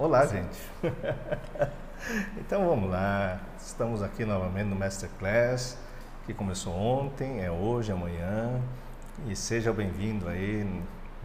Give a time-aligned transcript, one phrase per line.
[0.00, 0.58] Olá, gente.
[2.40, 3.38] então vamos lá.
[3.58, 5.76] Estamos aqui novamente no Masterclass,
[6.24, 8.62] que começou ontem, é hoje, amanhã.
[9.26, 10.66] E seja bem-vindo aí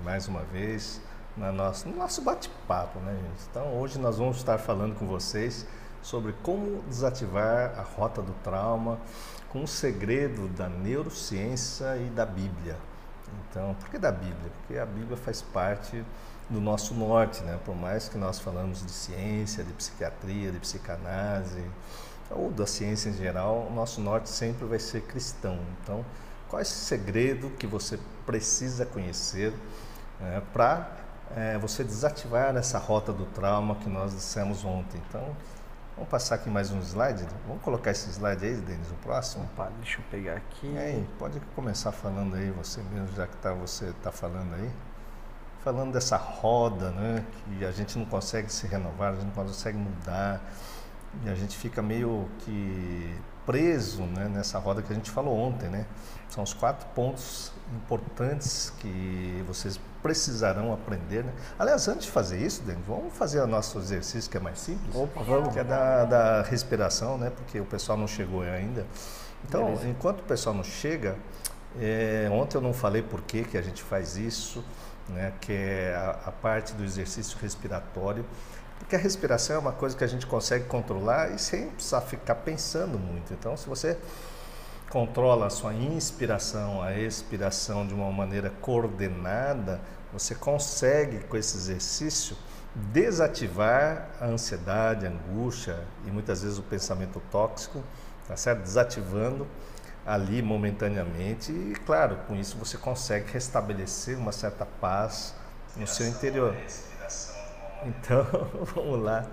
[0.03, 0.99] mais uma vez
[1.37, 3.47] na nosso, no nosso bate-papo, né, gente?
[3.49, 5.65] Então hoje nós vamos estar falando com vocês
[6.01, 8.99] sobre como desativar a rota do trauma
[9.53, 12.75] com o segredo da neurociência e da Bíblia.
[13.49, 14.51] Então, por que da Bíblia?
[14.59, 16.03] Porque a Bíblia faz parte
[16.49, 17.59] do nosso norte, né?
[17.65, 21.63] Por mais que nós falamos de ciência, de psiquiatria, de psicanálise
[22.29, 25.59] ou da ciência em geral, o nosso norte sempre vai ser cristão.
[25.81, 26.05] Então,
[26.47, 29.53] qual é esse segredo que você precisa conhecer
[30.21, 30.91] é, para
[31.35, 35.01] é, você desativar essa rota do trauma que nós dissemos ontem?
[35.09, 35.35] Então,
[35.95, 37.25] vamos passar aqui mais um slide.
[37.47, 39.45] Vamos colocar esse slide aí, Denis, o próximo.
[39.45, 40.77] Opa, deixa eu pegar aqui.
[40.77, 44.71] Aí, pode começar falando aí você mesmo, já que tá, você está falando aí
[45.65, 47.25] falando dessa roda, né,
[47.57, 50.39] que a gente não consegue se renovar, a gente não consegue mudar,
[51.23, 55.67] e a gente fica meio que preso né, nessa roda que a gente falou ontem,
[55.69, 55.85] né?
[56.29, 61.23] São os quatro pontos importantes que vocês precisarão aprender.
[61.23, 61.31] Né?
[61.57, 64.93] Aliás, antes de fazer isso, Denis, vamos fazer o nosso exercício que é mais simples.
[64.95, 65.53] Opa, vamos.
[65.53, 67.29] Que é da, da respiração, né?
[67.29, 68.85] Porque o pessoal não chegou ainda.
[69.47, 69.87] Então, Beleza.
[69.87, 71.15] enquanto o pessoal não chega,
[71.79, 74.63] é, ontem eu não falei por que, que a gente faz isso
[75.09, 78.25] né, que é a, a parte do exercício respiratório,
[78.79, 82.35] porque a respiração é uma coisa que a gente consegue controlar e sem precisar ficar
[82.35, 83.33] pensando muito.
[83.33, 83.97] Então, se você
[84.89, 89.81] controla a sua inspiração, a expiração de uma maneira coordenada,
[90.13, 92.37] você consegue com esse exercício
[92.75, 97.81] desativar a ansiedade, a angústia e muitas vezes o pensamento tóxico,
[98.27, 98.61] tá certo?
[98.61, 99.47] Desativando
[100.05, 105.33] ali momentaneamente e, claro, com isso você consegue restabelecer uma certa paz
[105.75, 106.55] no seu interior.
[107.85, 108.25] Então,
[108.75, 109.25] vamos lá,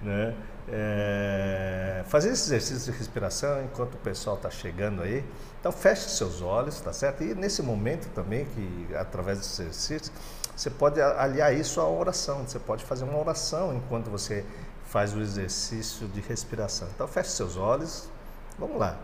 [0.00, 0.34] né?
[0.66, 5.22] É, fazer esse exercício de respiração enquanto o pessoal está chegando aí.
[5.60, 7.22] Então, feche seus olhos, tá certo?
[7.22, 10.12] E nesse momento também, que através desse exercício,
[10.56, 12.46] você pode aliar isso à oração.
[12.46, 14.44] Você pode fazer uma oração enquanto você
[14.86, 16.88] faz o exercício de respiração.
[16.94, 18.08] Então, feche seus olhos.
[18.58, 18.96] Vamos lá.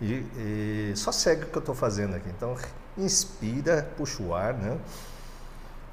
[0.00, 2.28] E, e só segue o que eu estou fazendo aqui.
[2.28, 2.54] Então,
[2.98, 4.78] inspira, puxa o ar, né?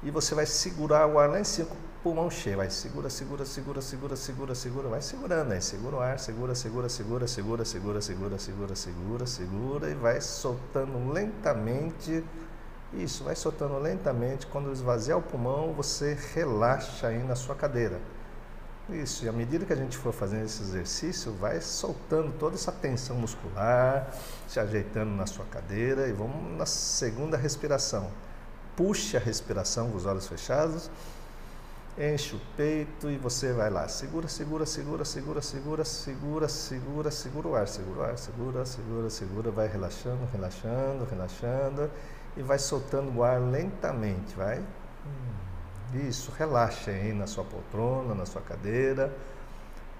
[0.02, 2.58] E você vai segurar o ar lá em cima com o pulmão cheio.
[2.58, 4.88] Vai, segura, segura, segura, segura, segura, segura.
[4.88, 5.62] Vai segurando aí.
[5.62, 9.90] Segura o ar, segura, segura, segura, segura, segura, segura, segura, segura, segura.
[9.90, 12.22] E vai soltando lentamente.
[12.92, 14.46] Isso, vai soltando lentamente.
[14.46, 17.98] Quando esvaziar o pulmão, você relaxa aí na sua cadeira.
[18.90, 22.70] Isso, e à medida que a gente for fazendo esse exercício, vai soltando toda essa
[22.70, 24.12] tensão muscular,
[24.46, 28.10] se ajeitando na sua cadeira e vamos na segunda respiração.
[28.76, 30.90] Puxe a respiração com os olhos fechados,
[31.96, 33.88] enche o peito e você vai lá.
[33.88, 39.08] Segura, segura, segura, segura, segura, segura, segura, segura o ar, segura o ar, segura, segura,
[39.08, 41.90] segura, vai relaxando, relaxando, relaxando
[42.36, 44.62] e vai soltando o ar lentamente, vai.
[45.92, 49.12] Isso, relaxe aí na sua poltrona, na sua cadeira.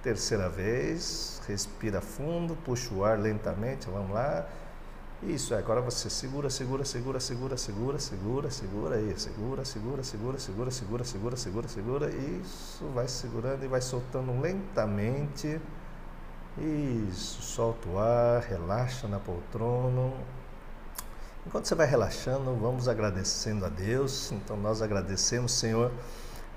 [0.03, 4.47] Terceira vez, respira fundo, puxa o ar lentamente, vamos lá.
[5.23, 10.71] Isso, agora você segura, segura, segura, segura, segura, segura, segura aí, segura, segura, segura, segura,
[10.71, 12.11] segura, segura, segura, segura.
[12.11, 15.61] Isso, vai segurando e vai soltando lentamente.
[16.59, 20.13] Isso, solta o ar, relaxa na poltrona.
[21.47, 24.33] Enquanto você vai relaxando, vamos agradecendo a Deus.
[24.33, 25.93] Então, nós agradecemos, Senhor,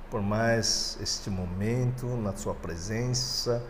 [0.09, 3.61] por mais este momento na Sua presença.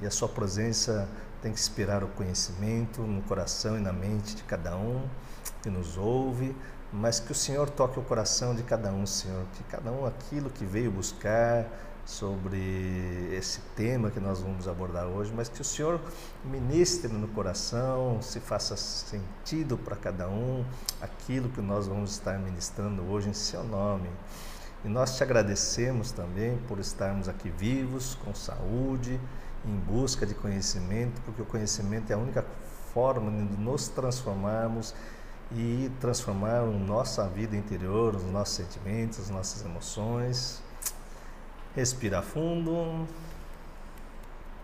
[0.00, 1.08] E a Sua presença
[1.42, 5.04] tem que inspirar o conhecimento no coração e na mente de cada um
[5.62, 6.56] que nos ouve,
[6.92, 10.48] mas que o Senhor toque o coração de cada um, Senhor, que cada um aquilo
[10.48, 11.66] que veio buscar
[12.04, 16.00] sobre esse tema que nós vamos abordar hoje, mas que o Senhor
[16.44, 20.64] ministre no coração, se faça sentido para cada um
[21.00, 24.08] aquilo que nós vamos estar ministrando hoje em Seu nome.
[24.84, 29.20] E nós te agradecemos também por estarmos aqui vivos, com saúde,
[29.64, 32.44] em busca de conhecimento, porque o conhecimento é a única
[32.92, 34.92] forma de nos transformarmos
[35.52, 40.60] e transformar a nossa vida interior, os nossos sentimentos, as nossas emoções
[41.74, 43.06] Respira fundo.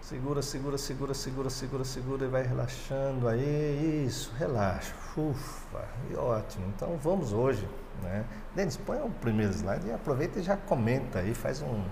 [0.03, 4.05] Segura, segura, segura, segura, segura, segura e vai relaxando aí.
[4.07, 4.95] Isso, relaxa.
[5.17, 6.67] Ufa, e ótimo.
[6.75, 7.69] Então vamos hoje,
[8.03, 8.25] né?
[8.55, 11.83] Denis, põe o primeiro slide e aproveita e já comenta aí, faz um,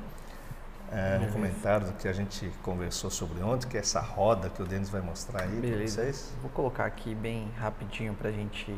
[0.93, 4.63] é, um comentário do que a gente conversou sobre ontem, que é essa roda que
[4.63, 6.33] o Denis vai mostrar aí para vocês.
[6.41, 8.75] Vou colocar aqui bem rapidinho para a gente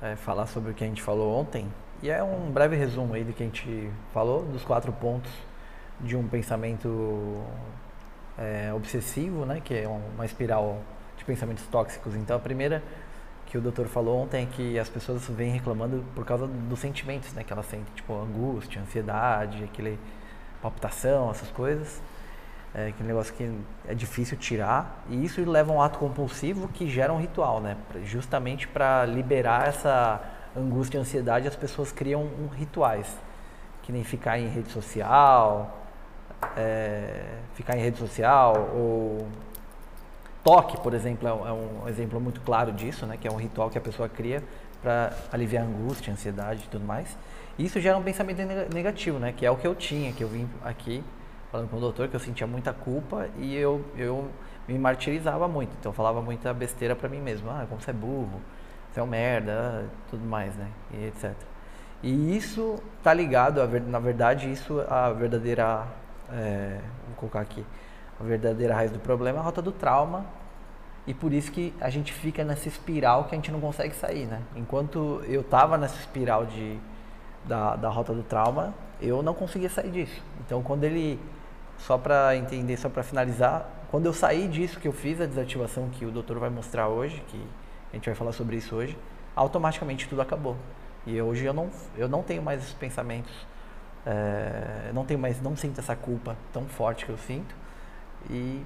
[0.00, 1.66] é, falar sobre o que a gente falou ontem.
[2.00, 5.32] E é um breve resumo aí do que a gente falou, dos quatro pontos
[6.00, 7.42] de um pensamento
[8.38, 10.80] é, obsessivo, né, que é uma espiral
[11.16, 12.14] de pensamentos tóxicos.
[12.14, 12.82] Então, a primeira
[13.46, 17.32] que o doutor falou ontem é que as pessoas vêm reclamando por causa dos sentimentos
[17.32, 19.98] né, que elas sentem, tipo angústia, ansiedade, aquele
[20.62, 22.00] palpitação, essas coisas.
[22.74, 23.50] É aquele negócio que
[23.88, 27.78] é difícil tirar e isso leva a um ato compulsivo que gera um ritual, né?
[28.04, 30.20] Justamente para liberar essa
[30.58, 33.16] angústia e ansiedade, as pessoas criam um, rituais,
[33.82, 35.78] que nem ficar em rede social,
[36.56, 39.26] é, ficar em rede social ou
[40.44, 43.16] toque, por exemplo, é um é exemplo muito claro disso, né?
[43.16, 44.42] Que é um ritual que a pessoa cria
[44.82, 47.16] para aliviar a angústia, a ansiedade e tudo mais.
[47.58, 48.40] Isso gera um pensamento
[48.72, 49.32] negativo, né?
[49.36, 51.02] Que é o que eu tinha, que eu vim aqui
[51.50, 54.28] falando com o doutor que eu sentia muita culpa e eu, eu
[54.66, 55.70] me martirizava muito.
[55.78, 57.50] Então eu falava muita besteira para mim mesmo.
[57.50, 58.40] Ah, como você é burro,
[58.92, 60.68] você é um merda, tudo mais, né?
[60.92, 61.32] E etc.
[62.02, 65.86] E isso tá ligado, a, na verdade, isso a verdadeira,
[66.32, 67.64] é, vou colocar aqui,
[68.20, 70.24] a verdadeira raiz do problema é a rota do trauma
[71.06, 74.26] e por isso que a gente fica nessa espiral que a gente não consegue sair,
[74.26, 74.42] né?
[74.54, 76.78] Enquanto eu tava nessa espiral de,
[77.44, 80.22] da, da rota do trauma, eu não conseguia sair disso.
[80.44, 81.18] Então quando ele
[81.78, 85.88] só para entender, só para finalizar, quando eu saí disso que eu fiz, a desativação
[85.88, 87.40] que o doutor vai mostrar hoje, que
[87.92, 88.96] a gente vai falar sobre isso hoje,
[89.34, 90.56] automaticamente tudo acabou.
[91.06, 93.32] E hoje eu não, eu não tenho mais esses pensamentos,
[94.04, 97.54] é, não tenho mais, não sinto essa culpa tão forte que eu sinto.
[98.28, 98.64] E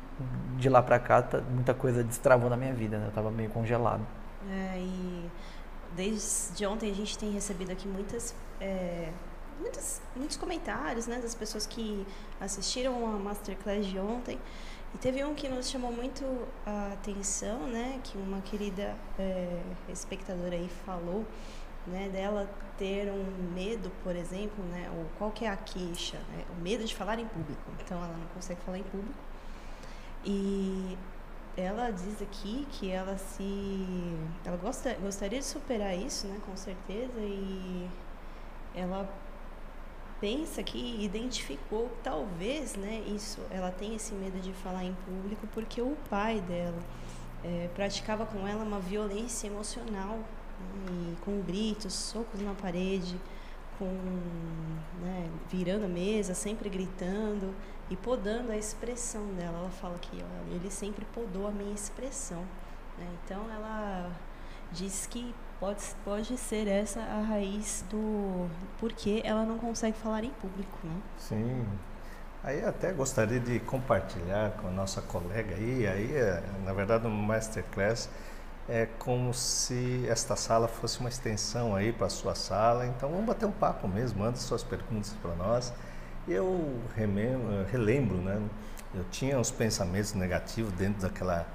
[0.56, 3.04] de lá para cá, tá, muita coisa destravou na minha vida, né?
[3.04, 4.04] Eu estava meio congelado.
[4.50, 5.30] É, e
[5.94, 9.10] desde ontem a gente tem recebido aqui muitas é
[9.62, 12.06] muitos, muitos comentários né, das pessoas que
[12.40, 14.38] assistiram a Masterclass de ontem.
[14.94, 16.24] E teve um que nos chamou muito
[16.66, 21.24] a atenção, né, que uma querida é, espectadora aí falou,
[21.86, 26.44] né, dela ter um medo, por exemplo, né, ou qual que é a queixa, né,
[26.50, 27.62] o medo de falar em público.
[27.82, 29.18] Então ela não consegue falar em público.
[30.24, 30.96] E
[31.56, 37.18] ela diz aqui que ela se ela gosta, gostaria de superar isso, né, com certeza,
[37.18, 37.88] e
[38.74, 39.08] ela
[40.22, 45.82] pensa que identificou talvez né isso ela tem esse medo de falar em público porque
[45.82, 46.78] o pai dela
[47.42, 50.16] é, praticava com ela uma violência emocional
[50.86, 53.20] né, com gritos socos na parede
[53.80, 53.90] com
[55.02, 57.52] né, virando a mesa sempre gritando
[57.90, 62.42] e podando a expressão dela ela fala que olha, ele sempre podou a minha expressão
[62.96, 63.08] né?
[63.24, 64.08] então ela
[64.70, 68.48] diz que pode, pode ser essa a raiz do
[68.80, 71.00] porquê ela não consegue falar em público, né?
[71.16, 71.64] Sim.
[72.42, 77.10] Aí até gostaria de compartilhar com a nossa colega aí, aí é, na verdade no
[77.10, 78.10] Masterclass
[78.68, 83.26] é como se esta sala fosse uma extensão aí para a sua sala, então vamos
[83.26, 85.72] bater um papo mesmo, manda suas perguntas para nós.
[86.26, 86.80] Eu
[87.70, 88.40] relembro, né?
[88.94, 91.46] Eu tinha uns pensamentos negativos dentro daquela,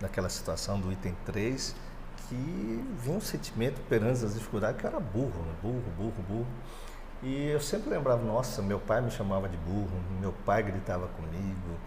[0.00, 1.74] daquela situação do item 3,
[2.28, 5.54] que vinha um sentimento perante as dificuldades que eu era burro, né?
[5.62, 6.46] burro, burro, burro.
[7.22, 9.90] E eu sempre lembrava, nossa, meu pai me chamava de burro,
[10.20, 11.78] meu pai gritava comigo,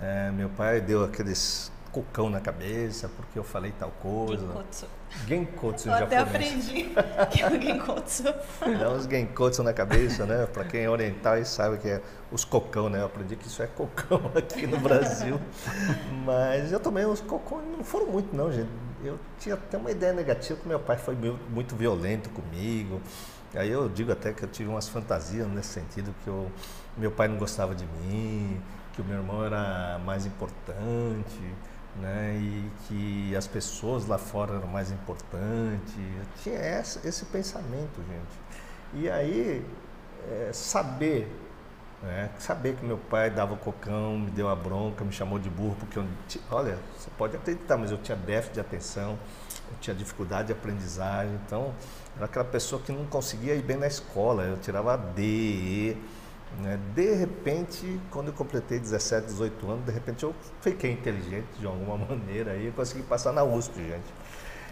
[0.00, 4.46] é, meu pai deu aqueles cocão na cabeça porque eu falei tal coisa.
[4.46, 4.86] Genkotsu.
[5.26, 6.94] Genkotsu eu até aprendi
[7.32, 8.24] que é o Genkotsu.
[8.78, 10.46] Dá uns Genkotsu na cabeça, né?
[10.46, 13.00] Para quem é oriental e sabe que é os cocão, né?
[13.00, 15.40] Eu aprendi que isso é cocão aqui no Brasil.
[16.24, 20.12] Mas eu tomei uns cocão, não foram muito não, gente eu tinha até uma ideia
[20.12, 21.16] negativa que meu pai foi
[21.50, 23.00] muito violento comigo.
[23.54, 26.50] Aí eu digo até que eu tive umas fantasias nesse sentido, que eu,
[26.96, 28.60] meu pai não gostava de mim,
[28.92, 31.40] que o meu irmão era mais importante,
[32.00, 32.36] né?
[32.38, 35.94] E que as pessoas lá fora eram mais importantes.
[35.96, 39.02] Eu tinha esse, pensamento, gente.
[39.02, 39.64] E aí,
[40.30, 41.28] é, saber
[42.02, 42.30] né?
[42.38, 45.98] Saber que meu pai dava cocão, me deu a bronca, me chamou de burro, porque
[45.98, 46.04] eu,
[46.50, 49.18] olha, você pode acreditar, mas eu tinha déficit de atenção,
[49.70, 51.72] eu tinha dificuldade de aprendizagem, então
[52.16, 55.96] era aquela pessoa que não conseguia ir bem na escola, eu tirava D, E.
[56.60, 56.78] Né?
[56.94, 61.96] De repente, quando eu completei 17, 18 anos, de repente eu fiquei inteligente de alguma
[62.06, 64.14] maneira e consegui passar na USP, gente.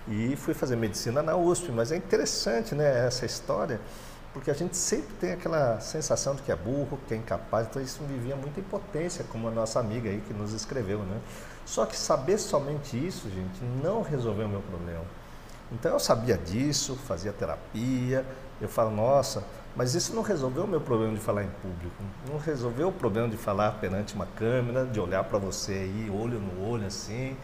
[0.06, 3.80] E fui fazer medicina na USP, mas é interessante né, essa história
[4.34, 7.80] porque a gente sempre tem aquela sensação de que é burro, que é incapaz, então
[7.80, 11.20] isso vivia muita impotência, como a nossa amiga aí que nos escreveu, né?
[11.64, 15.04] Só que saber somente isso, gente, não resolveu o meu problema.
[15.70, 18.26] Então eu sabia disso, fazia terapia,
[18.60, 19.44] eu falo, nossa,
[19.76, 23.28] mas isso não resolveu o meu problema de falar em público, não resolveu o problema
[23.28, 27.36] de falar perante uma câmera, de olhar para você aí, olho no olho assim,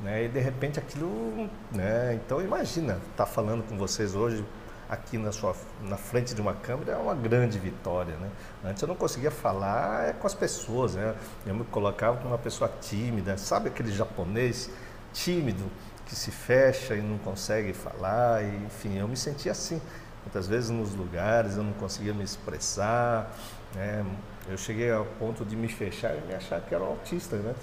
[0.00, 0.24] né?
[0.24, 2.14] E de repente aquilo, né?
[2.14, 4.42] Então imagina, tá falando com vocês hoje
[4.88, 8.16] aqui na, sua, na frente de uma câmera é uma grande vitória.
[8.16, 8.30] Né?
[8.64, 11.14] Antes eu não conseguia falar é, com as pessoas, né?
[11.46, 14.70] eu me colocava como uma pessoa tímida, sabe aquele japonês
[15.12, 15.64] tímido
[16.06, 19.80] que se fecha e não consegue falar, e, enfim, eu me sentia assim.
[20.24, 23.30] Muitas vezes nos lugares eu não conseguia me expressar,
[23.74, 24.04] né?
[24.48, 27.54] eu cheguei ao ponto de me fechar e me achar que era um autista, né?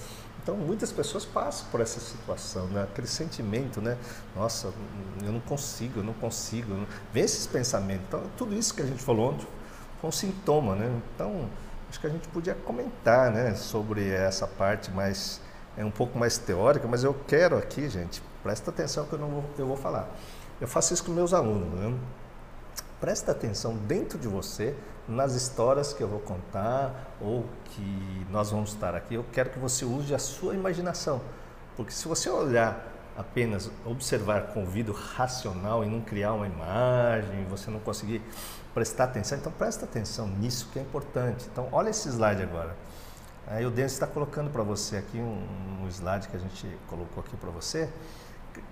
[0.46, 2.84] Então, muitas pessoas passam por essa situação, né?
[2.84, 3.98] aquele sentimento, né?
[4.36, 4.72] Nossa,
[5.24, 6.72] eu não consigo, eu não consigo.
[6.72, 6.86] Não...
[7.12, 8.06] Vem esses pensamentos.
[8.08, 9.48] Então, tudo isso que a gente falou ontem
[10.00, 11.02] foi um sintoma, né?
[11.16, 11.50] Então,
[11.90, 13.56] acho que a gente podia comentar, né?
[13.56, 15.42] Sobre essa parte mais,
[15.76, 19.30] é um pouco mais teórica, mas eu quero aqui, gente, presta atenção que eu, não
[19.30, 20.08] vou, eu vou falar.
[20.62, 21.98] Eu faço isso com meus alunos, né?
[23.06, 24.76] Presta atenção dentro de você
[25.08, 29.60] nas histórias que eu vou contar ou que nós vamos estar aqui, eu quero que
[29.60, 31.22] você use a sua imaginação.
[31.78, 32.84] Porque se você olhar
[33.16, 38.24] apenas, observar com ouvido racional e não criar uma imagem, você não conseguir
[38.74, 41.46] prestar atenção, então presta atenção nisso que é importante.
[41.52, 42.76] Então, olha esse slide agora.
[43.46, 47.24] Aí o Denis está colocando para você aqui um, um, slide que a gente colocou
[47.24, 47.88] aqui para você,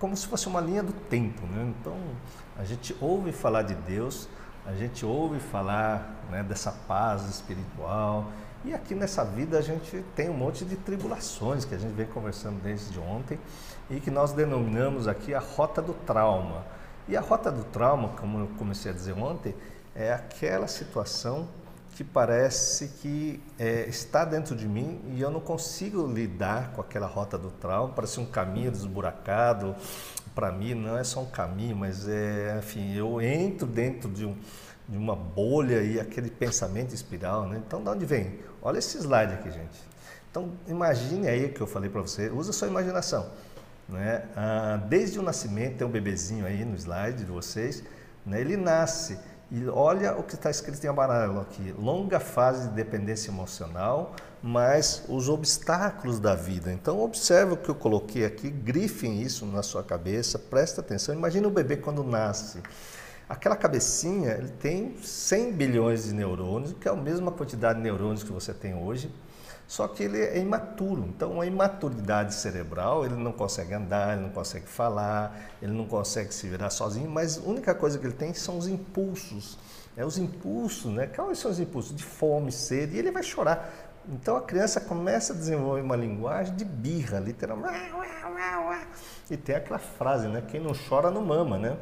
[0.00, 1.46] como se fosse uma linha do tempo.
[1.46, 1.72] Né?
[1.78, 1.96] Então,
[2.58, 4.28] a gente ouve falar de Deus,
[4.66, 8.30] a gente ouve falar né, dessa paz espiritual
[8.64, 12.06] e aqui nessa vida a gente tem um monte de tribulações que a gente vem
[12.06, 13.38] conversando desde ontem
[13.90, 16.64] e que nós denominamos aqui a rota do trauma.
[17.06, 19.54] E a rota do trauma, como eu comecei a dizer ontem,
[19.94, 21.46] é aquela situação
[21.94, 27.06] que parece que é, está dentro de mim e eu não consigo lidar com aquela
[27.06, 29.76] rota do trauma, parece um caminho desburacado,
[30.34, 34.36] para mim não é só um caminho, mas é, enfim, eu entro dentro de, um,
[34.88, 37.62] de uma bolha e aquele pensamento espiral, né?
[37.64, 38.40] Então, de onde vem?
[38.60, 39.80] Olha esse slide aqui, gente.
[40.30, 43.30] Então, imagine aí que eu falei para você, usa sua imaginação,
[43.88, 44.24] né?
[44.36, 47.84] Ah, desde o nascimento, tem um bebezinho aí no slide de vocês,
[48.26, 48.40] né?
[48.40, 49.18] Ele nasce
[49.50, 55.04] e olha o que está escrito em amarelo aqui: longa fase de dependência emocional, mas
[55.08, 56.72] os obstáculos da vida.
[56.72, 61.14] Então, observe o que eu coloquei aqui, grifem isso na sua cabeça, presta atenção.
[61.14, 62.62] Imagina o bebê quando nasce.
[63.28, 68.22] Aquela cabecinha, ele tem 100 bilhões de neurônios, que é a mesma quantidade de neurônios
[68.22, 69.10] que você tem hoje,
[69.66, 71.04] só que ele é imaturo.
[71.08, 76.34] Então, a imaturidade cerebral, ele não consegue andar, ele não consegue falar, ele não consegue
[76.34, 79.58] se virar sozinho, mas a única coisa que ele tem são os impulsos.
[79.96, 81.06] É os impulsos, né?
[81.06, 81.94] Quais são os impulsos?
[81.94, 83.72] De fome, sede, e ele vai chorar.
[84.08, 87.78] Então a criança começa a desenvolver uma linguagem de birra, literalmente.
[89.30, 90.42] E tem aquela frase, né?
[90.46, 91.76] Quem não chora não mama, né?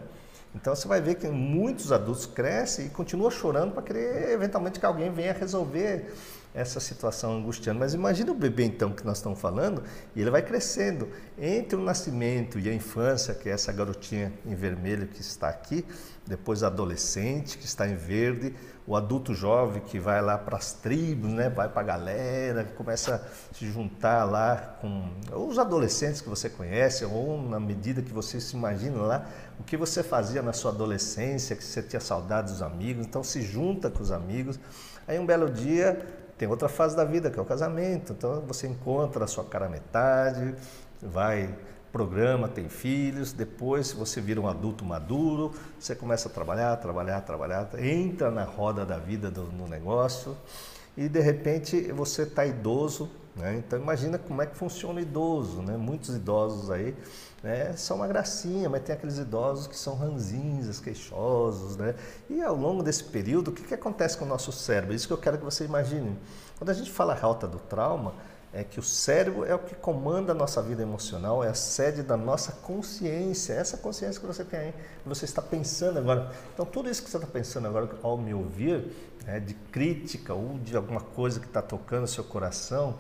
[0.55, 4.87] Então você vai ver que muitos adultos crescem e continuam chorando para querer eventualmente que
[4.87, 6.15] alguém venha resolver
[6.55, 7.79] essa situação angustiante.
[7.79, 9.83] Mas imagina o bebê então que nós estamos falando,
[10.15, 14.55] e ele vai crescendo entre o nascimento e a infância, que é essa garotinha em
[14.55, 15.85] vermelho que está aqui,
[16.27, 18.55] depois a adolescente que está em verde,
[18.87, 23.15] o adulto jovem que vai lá para as tribos, né, vai para a galera, começa
[23.15, 25.09] a se juntar lá com
[25.49, 29.27] os adolescentes que você conhece, ou na medida que você se imagina lá,
[29.59, 33.43] o que você fazia na sua adolescência, que você tinha saudade dos amigos, então se
[33.43, 34.59] junta com os amigos.
[35.07, 36.07] Aí um belo dia
[36.43, 39.69] tem outra fase da vida, que é o casamento, então você encontra a sua cara
[39.69, 40.57] metade,
[41.01, 41.55] vai
[41.93, 47.71] programa, tem filhos, depois você vira um adulto maduro, você começa a trabalhar, trabalhar, trabalhar,
[47.79, 50.37] entra na roda da vida do, no negócio
[50.97, 53.63] e de repente você está idoso, né?
[53.65, 55.77] então imagina como é que funciona o idoso, né?
[55.77, 56.93] muitos idosos aí
[57.43, 57.73] né?
[57.77, 61.95] são uma gracinha, mas tem aqueles idosos que são ranzinhos, queixosos, né?
[62.31, 64.95] e ao longo desse período o que, que acontece com o nosso cérebro?
[64.95, 66.19] Isso que eu quero que você imagine.
[66.59, 68.15] Quando a gente fala rota do trauma,
[68.53, 72.03] é que o cérebro é o que comanda a nossa vida emocional, é a sede
[72.03, 74.75] da nossa consciência, essa consciência que você tem aí,
[75.07, 76.31] você está pensando agora.
[76.53, 78.93] Então, tudo isso que você está pensando agora ao me ouvir,
[79.27, 82.99] é, de crítica ou de alguma coisa que está tocando o seu coração,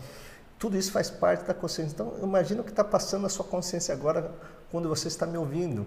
[0.62, 1.92] tudo isso faz parte da consciência.
[1.92, 4.32] Então, imagina o que está passando na sua consciência agora
[4.70, 5.84] quando você está me ouvindo.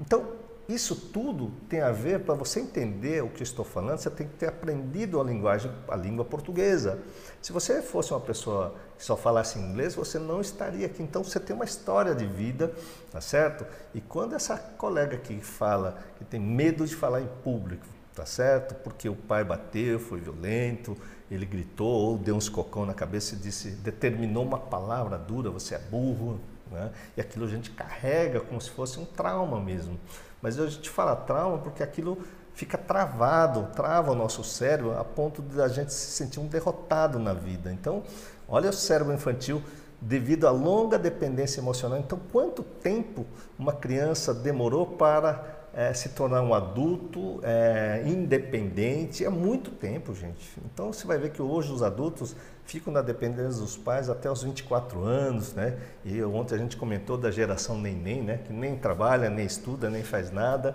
[0.00, 0.26] Então,
[0.66, 4.32] isso tudo tem a ver, para você entender o que estou falando, você tem que
[4.32, 6.98] ter aprendido a linguagem, a língua portuguesa.
[7.42, 11.02] Se você fosse uma pessoa que só falasse inglês, você não estaria aqui.
[11.02, 12.72] Então você tem uma história de vida,
[13.12, 13.66] tá certo?
[13.94, 18.74] E quando essa colega que fala que tem medo de falar em público, tá certo?
[18.76, 20.96] Porque o pai bateu, foi violento,
[21.30, 25.74] ele gritou ou deu uns cocão na cabeça e disse, determinou uma palavra dura, você
[25.74, 26.38] é burro,
[26.70, 26.90] né?
[27.16, 29.98] E aquilo a gente carrega como se fosse um trauma mesmo.
[30.40, 32.18] Mas a gente fala trauma porque aquilo
[32.54, 37.18] fica travado, trava o nosso cérebro a ponto de a gente se sentir um derrotado
[37.18, 37.72] na vida.
[37.72, 38.02] Então,
[38.48, 39.62] olha o cérebro infantil
[40.00, 41.98] devido à longa dependência emocional.
[41.98, 43.26] Então, quanto tempo
[43.58, 49.22] uma criança demorou para é, se tornar um adulto é, independente.
[49.22, 50.58] É muito tempo, gente.
[50.64, 54.42] Então você vai ver que hoje os adultos ficam na dependência dos pais até os
[54.42, 55.76] 24 anos, né?
[56.02, 58.38] E ontem a gente comentou da geração neném, né?
[58.38, 60.74] Que nem trabalha, nem estuda, nem faz nada.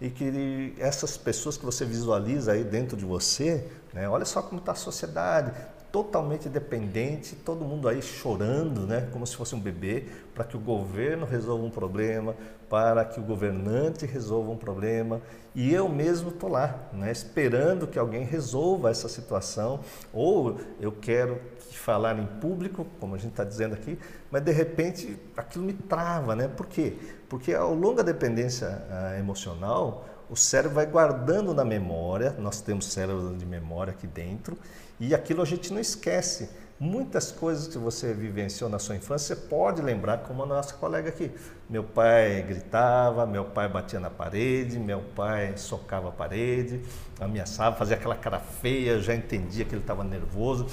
[0.00, 4.08] E que essas pessoas que você visualiza aí dentro de você, né?
[4.08, 5.52] Olha só como está a sociedade
[5.92, 10.60] totalmente dependente, todo mundo aí chorando, né, como se fosse um bebê, para que o
[10.60, 12.34] governo resolva um problema,
[12.68, 15.20] para que o governante resolva um problema,
[15.54, 19.80] e eu mesmo estou lá, né, esperando que alguém resolva essa situação,
[20.12, 21.40] ou eu quero
[21.72, 23.98] falar em público, como a gente está dizendo aqui,
[24.30, 26.48] mas de repente aquilo me trava, né?
[26.48, 26.96] Por quê?
[27.28, 32.86] Porque ao longo da dependência ah, emocional, o cérebro vai guardando na memória, nós temos
[32.86, 34.56] cérebro de memória aqui dentro,
[35.00, 36.50] e aquilo a gente não esquece.
[36.78, 41.10] Muitas coisas que você vivenciou na sua infância, você pode lembrar, como a nossa colega
[41.10, 41.30] aqui.
[41.68, 46.80] Meu pai gritava, meu pai batia na parede, meu pai socava a parede,
[47.18, 50.66] ameaçava, fazia aquela cara feia, já entendia que ele estava nervoso,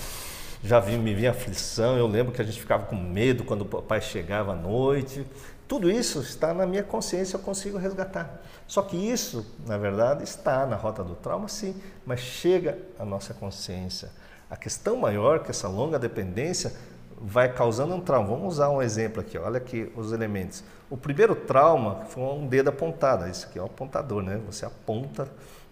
[0.63, 1.97] já vi, me vinha aflição.
[1.97, 5.25] Eu lembro que a gente ficava com medo quando o pai chegava à noite.
[5.67, 8.41] Tudo isso está na minha consciência, eu consigo resgatar.
[8.65, 13.33] Só que isso, na verdade, está na rota do trauma, sim, mas chega à nossa
[13.33, 14.09] consciência.
[14.49, 16.73] A questão maior que essa longa dependência
[17.19, 18.29] vai causando um trauma.
[18.29, 20.63] Vamos usar um exemplo aqui, olha aqui os elementos.
[20.89, 24.39] O primeiro trauma foi um dedo apontado, isso aqui é o um apontador, né?
[24.45, 25.27] Você aponta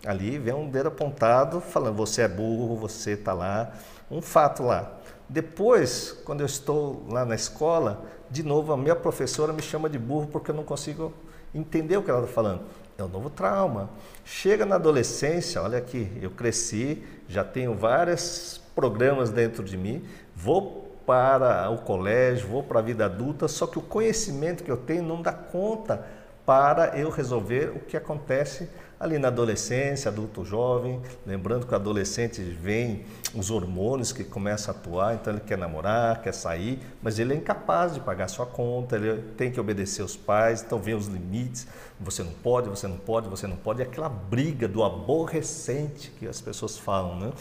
[0.05, 3.71] ali, vem um dedo apontado falando você é burro, você está lá,
[4.11, 4.91] um fato lá.
[5.27, 9.97] Depois, quando eu estou lá na escola, de novo, a minha professora me chama de
[9.97, 11.13] burro porque eu não consigo
[11.53, 12.61] entender o que ela está falando.
[12.97, 13.89] É um novo trauma.
[14.23, 20.03] Chega na adolescência, olha aqui, eu cresci, já tenho vários programas dentro de mim,
[20.35, 24.77] vou para o colégio, vou para a vida adulta, só que o conhecimento que eu
[24.77, 26.05] tenho não dá conta
[26.45, 32.41] para eu resolver o que acontece ali na adolescência, adulto jovem, lembrando que o adolescente
[32.41, 33.05] vem
[33.35, 37.35] os hormônios que começam a atuar, então ele quer namorar, quer sair, mas ele é
[37.35, 41.67] incapaz de pagar sua conta, ele tem que obedecer os pais, então vem os limites,
[41.99, 46.27] você não pode, você não pode, você não pode, é aquela briga do aborrecente que
[46.27, 47.31] as pessoas falam, né?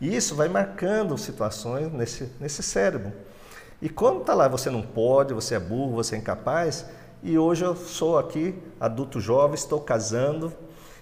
[0.00, 3.12] E isso vai marcando situações nesse, nesse cérebro.
[3.80, 6.86] E quando está lá, você não pode, você é burro, você é incapaz,
[7.22, 10.52] e hoje eu sou aqui, adulto jovem, estou casando,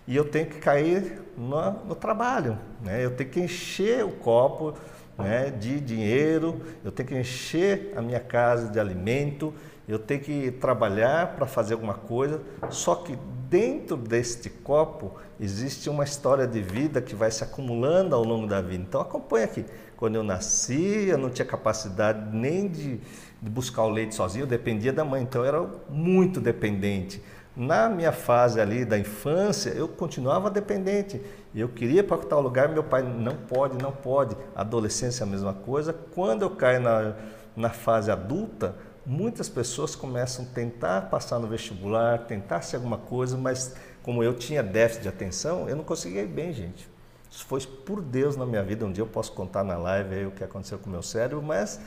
[0.06, 3.04] e eu tenho que cair no, no trabalho, né?
[3.04, 4.74] eu tenho que encher o copo
[5.18, 9.52] né, de dinheiro, eu tenho que encher a minha casa de alimento,
[9.86, 13.16] eu tenho que trabalhar para fazer alguma coisa, só que
[13.48, 18.60] dentro deste copo existe uma história de vida que vai se acumulando ao longo da
[18.60, 18.84] vida.
[18.88, 19.64] Então acompanha aqui.
[19.96, 22.98] Quando eu nasci, eu não tinha capacidade nem de,
[23.40, 27.22] de buscar o leite sozinho, eu dependia da mãe, então eu era muito dependente.
[27.54, 31.20] Na minha fase ali da infância, eu continuava dependente.
[31.54, 34.34] Eu queria para tal lugar, meu pai não pode, não pode.
[34.54, 35.92] Adolescência a mesma coisa.
[36.14, 37.14] Quando eu caio na,
[37.54, 43.36] na fase adulta, muitas pessoas começam a tentar passar no vestibular, tentar ser alguma coisa,
[43.36, 46.90] mas como eu tinha déficit de atenção, eu não conseguia ir bem, gente.
[47.30, 48.84] Isso foi por Deus na minha vida.
[48.84, 51.42] Um dia eu posso contar na live aí o que aconteceu com o meu cérebro,
[51.42, 51.80] mas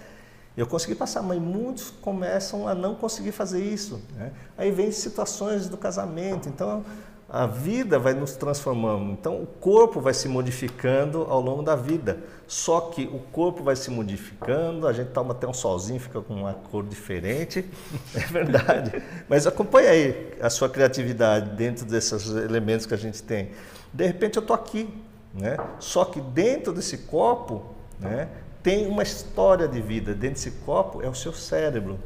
[0.62, 4.02] eu consegui passar, mas muitos começam a não conseguir fazer isso.
[4.15, 4.32] Né?
[4.58, 6.84] Aí vem situações do casamento, então
[7.28, 9.12] a vida vai nos transformando.
[9.12, 12.20] Então o corpo vai se modificando ao longo da vida.
[12.48, 16.34] Só que o corpo vai se modificando, a gente toma até um solzinho, fica com
[16.34, 17.65] uma cor diferente.
[18.15, 19.04] É verdade.
[19.28, 23.52] Mas acompanha aí a sua criatividade dentro desses elementos que a gente tem.
[23.94, 24.89] De repente eu estou aqui,
[25.34, 25.58] né?
[25.80, 27.63] Só que dentro desse copo,
[28.00, 28.30] né?
[28.65, 30.15] Tem uma história de vida.
[30.15, 31.99] Dentro desse copo é o seu cérebro.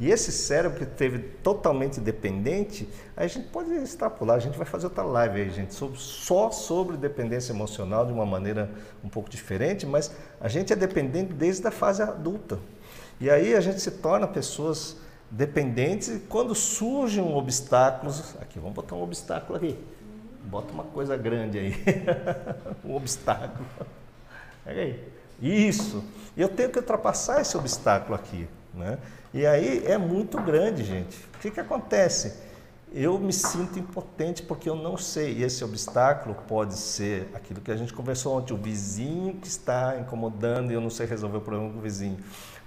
[0.00, 4.86] E esse cérebro que teve totalmente dependente, a gente pode extrapolar, a gente vai fazer
[4.86, 8.70] outra live aí, gente, sobre, só sobre dependência emocional de uma maneira
[9.04, 12.58] um pouco diferente, mas a gente é dependente desde a fase adulta.
[13.20, 14.96] E aí a gente se torna pessoas
[15.30, 19.78] dependentes e quando surgem obstáculos, aqui, vamos botar um obstáculo aqui.
[20.44, 21.74] Bota uma coisa grande aí.
[22.84, 23.66] um obstáculo.
[24.64, 25.15] Pega aí.
[25.40, 26.02] Isso.
[26.36, 28.48] Eu tenho que ultrapassar esse obstáculo aqui.
[28.74, 28.98] Né?
[29.32, 31.16] E aí é muito grande, gente.
[31.34, 32.44] O que, que acontece?
[32.92, 35.34] Eu me sinto impotente porque eu não sei.
[35.34, 39.98] E esse obstáculo pode ser aquilo que a gente conversou ontem: o vizinho que está
[39.98, 42.18] incomodando e eu não sei resolver o problema com o vizinho.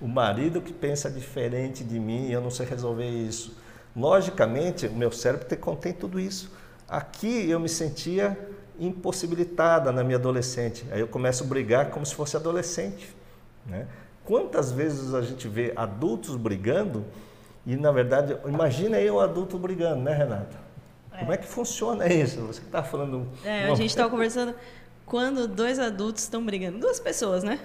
[0.01, 3.55] O marido que pensa diferente de mim e eu não sei resolver isso.
[3.95, 6.51] Logicamente, o meu cérebro contém tudo isso.
[6.87, 8.37] Aqui eu me sentia
[8.79, 10.85] impossibilitada na minha adolescente.
[10.91, 13.15] Aí eu começo a brigar como se fosse adolescente.
[13.65, 13.87] Né?
[14.25, 17.05] Quantas vezes a gente vê adultos brigando
[17.65, 20.69] e, na verdade, imagina eu adulto brigando, né, Renata?
[21.19, 22.39] Como é que funciona isso?
[22.41, 23.27] Você está falando.
[23.43, 24.55] É, a gente estava conversando
[25.05, 27.59] quando dois adultos estão brigando, duas pessoas, né?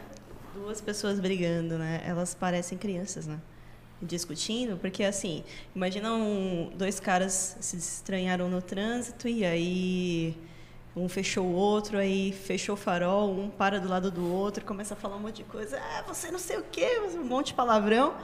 [0.55, 2.03] Duas pessoas brigando, né?
[2.05, 3.38] Elas parecem crianças, né?
[4.03, 10.37] Discutindo, porque assim, imagina um, dois caras se estranharam no trânsito e aí
[10.96, 14.94] um fechou o outro, aí fechou o farol, um para do lado do outro, começa
[14.94, 17.54] a falar um monte de coisa, ah, você não sei o quê, um monte de
[17.54, 18.14] palavrão.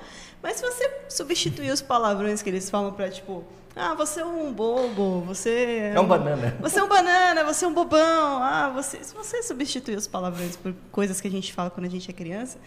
[0.42, 4.52] Mas se você substituir os palavrões que eles falam para tipo, ah, você é um
[4.52, 6.56] bobo, você é um banana.
[6.60, 8.42] Você é um banana, você é um bobão.
[8.42, 11.88] Ah, você, se você substituir os palavrões por coisas que a gente fala quando a
[11.88, 12.58] gente é criança,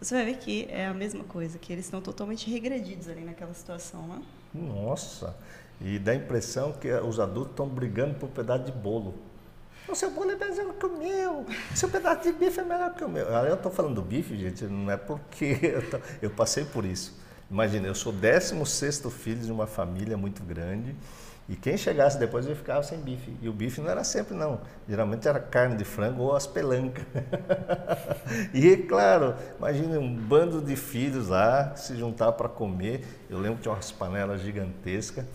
[0.00, 3.52] você vai ver que é a mesma coisa, que eles estão totalmente regredidos ali naquela
[3.54, 4.22] situação, né?
[4.54, 5.36] Nossa,
[5.80, 9.14] e dá a impressão que os adultos estão brigando por um pedaço de bolo.
[9.88, 11.40] O seu bolo é melhor que o meu.
[11.40, 13.26] O seu pedaço de bife é melhor que o meu.
[13.26, 17.20] Eu estou falando do bife, gente, não é porque eu, tô, eu passei por isso.
[17.50, 20.96] Imagina, eu sou 16 filho de uma família muito grande.
[21.48, 23.36] E quem chegasse depois eu ficava sem bife.
[23.42, 24.60] E o bife não era sempre, não.
[24.88, 27.04] Geralmente era carne de frango ou as pelancas.
[28.54, 33.04] e, claro, imagina um bando de filhos lá se juntar para comer.
[33.28, 35.26] Eu lembro que tinha umas panelas gigantescas.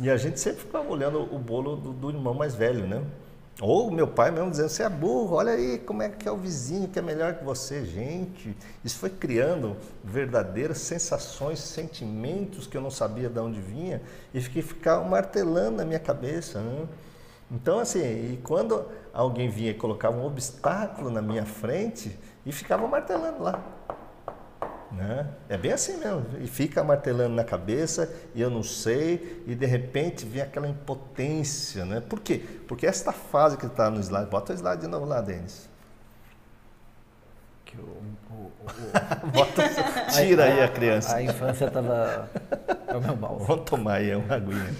[0.00, 3.02] E a gente sempre ficava olhando o bolo do, do irmão mais velho, né?
[3.60, 6.36] Ou meu pai mesmo dizendo, você é burro, olha aí como é que é o
[6.36, 7.84] vizinho que é melhor que você.
[7.84, 14.00] Gente, isso foi criando verdadeiras sensações, sentimentos que eu não sabia de onde vinha
[14.32, 16.60] e fiquei ficava martelando na minha cabeça.
[16.60, 16.88] Né?
[17.50, 22.88] Então, assim, e quando alguém vinha e colocava um obstáculo na minha frente e ficava
[22.88, 23.62] martelando lá.
[24.96, 25.26] Né?
[25.48, 26.26] É bem assim mesmo.
[26.40, 31.84] E fica martelando na cabeça e eu não sei, e de repente vem aquela impotência.
[31.84, 32.00] Né?
[32.00, 32.42] Por quê?
[32.68, 35.68] Porque esta fase que está no slide, bota o slide de novo lá, Denis.
[37.64, 39.30] Que o, o, o...
[39.32, 39.62] bota,
[40.12, 41.14] tira aí a criança.
[41.14, 42.28] A, a infância estava.
[42.86, 43.38] É o meu mal.
[43.38, 44.74] Vamos tomar aí uma aguinha.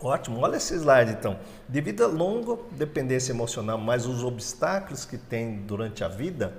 [0.00, 1.38] Ótimo, olha esse slide então.
[1.66, 6.58] Devido à longa dependência emocional, mais os obstáculos que tem durante a vida,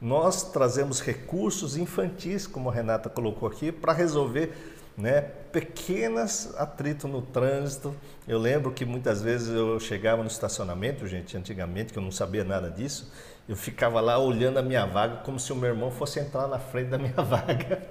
[0.00, 4.52] nós trazemos recursos infantis, como a Renata colocou aqui, para resolver
[4.96, 5.20] né,
[5.52, 7.94] pequenas atritos no trânsito.
[8.26, 12.44] Eu lembro que muitas vezes eu chegava no estacionamento, gente, antigamente, que eu não sabia
[12.44, 13.12] nada disso,
[13.48, 16.58] eu ficava lá olhando a minha vaga como se o meu irmão fosse entrar na
[16.58, 17.82] frente da minha vaga.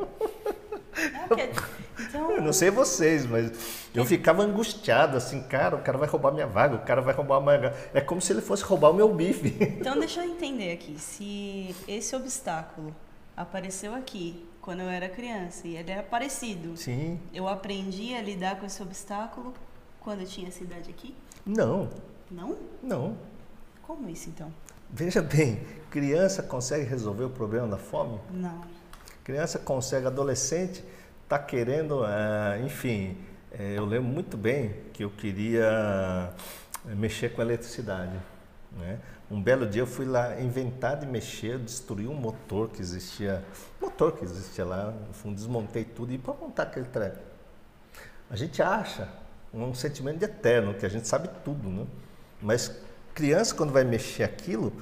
[2.10, 2.32] Então...
[2.32, 3.52] Eu não sei vocês, mas
[3.94, 7.38] eu ficava angustiado, assim, cara, o cara vai roubar minha vaga, o cara vai roubar
[7.38, 7.74] a minha...
[7.94, 9.56] É como se ele fosse roubar o meu bife.
[9.62, 12.94] Então deixa eu entender aqui, se esse obstáculo
[13.38, 16.76] apareceu aqui quando eu era criança e ele é parecido.
[16.76, 17.20] Sim.
[17.34, 19.54] Eu aprendi a lidar com esse obstáculo
[20.00, 21.16] quando eu tinha essa idade aqui?
[21.46, 21.90] Não.
[22.30, 22.58] Não?
[22.82, 23.18] Não.
[23.84, 24.52] Como isso então?
[24.90, 28.20] Veja bem, criança consegue resolver o problema da fome?
[28.32, 28.62] Não.
[29.24, 30.84] Criança consegue, adolescente
[31.30, 33.16] está querendo, é, enfim,
[33.52, 36.34] é, eu lembro muito bem que eu queria
[36.88, 38.20] eh, mexer com eletricidade.
[38.72, 38.98] Né?
[39.30, 43.46] Um belo dia eu fui lá inventar de mexer, destruir um motor que existia,
[43.80, 47.20] motor que existia lá, no fundo desmontei tudo e para montar aquele treco.
[48.28, 49.08] A gente acha
[49.54, 51.86] um sentimento de eterno, que a gente sabe tudo, né?
[52.42, 52.76] Mas
[53.14, 54.74] criança quando vai mexer aquilo,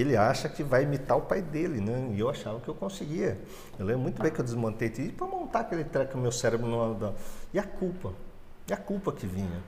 [0.00, 2.12] ele acha que vai imitar o pai dele, né?
[2.14, 3.38] E eu achava que eu conseguia.
[3.78, 6.66] Eu lembro muito bem que eu desmontei tudo para montar aquele treco meu cérebro.
[6.66, 7.14] No...
[7.52, 8.12] E a culpa?
[8.68, 9.60] E a culpa que vinha?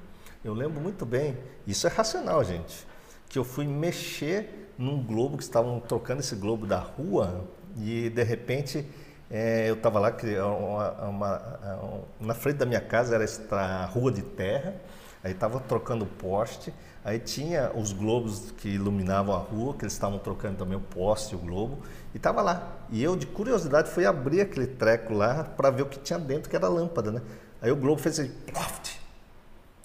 [0.45, 2.87] Eu lembro muito bem, isso é racional, gente,
[3.31, 7.47] que eu fui mexer num globo, que estavam trocando esse globo da rua,
[7.79, 8.87] e de repente
[9.31, 14.13] é, eu estava lá, que, uma, uma, na frente da minha casa era esta rua
[14.13, 14.77] de terra,
[15.25, 16.73] aí estava trocando poste,
[17.05, 21.35] Aí tinha os globos que iluminavam a rua, que eles estavam trocando também o poste
[21.35, 21.83] e o globo,
[22.15, 22.79] e estava lá.
[22.91, 26.49] E eu, de curiosidade, fui abrir aquele treco lá para ver o que tinha dentro,
[26.49, 27.21] que era lâmpada, né?
[27.61, 28.33] Aí o globo fez assim!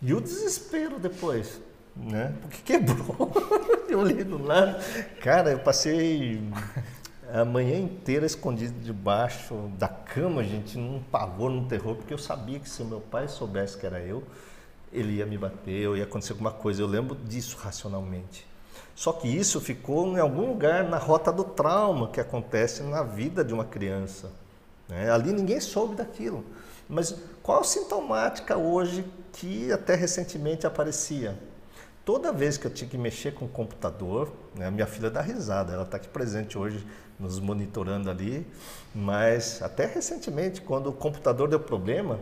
[0.02, 1.60] E o desespero depois,
[1.94, 2.34] né?
[2.42, 3.30] Porque quebrou.
[3.90, 4.82] eu olhei no lado.
[5.20, 6.42] Cara, eu passei
[7.34, 12.60] a manhã inteira escondido debaixo da cama, gente, num pavor, num terror, porque eu sabia
[12.60, 14.24] que se meu pai soubesse que era eu,
[14.92, 16.82] ele ia me bater, ou ia acontecer alguma coisa.
[16.82, 18.48] Eu lembro disso racionalmente.
[18.96, 23.44] Só que isso ficou em algum lugar na rota do trauma que acontece na vida
[23.44, 24.30] de uma criança.
[24.90, 25.10] Né?
[25.10, 26.44] Ali ninguém soube daquilo.
[26.90, 31.38] Mas qual sintomática hoje que até recentemente aparecia?
[32.04, 35.74] Toda vez que eu tinha que mexer com o computador, né, minha filha dá risada,
[35.74, 36.84] ela está aqui presente hoje
[37.20, 38.48] nos monitorando ali,
[38.96, 42.20] mas até recentemente, quando o computador deu problema,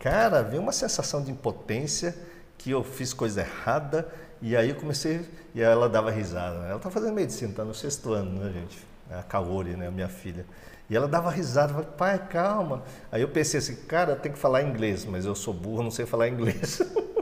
[0.00, 2.16] Cara, veio uma sensação de impotência,
[2.58, 6.66] que eu fiz coisa errada, e aí eu comecei, e ela dava risada.
[6.66, 8.90] Ela está fazendo medicina, está no sexto ano, né, gente?
[9.10, 10.46] a Kaori, né, minha filha.
[10.88, 12.82] E ela dava risada, falava, pai, calma.
[13.12, 16.04] Aí eu pensei assim, cara, tem que falar inglês, mas eu sou burro, não sei
[16.04, 16.80] falar inglês.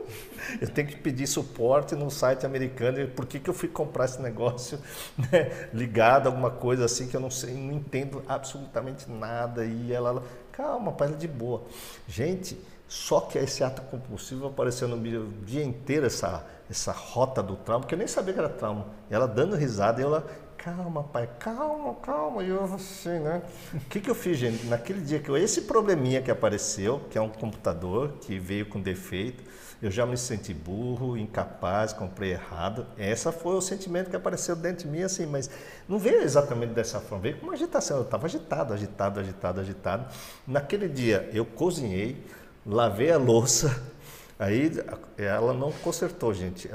[0.60, 3.06] eu tenho que pedir suporte no site americano.
[3.08, 4.78] Por que, que eu fui comprar esse negócio
[5.30, 9.66] né, ligado a alguma coisa assim que eu não sei, não entendo absolutamente nada?
[9.66, 10.22] E ela,
[10.58, 11.62] calma, pai, de boa.
[12.08, 17.54] Gente, só que esse ato compulsivo apareceu no meu dia inteiro, essa, essa rota do
[17.54, 18.88] trauma, que eu nem sabia que era trauma.
[19.08, 22.42] E ela dando risada e ela, calma, pai, calma, calma.
[22.42, 23.40] E eu assim, né?
[23.72, 24.66] O que, que eu fiz, gente?
[24.66, 28.80] Naquele dia que eu, esse probleminha que apareceu, que é um computador que veio com
[28.80, 29.44] defeito,
[29.80, 32.84] eu já me senti burro, incapaz, comprei errado.
[32.98, 35.48] Essa foi o sentimento que apareceu dentro de mim, assim, mas
[35.88, 37.98] não veio exatamente dessa forma, veio com uma agitação.
[37.98, 40.06] Eu estava agitado, agitado, agitado, agitado.
[40.46, 42.24] Naquele dia eu cozinhei,
[42.66, 43.80] lavei a louça,
[44.38, 44.72] aí
[45.16, 46.68] ela não consertou, gente.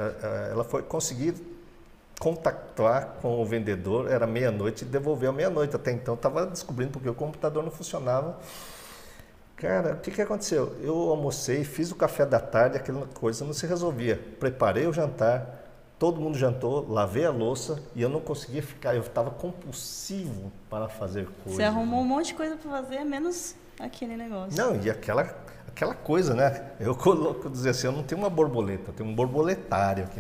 [0.50, 1.36] Ela foi conseguir
[2.20, 5.76] contactar com o vendedor, era meia-noite e devolveu meia-noite.
[5.76, 8.40] Até então estava descobrindo porque o computador não funcionava.
[9.64, 10.76] Cara, o que, que aconteceu?
[10.82, 14.22] Eu almocei, fiz o café da tarde, aquela coisa não se resolvia.
[14.38, 15.64] Preparei o jantar,
[15.98, 18.94] todo mundo jantou, lavei a louça e eu não conseguia ficar.
[18.94, 21.56] Eu estava compulsivo para fazer coisas.
[21.56, 24.62] Você arrumou um monte de coisa para fazer, menos aquele negócio.
[24.62, 25.34] Não, e aquela,
[25.66, 26.72] aquela coisa, né?
[26.78, 30.20] Eu coloco, dizer assim, eu não tenho uma borboleta, eu tenho um borboletário aqui.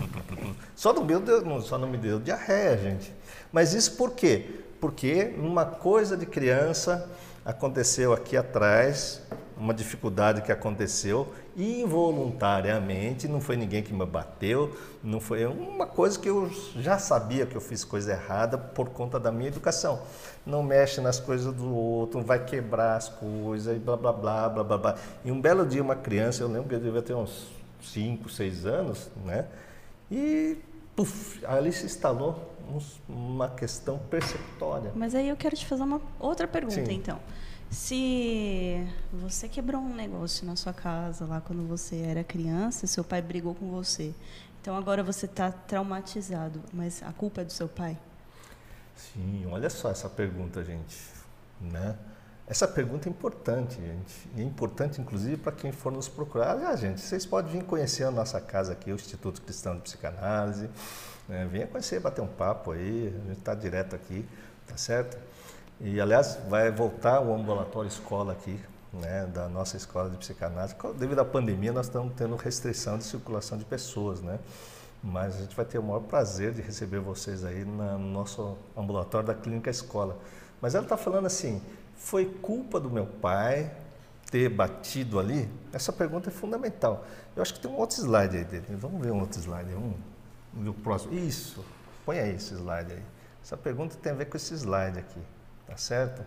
[0.74, 3.14] Só não, deu, só não me deu diarreia, gente.
[3.52, 4.62] Mas isso por quê?
[4.80, 7.08] Porque uma coisa de criança
[7.44, 9.22] aconteceu aqui atrás,
[9.56, 16.18] uma dificuldade que aconteceu involuntariamente, não foi ninguém que me bateu, não foi uma coisa
[16.18, 20.02] que eu já sabia que eu fiz coisa errada por conta da minha educação.
[20.44, 24.64] Não mexe nas coisas do outro, vai quebrar as coisas e blá blá blá blá
[24.64, 24.78] blá.
[24.78, 24.96] blá.
[25.24, 27.48] E um belo dia uma criança, eu lembro que eu devia ter uns
[27.82, 29.46] 5, 6 anos, né?
[30.10, 30.58] E
[30.96, 32.50] puf, ali se instalou
[33.08, 34.92] uma questão perceptória.
[34.94, 36.94] Mas aí eu quero te fazer uma outra pergunta, Sim.
[36.94, 37.18] então.
[37.70, 43.22] Se você quebrou um negócio na sua casa lá quando você era criança, seu pai
[43.22, 44.14] brigou com você,
[44.60, 47.98] então agora você está traumatizado, mas a culpa é do seu pai?
[48.94, 50.96] Sim, olha só essa pergunta, gente,
[51.60, 51.96] né?
[52.52, 54.28] Essa pergunta é importante, gente.
[54.36, 56.50] E é importante, inclusive, para quem for nos procurar.
[56.50, 60.68] Aliás, gente, vocês podem vir conhecer a nossa casa aqui, o Instituto Cristão de Psicanálise.
[61.26, 61.48] Né?
[61.50, 63.08] Venha conhecer, bater um papo aí.
[63.08, 64.28] A gente está direto aqui,
[64.66, 65.16] tá certo?
[65.80, 68.60] E, aliás, vai voltar o ambulatório escola aqui,
[68.92, 70.76] né, da nossa escola de psicanálise.
[70.98, 74.38] Devido à pandemia, nós estamos tendo restrição de circulação de pessoas, né?
[75.02, 79.28] Mas a gente vai ter o maior prazer de receber vocês aí no nosso ambulatório
[79.28, 80.18] da Clínica Escola.
[80.60, 81.62] Mas ela está falando assim,
[82.02, 83.70] foi culpa do meu pai
[84.30, 85.48] ter batido ali?
[85.72, 87.06] Essa pergunta é fundamental.
[87.34, 88.66] Eu acho que tem um outro slide aí dele.
[88.70, 89.72] Vamos ver um outro slide.
[89.72, 89.96] Vamos
[90.52, 91.14] ver o próximo.
[91.14, 91.64] Isso.
[92.04, 93.02] Põe aí esse slide aí.
[93.42, 95.20] Essa pergunta tem a ver com esse slide aqui.
[95.66, 96.22] Tá certo?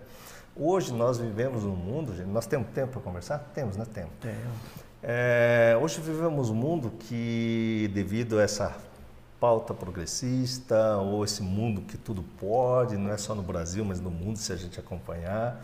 [0.56, 3.40] Hoje nós vivemos um mundo, gente, nós temos tempo para conversar?
[3.54, 3.86] Temos, né?
[3.94, 4.12] Temos.
[4.22, 4.34] Tem.
[5.04, 8.76] É, hoje vivemos um mundo que, devido a essa
[9.40, 14.10] pauta progressista, ou esse mundo que tudo pode, não é só no Brasil, mas no
[14.10, 15.64] mundo, se a gente acompanhar.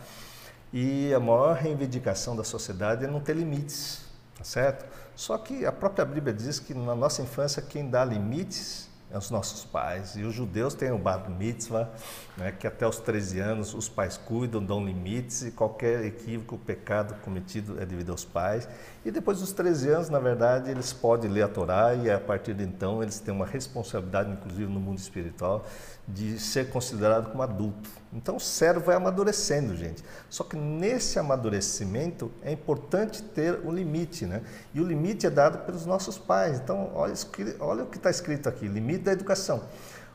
[0.72, 4.04] E a maior reivindicação da sociedade é não ter limites,
[4.36, 4.86] tá certo?
[5.14, 9.64] Só que a própria Bíblia diz que na nossa infância quem dá limites os nossos
[9.64, 10.16] pais.
[10.16, 11.90] E os judeus têm o Bar Mitzvah,
[12.36, 17.14] né, que até os 13 anos os pais cuidam, dão limites e qualquer equívoco, pecado
[17.22, 18.68] cometido é devido aos pais.
[19.04, 22.54] E depois dos 13 anos, na verdade, eles podem ler a Torá e a partir
[22.54, 25.64] de então eles têm uma responsabilidade, inclusive no mundo espiritual,
[26.06, 28.01] de ser considerado como adulto.
[28.12, 30.04] Então o cérebro vai amadurecendo, gente.
[30.28, 34.42] Só que nesse amadurecimento é importante ter um limite, né?
[34.74, 36.60] E o limite é dado pelos nossos pais.
[36.60, 37.14] Então olha,
[37.58, 39.62] olha o que está escrito aqui: limite da educação.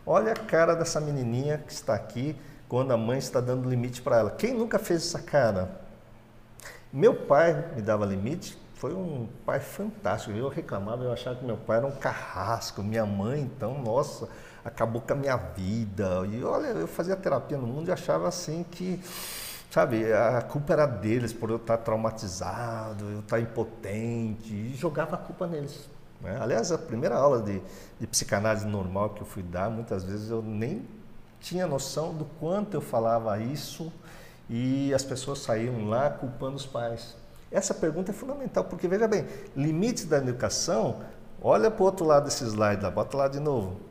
[0.05, 2.35] Olha a cara dessa menininha que está aqui
[2.69, 4.31] quando a mãe está dando limite para ela.
[4.31, 5.81] Quem nunca fez essa cara?
[6.93, 10.35] Meu pai me dava limite, foi um pai fantástico.
[10.37, 14.29] Eu reclamava, eu achava que meu pai era um carrasco, minha mãe, então, nossa,
[14.67, 16.25] acabou com a minha vida.
[16.31, 19.01] E olha, eu fazia terapia no mundo e achava assim que,
[19.71, 25.19] sabe, a culpa era deles por eu estar traumatizado, eu estar impotente, e jogava a
[25.19, 25.89] culpa neles.
[26.21, 26.37] Né?
[26.39, 27.61] Aliás, a primeira aula de,
[27.99, 30.85] de psicanálise normal que eu fui dar, muitas vezes eu nem
[31.39, 33.91] tinha noção do quanto eu falava isso
[34.49, 37.15] e as pessoas saíam lá culpando os pais.
[37.49, 39.25] Essa pergunta é fundamental, porque veja bem,
[39.55, 41.01] limites da educação,
[41.41, 43.86] olha para o outro lado desse slide lá, bota lá de novo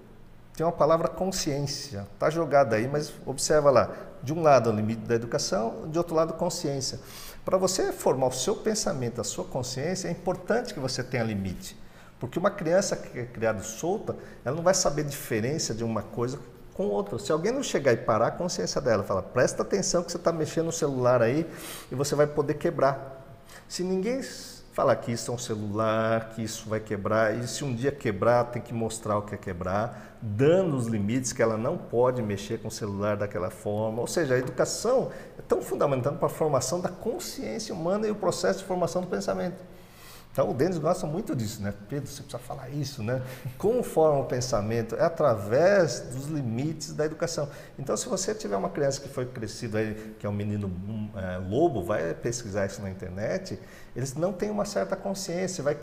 [0.57, 2.07] tem uma palavra consciência.
[2.15, 3.91] Está jogada aí, mas observa lá.
[4.23, 6.99] De um lado, o limite da educação, de outro lado, consciência.
[7.45, 11.77] Para você formar o seu pensamento, a sua consciência, é importante que você tenha limite.
[12.19, 16.03] Porque uma criança que é criada solta, ela não vai saber a diferença de uma
[16.03, 16.41] coisa
[16.73, 17.19] com outro.
[17.19, 20.33] Se alguém não chegar e parar a consciência dela, fala, presta atenção que você está
[20.33, 21.47] mexendo no celular aí
[21.93, 23.25] e você vai poder quebrar.
[23.69, 24.21] Se ninguém
[24.77, 28.45] falar que isso é um celular, que isso vai quebrar, e se um dia quebrar,
[28.45, 32.59] tem que mostrar o que é quebrar, dando os limites que ela não pode mexer
[32.59, 34.03] com o celular daquela forma.
[34.03, 38.15] Ou seja, a educação é tão fundamental para a formação da consciência humana e o
[38.15, 39.65] processo de formação do pensamento.
[40.37, 41.73] Então o Denis gosta muito disso, né?
[41.89, 43.23] Pedro, você precisa falar isso, né?
[43.57, 44.95] Como forma o pensamento?
[44.95, 47.49] É através dos limites da educação.
[47.79, 50.71] Então, se você tiver uma criança que foi crescido aí, que é um menino
[51.17, 53.59] é, lobo, vai pesquisar isso na internet,
[53.97, 55.75] eles não têm uma certa consciência, vai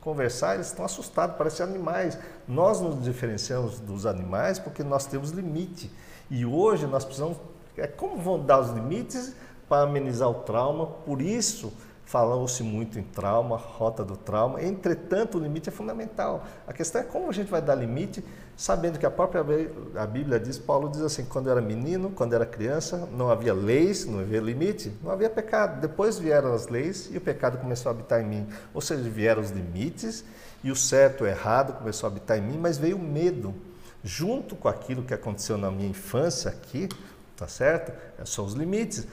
[0.00, 2.18] conversar, eles estão assustados, parecem animais.
[2.48, 5.92] Nós nos diferenciamos dos animais porque nós temos limite.
[6.30, 7.36] E hoje nós precisamos.
[7.76, 9.34] É como vão dar os limites
[9.68, 11.70] para amenizar o trauma, por isso
[12.10, 14.60] Falou-se muito em trauma, rota do trauma.
[14.60, 16.44] Entretanto, o limite é fundamental.
[16.66, 18.24] A questão é como a gente vai dar limite,
[18.56, 19.44] sabendo que a própria
[19.94, 24.06] a Bíblia diz, Paulo diz assim, quando era menino, quando era criança, não havia leis,
[24.06, 25.80] não havia limite, não havia pecado.
[25.80, 28.48] Depois vieram as leis e o pecado começou a habitar em mim.
[28.74, 30.24] Ou seja, vieram os limites
[30.64, 33.54] e o certo o errado começou a habitar em mim, mas veio o medo.
[34.02, 36.88] Junto com aquilo que aconteceu na minha infância aqui,
[37.36, 37.92] tá certo?
[38.24, 39.06] São os limites.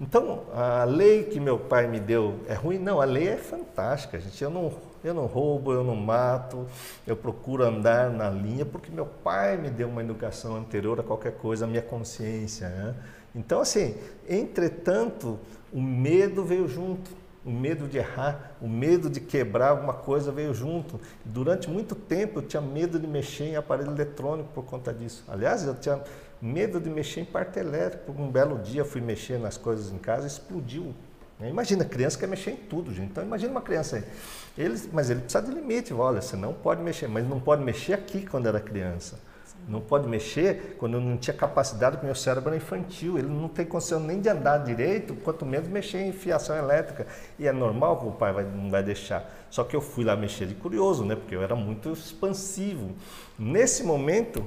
[0.00, 2.78] Então, a lei que meu pai me deu é ruim?
[2.78, 4.42] Não, a lei é fantástica, gente.
[4.42, 4.72] Eu não,
[5.04, 6.66] eu não roubo, eu não mato,
[7.06, 11.34] eu procuro andar na linha porque meu pai me deu uma educação anterior a qualquer
[11.34, 12.68] coisa, a minha consciência.
[12.68, 12.94] Né?
[13.36, 13.96] Então, assim,
[14.28, 15.38] entretanto,
[15.72, 17.10] o medo veio junto.
[17.44, 20.98] O medo de errar, o medo de quebrar alguma coisa veio junto.
[21.22, 25.22] Durante muito tempo eu tinha medo de mexer em aparelho eletrônico por conta disso.
[25.28, 26.02] Aliás, eu tinha
[26.44, 28.12] medo de mexer em parte elétrica.
[28.12, 30.94] Um belo dia fui mexer nas coisas em casa e explodiu.
[31.40, 33.10] Imagina, criança quer mexer em tudo, gente.
[33.10, 34.04] Então imagina uma criança aí.
[34.56, 37.94] Ele, mas ele precisa de limite, olha, você não pode mexer, mas não pode mexer
[37.94, 39.18] aqui quando era criança.
[39.66, 43.16] Não pode mexer quando eu não tinha capacidade, porque meu cérebro era infantil.
[43.18, 47.06] Ele não tem condição nem de andar direito, quanto menos mexer em fiação elétrica.
[47.38, 49.46] E é normal que o pai vai, não vai deixar.
[49.48, 51.16] Só que eu fui lá mexer de curioso, né?
[51.16, 52.92] Porque eu era muito expansivo.
[53.38, 54.44] Nesse momento,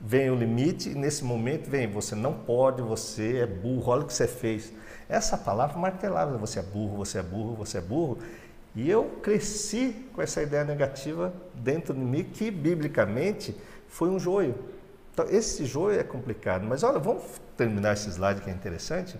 [0.00, 4.06] vem o limite e nesse momento vem você não pode, você é burro, olha o
[4.06, 4.72] que você fez.
[5.08, 8.18] Essa palavra martelava, você é burro, você é burro, você é burro.
[8.74, 13.54] E eu cresci com essa ideia negativa dentro de mim que biblicamente
[13.88, 14.54] foi um joio.
[15.12, 17.24] Então esse joio é complicado, mas olha, vamos
[17.56, 19.18] terminar esse slide que é interessante.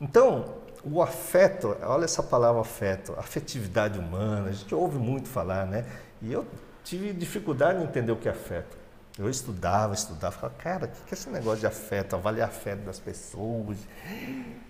[0.00, 5.86] Então, o afeto, olha essa palavra afeto, afetividade humana, a gente ouve muito falar, né?
[6.20, 6.44] E eu
[6.84, 8.76] tive dificuldade em entender o que é afeto.
[9.18, 13.00] Eu estudava, estudava, falava, cara, o que é esse negócio de afeto, avaliar afeto das
[13.00, 13.78] pessoas?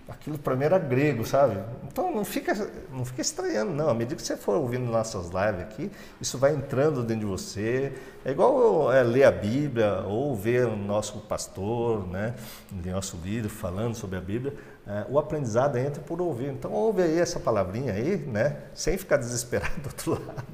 [0.08, 1.58] Aquilo para mim era grego, sabe?
[1.82, 2.54] Então não fica,
[2.92, 3.88] não fica estranhando, não.
[3.88, 7.92] À medida que você for ouvindo nossas lives aqui, isso vai entrando dentro de você.
[8.24, 12.32] É igual é, ler a Bíblia ou ver o nosso pastor, né,
[12.84, 14.54] nosso líder falando sobre a Bíblia.
[14.88, 16.48] É, o aprendizado entra por ouvir.
[16.48, 18.56] Então ouve aí essa palavrinha aí, né?
[18.72, 20.44] Sem ficar desesperado do outro lado,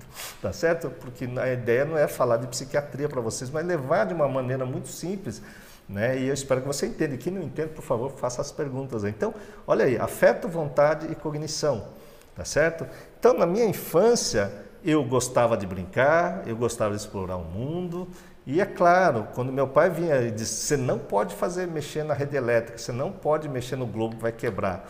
[0.41, 0.89] tá certo?
[0.89, 4.65] Porque a ideia não é falar de psiquiatria para vocês, mas levar de uma maneira
[4.65, 5.43] muito simples,
[5.87, 6.19] né?
[6.19, 7.15] E eu espero que você entenda.
[7.19, 9.05] Quem não entende, por favor, faça as perguntas.
[9.05, 9.11] Aí.
[9.11, 9.35] Então,
[9.67, 11.89] olha aí, afeto, vontade e cognição,
[12.35, 12.87] tá certo?
[13.19, 14.51] Então, na minha infância,
[14.83, 18.09] eu gostava de brincar, eu gostava de explorar o mundo,
[18.45, 22.15] e é claro, quando meu pai vinha e disse: você não pode fazer mexer na
[22.15, 24.89] rede elétrica, você não pode mexer no globo, vai quebrar.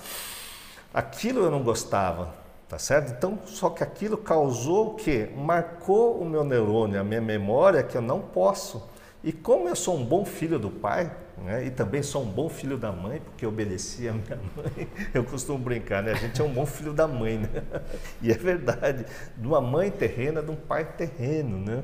[0.93, 2.35] Aquilo eu não gostava,
[2.69, 3.13] tá certo?
[3.13, 5.31] Então, só que aquilo causou o quê?
[5.37, 8.91] Marcou o meu neurônio, a minha memória que eu não posso.
[9.25, 12.49] E como eu sou um bom filho do pai, né, e também sou um bom
[12.49, 16.13] filho da mãe, porque obedeci a minha mãe, eu costumo brincar, né?
[16.13, 17.49] A gente é um bom filho da mãe, né?
[18.21, 19.05] E é verdade,
[19.37, 21.83] de uma mãe terrena, de um pai terreno, né?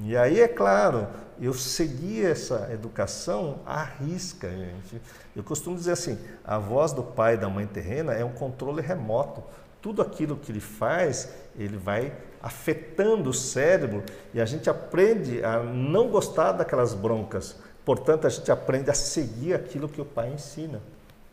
[0.00, 1.06] E aí, é claro,
[1.40, 5.00] eu segui essa educação à risca, gente.
[5.36, 8.80] Eu costumo dizer assim: a voz do pai e da mãe terrena é um controle
[8.80, 9.42] remoto.
[9.80, 11.28] Tudo aquilo que ele faz,
[11.58, 14.02] ele vai afetando o cérebro
[14.32, 17.56] e a gente aprende a não gostar daquelas broncas.
[17.84, 20.80] Portanto, a gente aprende a seguir aquilo que o pai ensina.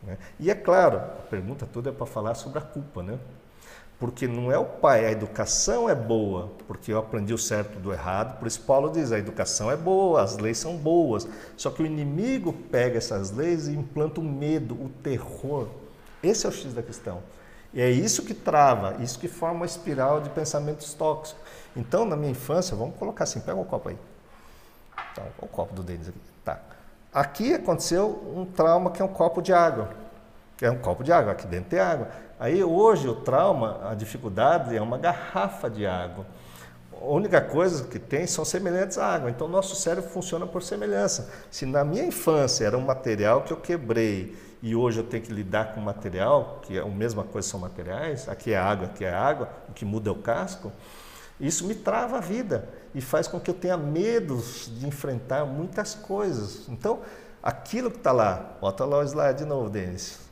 [0.02, 0.18] Né?
[0.38, 3.18] E é claro, a pergunta toda é para falar sobre a culpa, né?
[4.00, 7.92] Porque não é o pai, a educação é boa, porque eu aprendi o certo do
[7.92, 11.82] errado, por isso Paulo diz, a educação é boa, as leis são boas, só que
[11.82, 15.68] o inimigo pega essas leis e implanta o medo, o terror.
[16.22, 17.22] Esse é o X da questão.
[17.74, 21.40] E é isso que trava, isso que forma uma espiral de pensamentos tóxicos.
[21.76, 23.98] Então, na minha infância, vamos colocar assim, pega o copo aí.
[25.12, 26.18] Então, o copo do Denis aqui.
[26.42, 26.58] Tá.
[27.12, 29.90] Aqui aconteceu um trauma que é um copo de água.
[30.60, 32.08] É um copo de água, aqui dentro tem água.
[32.40, 36.24] Aí hoje o trauma, a dificuldade é uma garrafa de água.
[36.90, 39.30] a única coisa que tem são semelhantes à água.
[39.30, 41.30] Então, nosso cérebro funciona por semelhança.
[41.50, 45.30] Se na minha infância era um material que eu quebrei e hoje eu tenho que
[45.30, 49.12] lidar com material, que é a mesma coisa, são materiais, aqui é água, aqui é
[49.12, 50.72] água, o que muda é o casco,
[51.38, 54.42] isso me trava a vida e faz com que eu tenha medo
[54.78, 56.66] de enfrentar muitas coisas.
[56.70, 57.00] Então,
[57.42, 60.29] aquilo que está lá, bota lá o slide de novo, Denis.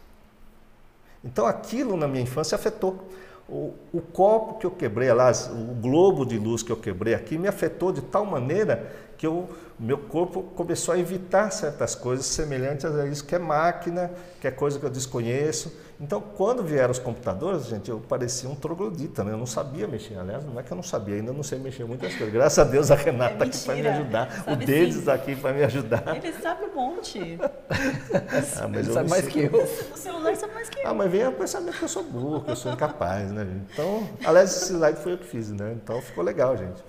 [1.25, 3.09] Então, aquilo na minha infância afetou.
[3.49, 7.39] O, o, copo que eu quebrei, aliás, o globo de luz que eu quebrei aqui
[7.39, 9.49] me afetou de tal maneira que o
[9.79, 14.11] meu corpo começou a evitar certas coisas semelhantes a isso, que é máquina,
[14.41, 15.73] que é coisa que eu desconheço.
[16.01, 19.33] Então, quando vieram os computadores, gente, eu parecia um troglodita, né?
[19.33, 20.17] Eu não sabia mexer.
[20.17, 22.33] Aliás, não é que eu não sabia, ainda não sei mexer muitas coisas.
[22.33, 24.31] Graças a Deus a Renata está é aqui para me ajudar.
[24.31, 26.17] Sabe o Dedes está aqui para me ajudar.
[26.17, 27.39] Ele sabe um monte.
[27.41, 29.69] ah, mas Ele sabe mais que eu.
[29.93, 30.87] O celular sabe mais que eu.
[30.87, 33.45] Ah, mas vem o pensamento que eu sou burro, que eu sou incapaz, né?
[33.73, 35.77] Então, aliás, esse slide foi eu que fiz, né?
[35.83, 36.81] Então ficou legal, gente.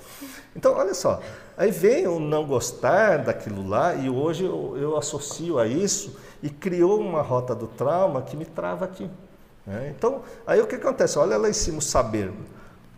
[0.55, 1.19] Então, olha só.
[1.57, 6.49] Aí vem o não gostar daquilo lá e hoje eu, eu associo a isso e
[6.49, 9.09] criou uma rota do trauma que me trava aqui.
[9.65, 9.93] Né?
[9.95, 11.19] Então, aí o que acontece?
[11.19, 12.31] Olha lá em cima o saber.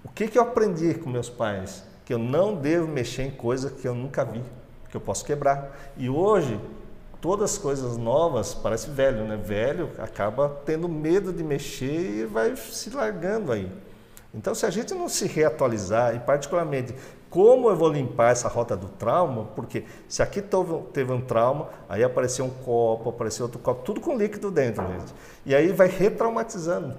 [0.04, 1.84] O que, que eu aprendi com meus pais?
[2.06, 4.44] Que eu não devo mexer em coisa que eu nunca vi,
[4.90, 5.78] que eu posso quebrar.
[5.98, 6.60] E hoje,
[7.20, 9.38] todas as coisas novas, parece velho, né?
[9.38, 13.72] Velho acaba tendo medo de mexer e vai se largando aí.
[14.34, 16.96] Então, se a gente não se reatualizar, e particularmente
[17.32, 19.46] como eu vou limpar essa rota do trauma?
[19.56, 20.44] Porque se aqui
[20.92, 25.14] teve um trauma, aí apareceu um copo, apareceu outro copo, tudo com líquido dentro, gente.
[25.46, 26.94] E aí vai retraumatizando.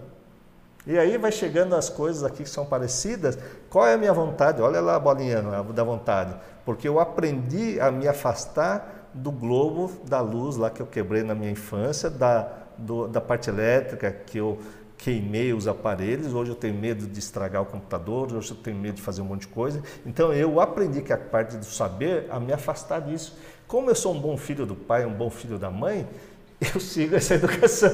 [0.86, 3.38] E aí vai chegando as coisas aqui que são parecidas.
[3.68, 4.62] Qual é a minha vontade?
[4.62, 6.34] Olha lá a bolinha da vontade.
[6.64, 11.34] Porque eu aprendi a me afastar do globo da luz lá que eu quebrei na
[11.34, 14.58] minha infância, da, do, da parte elétrica que eu
[15.03, 18.94] queimei os aparelhos, hoje eu tenho medo de estragar o computador, hoje eu tenho medo
[18.94, 19.82] de fazer um monte de coisa.
[20.07, 23.36] Então eu aprendi que a parte do saber a me afastar disso.
[23.66, 26.07] Como eu sou um bom filho do pai, um bom filho da mãe,
[26.72, 27.90] eu sigo essa educação.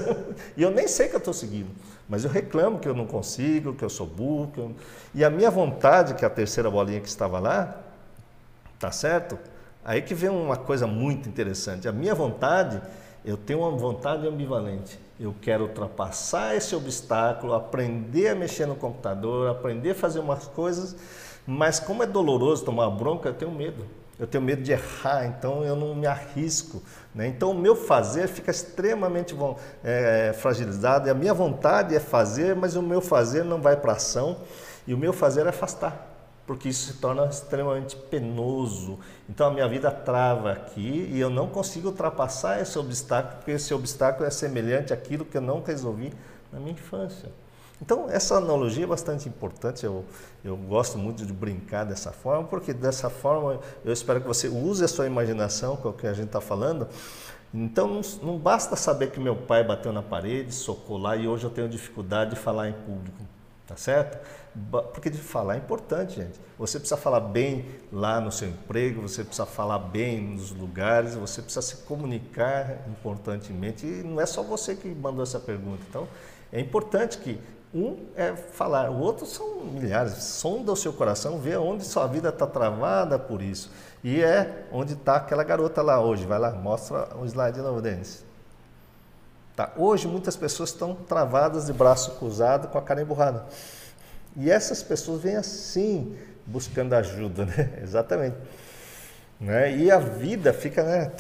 [0.55, 1.71] E eu nem sei que eu estou seguindo,
[2.07, 4.53] mas eu reclamo que eu não consigo, que eu sou burro.
[4.59, 4.73] Eu...
[5.15, 7.85] E a minha vontade, que é a terceira bolinha que estava lá,
[8.79, 9.39] tá certo?
[9.83, 11.89] Aí que vem uma coisa muito interessante.
[11.89, 12.83] A minha vontade,
[13.25, 19.51] eu tenho uma vontade ambivalente eu quero ultrapassar esse obstáculo, aprender a mexer no computador,
[19.51, 20.97] aprender a fazer umas coisas,
[21.47, 23.85] mas como é doloroso tomar bronca, eu tenho medo.
[24.19, 26.83] Eu tenho medo de errar, então eu não me arrisco.
[27.15, 27.29] Né?
[27.29, 29.35] Então o meu fazer fica extremamente
[29.85, 31.07] é, fragilizado.
[31.07, 34.39] E a minha vontade é fazer, mas o meu fazer não vai para ação.
[34.89, 36.08] E o meu fazer é afastar
[36.49, 38.99] porque isso se torna extremamente penoso.
[39.29, 43.75] Então a minha vida trava aqui e eu não consigo ultrapassar esse obstáculo, porque esse
[43.75, 46.11] obstáculo é semelhante àquilo que eu não resolvi
[46.51, 47.31] na minha infância.
[47.83, 50.07] Então essa analogia é bastante importante, eu,
[50.43, 54.83] eu gosto muito de brincar dessa forma, porque dessa forma eu espero que você use
[54.83, 56.89] a sua imaginação com o que a gente está falando.
[57.53, 61.45] Então não, não basta saber que meu pai bateu na parede, socou lá e hoje
[61.45, 63.23] eu tenho dificuldade de falar em público,
[63.67, 64.19] tá certo?
[64.93, 66.41] Porque de falar é importante, gente.
[66.59, 71.41] Você precisa falar bem lá no seu emprego, você precisa falar bem nos lugares, você
[71.41, 73.87] precisa se comunicar importantemente.
[73.87, 75.83] E não é só você que mandou essa pergunta.
[75.89, 76.09] Então,
[76.53, 77.39] é importante que
[77.75, 80.15] um é falar, o outro são milhares.
[80.15, 83.71] Sonda o seu coração, vê onde sua vida está travada por isso.
[84.03, 86.25] E é onde está aquela garota lá hoje.
[86.25, 88.25] Vai lá, mostra o slide de novo, Denis.
[89.55, 89.73] Tá.
[89.77, 93.45] Hoje muitas pessoas estão travadas de braço cruzado com a cara emburrada.
[94.39, 96.17] E essas pessoas vêm assim,
[96.47, 97.81] buscando ajuda, né?
[97.83, 98.37] Exatamente.
[99.41, 99.77] Né?
[99.77, 101.13] E a vida fica, né,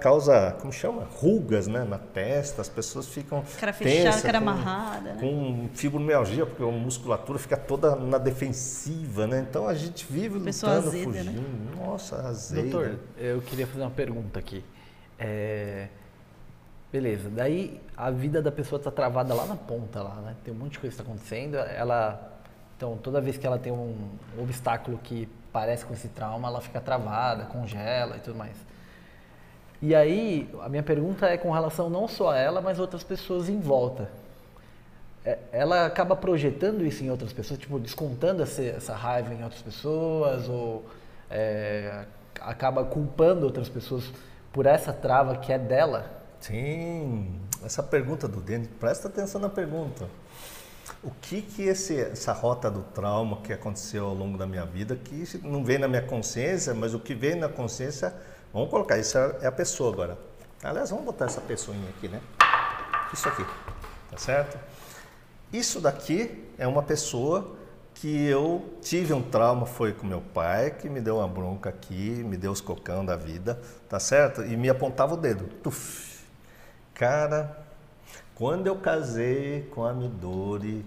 [0.00, 1.04] causa, como chama?
[1.04, 5.20] Rugas né, na testa, as pessoas ficam cara fechada, cara com, amarrada, né?
[5.20, 9.44] com fibromialgia, porque a musculatura fica toda na defensiva, né?
[9.46, 11.24] Então a gente vive Pessoa lutando, azeda, né?
[11.24, 11.42] fugindo.
[11.42, 11.84] Né?
[11.84, 12.62] Nossa, azeda.
[12.62, 14.64] Doutor, eu queria fazer uma pergunta aqui.
[15.18, 15.88] É...
[16.90, 20.34] Beleza, daí a vida da pessoa está travada lá na ponta, lá, né?
[20.42, 22.29] Tem um monte de coisa que está acontecendo, ela
[22.80, 23.94] então, toda vez que ela tem um
[24.38, 28.56] obstáculo que parece com esse trauma, ela fica travada, congela e tudo mais.
[29.82, 33.50] E aí, a minha pergunta é com relação não só a ela, mas outras pessoas
[33.50, 34.08] em volta.
[35.22, 40.48] É, ela acaba projetando isso em outras pessoas, tipo, descontando essa, raiva em outras pessoas,
[40.48, 40.82] ou
[41.30, 42.06] é,
[42.40, 44.10] acaba culpando outras pessoas
[44.54, 46.10] por essa trava que é dela?
[46.40, 50.08] Sim, essa pergunta do Denis, presta atenção na pergunta
[51.02, 54.96] o que que esse, essa rota do trauma que aconteceu ao longo da minha vida,
[54.96, 58.14] que não vem na minha consciência, mas o que vem na consciência,
[58.52, 60.18] vamos colocar, isso é, é a pessoa agora.
[60.62, 62.20] Aliás, vamos botar essa pessoinha aqui, né?
[63.12, 63.44] Isso aqui,
[64.10, 64.58] tá certo?
[65.52, 67.56] Isso daqui é uma pessoa
[67.94, 72.22] que eu tive um trauma foi com meu pai, que me deu uma bronca aqui,
[72.24, 74.42] me deu os cocão da vida, tá certo?
[74.42, 75.44] E me apontava o dedo.
[75.62, 76.24] Tuf.
[76.94, 77.58] Cara,
[78.40, 80.82] quando eu casei com a Midori,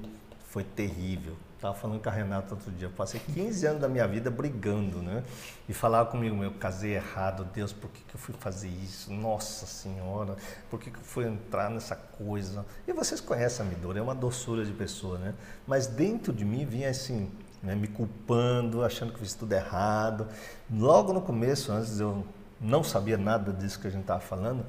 [0.48, 1.36] foi terrível.
[1.56, 5.04] Estava falando com a Renata outro dia, eu passei 15 anos da minha vida brigando,
[5.04, 5.24] né?
[5.70, 9.14] E falava comigo, eu casei errado, Deus, por que, que eu fui fazer isso?
[9.14, 10.36] Nossa Senhora,
[10.68, 12.66] por que, que eu fui entrar nessa coisa?
[12.88, 15.36] E vocês conhecem a Midori, é uma doçura de pessoa, né?
[15.68, 17.30] Mas dentro de mim vinha assim,
[17.62, 20.28] né, me culpando, achando que fiz tudo errado.
[20.72, 22.26] Logo no começo, antes eu
[22.60, 24.66] não sabia nada disso que a gente estava falando,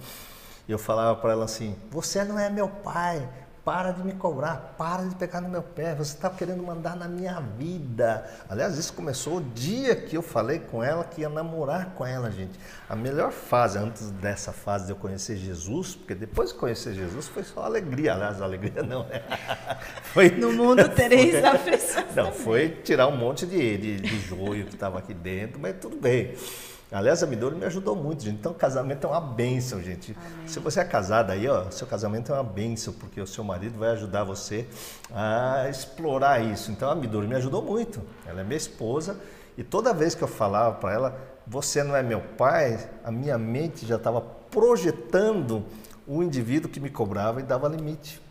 [0.73, 3.29] eu falava para ela assim: Você não é meu pai,
[3.65, 7.09] para de me cobrar, para de pegar no meu pé, você está querendo mandar na
[7.09, 8.29] minha vida.
[8.47, 12.31] Aliás, isso começou o dia que eu falei com ela que ia namorar com ela,
[12.31, 12.59] gente.
[12.89, 17.27] A melhor fase, antes dessa fase de eu conhecer Jesus, porque depois de conhecer Jesus
[17.27, 18.12] foi só alegria.
[18.12, 19.23] Aliás, alegria não, né?
[20.12, 22.15] Foi, no mundo tereis aflições.
[22.15, 25.97] Não, foi tirar um monte de, de, de joio que estava aqui dentro, mas tudo
[25.97, 26.35] bem.
[26.95, 28.36] Aliás, a Midori me ajudou muito, gente.
[28.36, 30.16] Então, casamento é uma bênção, gente.
[30.16, 30.47] Amém.
[30.47, 33.76] Se você é casada aí, ó, seu casamento é uma bênção, porque o seu marido
[33.76, 34.64] vai ajudar você
[35.12, 36.70] a explorar isso.
[36.70, 38.01] Então, a Midori me ajudou muito.
[38.24, 39.18] Ela é minha esposa
[39.59, 43.36] e toda vez que eu falava para ela, você não é meu pai, a minha
[43.36, 45.64] mente já estava projetando
[46.07, 48.22] o indivíduo que me cobrava e dava limite.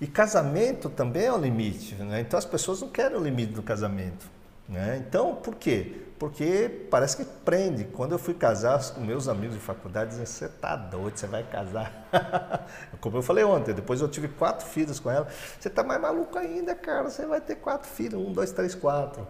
[0.00, 2.20] E casamento também é um limite, né?
[2.20, 4.28] Então, as pessoas não querem o limite do casamento.
[4.68, 5.04] Né?
[5.06, 6.09] Então, por quê?
[6.20, 7.84] Porque parece que prende.
[7.84, 11.42] Quando eu fui casar com meus amigos de faculdade, diziam, você tá doido, você vai
[11.42, 12.06] casar.
[13.00, 15.26] Como eu falei ontem, depois eu tive quatro filhos com ela.
[15.58, 19.26] Você tá mais maluco ainda, cara, você vai ter quatro filhos, um, dois, três, quatro.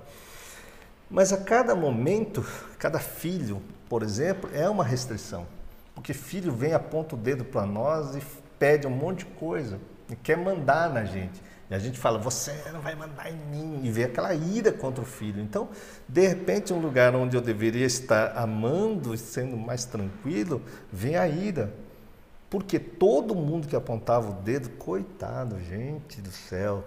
[1.09, 2.45] Mas a cada momento,
[2.77, 5.47] cada filho, por exemplo, é uma restrição.
[5.95, 8.23] Porque filho vem, aponta o dedo para nós e
[8.59, 9.79] pede um monte de coisa.
[10.09, 11.41] E quer mandar na gente.
[11.71, 15.03] E a gente fala, você não vai mandar em mim, e vê aquela ira contra
[15.03, 15.41] o filho.
[15.41, 15.69] Então,
[16.09, 20.61] de repente, um lugar onde eu deveria estar amando e sendo mais tranquilo,
[20.93, 21.73] vem a ira.
[22.51, 26.85] Porque todo mundo que apontava o dedo, coitado, gente do céu,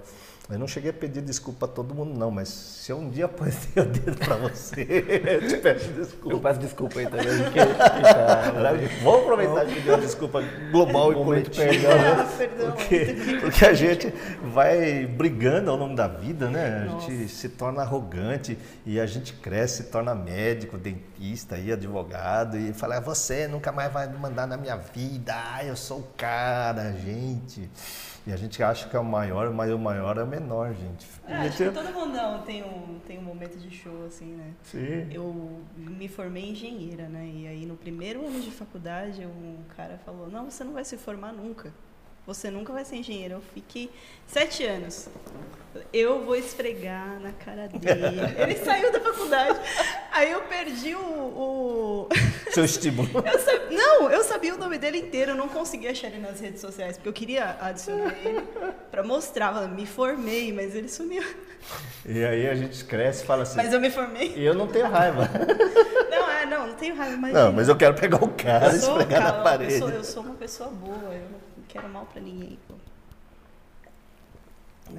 [0.49, 3.25] eu não cheguei a pedir desculpa a todo mundo, não, mas se eu um dia
[3.25, 6.35] apontei o dedo para você, eu te peço desculpa.
[6.35, 7.25] Eu peço desculpa aí também.
[9.01, 11.65] Vamos aproveitar de pedir uma desculpa global e coletiva.
[11.65, 12.29] Perdão, né?
[12.73, 14.13] Porque, porque a gente
[14.43, 16.87] vai brigando ao longo da vida, né?
[16.87, 22.57] A gente se torna arrogante e a gente cresce, se torna médico, dentista e advogado
[22.57, 25.35] e fala, você nunca mais vai mandar na minha vida,
[25.65, 27.69] eu sou o cara, gente.
[28.25, 31.05] E a gente acha que é o maior, mas o maior é o menor, gente.
[31.27, 34.53] É, acho que todo mundo não tem um, tem um momento de show, assim, né?
[34.63, 35.09] Sim.
[35.11, 37.25] Eu me formei engenheira, né?
[37.25, 40.97] E aí no primeiro ano de faculdade, um cara falou, não, você não vai se
[40.97, 41.73] formar nunca.
[42.25, 43.35] Você nunca vai ser engenheiro.
[43.35, 43.89] Eu fiquei
[44.25, 45.09] sete anos.
[45.91, 48.19] Eu vou esfregar na cara dele.
[48.37, 49.59] Ele saiu da faculdade.
[50.11, 50.99] Aí eu perdi o.
[50.99, 52.09] o...
[52.51, 53.09] Seu estímulo.
[53.17, 55.31] Eu Não, eu sabia o nome dele inteiro.
[55.31, 58.43] Eu não conseguia achar ele nas redes sociais, porque eu queria adicionar ele
[58.91, 59.67] para mostrar.
[59.67, 61.23] Me formei, mas ele sumiu.
[62.05, 63.57] E aí a gente cresce e fala assim.
[63.57, 64.33] Mas eu me formei.
[64.35, 65.29] E eu não tenho raiva.
[66.09, 67.17] Não, é, não, não tenho raiva.
[67.17, 69.73] Mas não, mas eu quero pegar o cara e esfregar cara, na parede.
[69.73, 71.13] Eu sou, eu sou uma pessoa boa.
[71.13, 71.43] Eu
[71.73, 72.57] quero mal para ninguém.
[72.67, 72.75] Pô.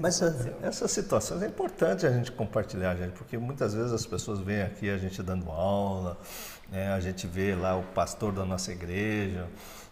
[0.00, 0.20] Mas
[0.62, 4.90] essas situações é importante a gente compartilhar, gente, porque muitas vezes as pessoas vêm aqui
[4.90, 6.18] a gente dando aula,
[6.70, 9.46] né, a gente vê lá o pastor da nossa igreja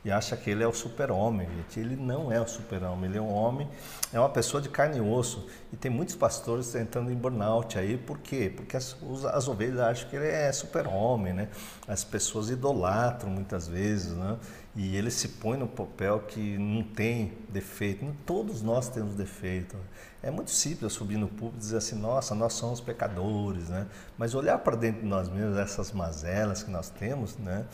[0.05, 1.79] e acha que ele é o super-homem, gente.
[1.79, 3.69] Ele não é o super-homem, ele é um homem,
[4.13, 5.47] é uma pessoa de carne e osso.
[5.73, 8.53] E tem muitos pastores entrando em burnout aí, por quê?
[8.55, 8.97] Porque as,
[9.33, 11.49] as ovelhas acham que ele é super-homem, né?
[11.87, 14.39] As pessoas idolatram muitas vezes, né?
[14.75, 18.07] E ele se põe no papel que não tem defeito.
[18.25, 19.77] Todos nós temos defeito.
[20.23, 23.87] É muito simples subir no púlpito e dizer assim, nossa, nós somos pecadores, né?
[24.17, 27.67] Mas olhar para dentro de nós mesmos, essas mazelas que nós temos, né?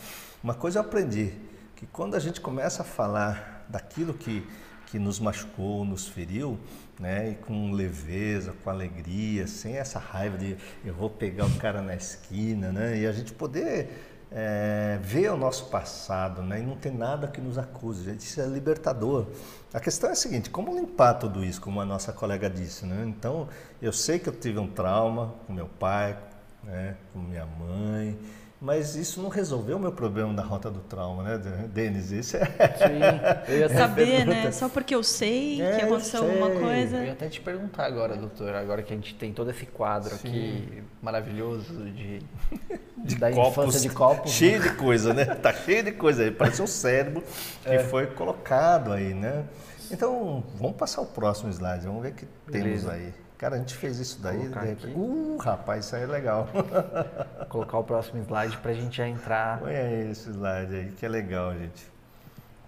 [0.43, 1.33] Uma coisa eu aprendi,
[1.77, 4.45] que quando a gente começa a falar daquilo que,
[4.87, 6.59] que nos machucou, nos feriu,
[6.99, 7.31] né?
[7.31, 11.95] E com leveza, com alegria, sem essa raiva de eu vou pegar o cara na
[11.95, 12.99] esquina, né?
[12.99, 17.41] E a gente poder é, ver o nosso passado né, e não tem nada que
[17.41, 18.11] nos acuse.
[18.17, 19.27] Isso é libertador.
[19.73, 22.85] A questão é a seguinte: como limpar tudo isso, como a nossa colega disse?
[22.85, 23.05] Né?
[23.07, 23.49] Então,
[23.81, 26.19] eu sei que eu tive um trauma com meu pai,
[26.63, 28.19] né, com minha mãe,
[28.61, 31.39] mas isso não resolveu o meu problema da rota do trauma, né,
[31.73, 32.11] Denis?
[32.11, 32.45] Isso é.
[32.45, 34.51] Sim, eu ia saber, né?
[34.51, 36.97] Só porque eu sei é, que aconteceu alguma coisa.
[36.97, 40.17] Eu ia até te perguntar agora, doutor, agora que a gente tem todo esse quadro
[40.17, 40.29] Sim.
[40.29, 42.21] aqui maravilhoso de,
[42.99, 44.33] de da copos, infância de copos.
[44.33, 44.69] Cheio né?
[44.69, 45.25] de coisa, né?
[45.25, 46.31] Tá cheio de coisa aí.
[46.33, 47.23] Parece um cérebro
[47.63, 47.79] que é.
[47.79, 49.45] foi colocado aí, né?
[49.91, 52.91] Então, vamos passar o próximo slide, vamos ver o que Beleza.
[52.91, 53.28] temos aí.
[53.39, 54.51] Cara, a gente fez isso daí.
[54.97, 56.49] Uh, rapaz, isso aí é legal.
[57.49, 59.63] Colocar o próximo slide para a gente já entrar.
[59.63, 61.89] Olha esse slide aí, que é legal, gente.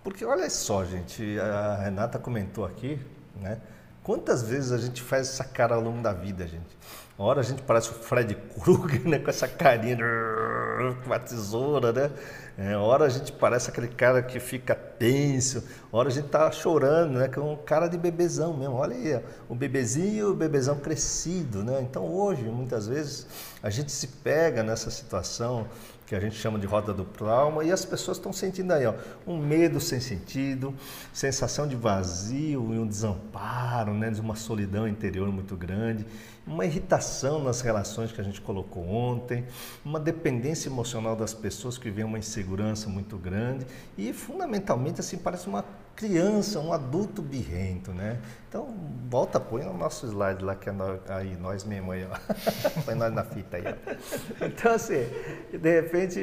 [0.04, 3.00] Porque olha só, gente, a Renata comentou aqui,
[3.34, 3.58] né?
[4.04, 6.78] Quantas vezes a gente faz essa cara ao longo da vida, gente?
[7.22, 9.18] Hora a gente parece o Fred Krueger, né?
[9.20, 9.94] Com essa carinha
[11.04, 12.10] com a tesoura, né?
[12.56, 15.62] É, hora a gente parece aquele cara que fica tenso,
[15.92, 17.28] hora a gente tá chorando, né?
[17.28, 18.74] Que é um cara de bebezão mesmo.
[18.74, 21.82] Olha aí, o bebezinho o bebezão crescido, né?
[21.82, 23.26] Então hoje, muitas vezes,
[23.62, 25.68] a gente se pega nessa situação
[26.10, 28.94] que a gente chama de roda do trauma, e as pessoas estão sentindo aí ó,
[29.24, 30.74] um medo sem sentido,
[31.12, 36.04] sensação de vazio e um desamparo, né, uma solidão interior muito grande,
[36.44, 39.46] uma irritação nas relações que a gente colocou ontem,
[39.84, 43.64] uma dependência emocional das pessoas que vem uma insegurança muito grande
[43.96, 45.64] e fundamentalmente assim parece uma
[45.96, 48.18] criança, um adulto birrento, né?
[48.48, 48.74] Então,
[49.08, 52.16] volta, põe no nosso slide lá, que é nós, aí, nós mesmo aí, ó.
[52.84, 54.44] põe nós na fita aí, ó.
[54.44, 55.06] Então, assim,
[55.52, 56.18] de repente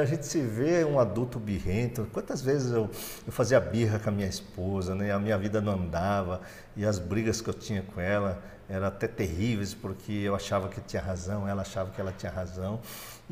[0.00, 2.08] a gente se vê um adulto birrento.
[2.12, 2.90] Quantas vezes eu,
[3.26, 5.12] eu fazia birra com a minha esposa, né?
[5.12, 6.40] A minha vida não andava
[6.76, 10.80] e as brigas que eu tinha com ela eram até terríveis, porque eu achava que
[10.80, 12.80] tinha razão, ela achava que ela tinha razão.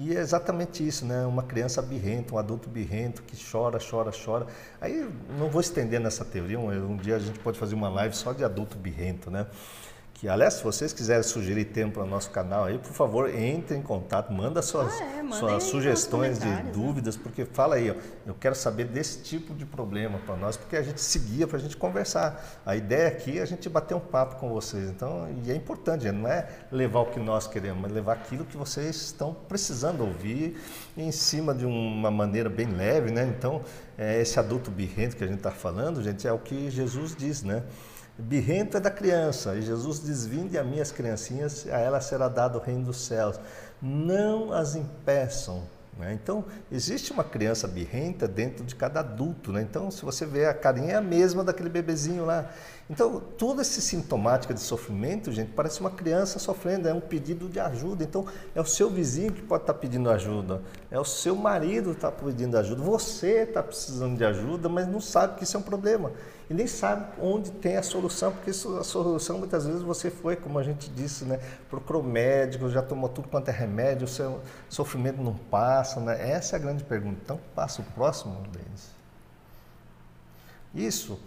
[0.00, 1.26] E é exatamente isso, né?
[1.26, 4.46] Uma criança birrenta, um adulto birrento que chora, chora, chora.
[4.80, 8.14] Aí não vou estender nessa teoria, um, um dia a gente pode fazer uma live
[8.14, 9.48] só de adulto birrento, né?
[10.18, 13.76] Que aliás, se vocês quiserem sugerir tema para o nosso canal aí, por favor, entre
[13.76, 16.68] em contato, manda suas, ah, é, suas sugestões de né?
[16.74, 17.22] dúvidas, né?
[17.22, 17.94] porque fala aí, ó,
[18.26, 21.60] eu quero saber desse tipo de problema para nós, porque a gente seguia para a
[21.60, 22.60] gente conversar.
[22.66, 24.90] A ideia aqui é a gente bater um papo com vocês.
[24.90, 28.44] Então, e é importante, gente, não é levar o que nós queremos, mas levar aquilo
[28.44, 30.60] que vocês estão precisando ouvir
[30.96, 33.22] em cima de uma maneira bem leve, né?
[33.24, 33.62] Então,
[33.96, 37.44] é, esse adulto birrento que a gente está falando, gente, é o que Jesus diz,
[37.44, 37.62] né?
[38.18, 42.58] Birrento é da criança, e Jesus diz: Vinde a minhas criancinhas, a ela será dado
[42.58, 43.38] o reino dos céus.
[43.80, 45.62] Não as impeçam.
[45.98, 46.18] Né?
[46.20, 49.52] Então, existe uma criança birrenta dentro de cada adulto.
[49.52, 49.62] Né?
[49.62, 52.50] Então, se você vê, a carinha é a mesma daquele bebezinho lá.
[52.88, 57.60] Então, toda essa sintomática de sofrimento, gente, parece uma criança sofrendo, é um pedido de
[57.60, 58.04] ajuda.
[58.04, 61.96] Então, é o seu vizinho que pode estar pedindo ajuda, é o seu marido que
[61.96, 65.62] está pedindo ajuda, você está precisando de ajuda, mas não sabe que isso é um
[65.62, 66.12] problema.
[66.50, 70.58] E nem sabe onde tem a solução, porque a solução muitas vezes você foi, como
[70.58, 71.38] a gente disse, né?
[71.68, 76.30] Procurou médico, já tomou tudo quanto é remédio, o seu sofrimento não passa, né?
[76.30, 77.18] Essa é a grande pergunta.
[77.22, 78.88] Então, passa o próximo, Denis.
[80.74, 81.18] Isso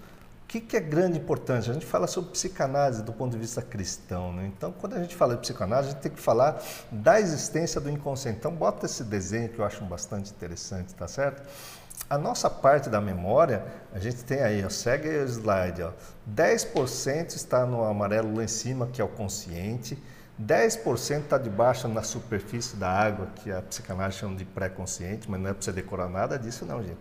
[0.51, 1.72] que, que é grande importância?
[1.72, 4.34] A gente fala sobre psicanálise do ponto de vista cristão.
[4.34, 4.51] Né?
[4.53, 6.61] Então, quando a gente fala de psicanálise, a gente tem que falar
[6.91, 8.39] da existência do inconsciente.
[8.39, 11.41] Então, bota esse desenho que eu acho bastante interessante, tá certo?
[12.10, 15.91] A nossa parte da memória, a gente tem aí, ó, segue o slide, ó,
[16.30, 19.97] 10% está no amarelo lá em cima, que é o consciente,
[20.41, 25.49] 10% está debaixo na superfície da água, que a psicanálise chama de pré-consciente, mas não
[25.49, 26.99] é para você decorar nada disso não, gente.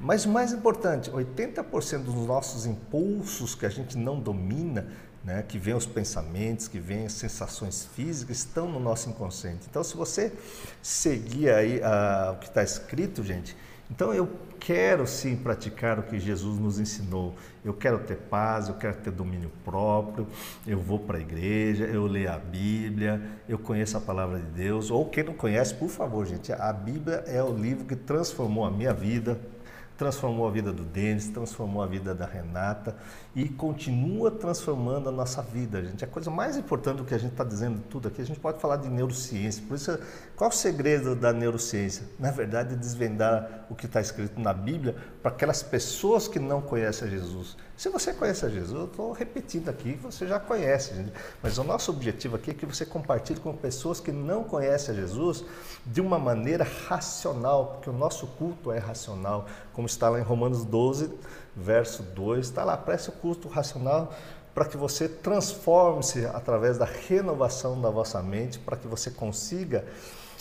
[0.00, 4.86] Mas o mais importante, 80% dos nossos impulsos que a gente não domina,
[5.24, 9.66] né, que vem os pensamentos, que vem as sensações físicas, estão no nosso inconsciente.
[9.68, 10.32] Então, se você
[10.80, 13.56] seguir aí uh, o que está escrito, gente,
[13.90, 14.28] então eu
[14.58, 17.34] quero sim praticar o que Jesus nos ensinou.
[17.64, 20.26] Eu quero ter paz, eu quero ter domínio próprio,
[20.66, 24.90] eu vou para a igreja, eu leio a Bíblia, eu conheço a palavra de Deus.
[24.90, 28.70] Ou quem não conhece, por favor, gente, a Bíblia é o livro que transformou a
[28.70, 29.38] minha vida,
[29.98, 32.96] transformou a vida do Denis, transformou a vida da Renata
[33.34, 36.04] e continua transformando a nossa vida, gente.
[36.04, 38.60] A coisa mais importante do que a gente está dizendo tudo aqui, a gente pode
[38.60, 39.62] falar de neurociência.
[39.66, 39.98] Por isso,
[40.36, 42.06] qual o segredo da neurociência?
[42.16, 46.62] Na verdade, é desvendar o que está escrito na Bíblia para aquelas pessoas que não
[46.62, 47.56] conhecem a Jesus.
[47.78, 51.12] Se você conhece a Jesus, eu estou repetindo aqui você já conhece, gente.
[51.40, 54.98] mas o nosso objetivo aqui é que você compartilhe com pessoas que não conhecem a
[54.98, 55.44] Jesus
[55.86, 60.64] de uma maneira racional, porque o nosso culto é racional, como está lá em Romanos
[60.64, 61.08] 12,
[61.54, 64.12] verso 2, está lá, preste o culto racional
[64.52, 69.84] para que você transforme-se através da renovação da vossa mente, para que você consiga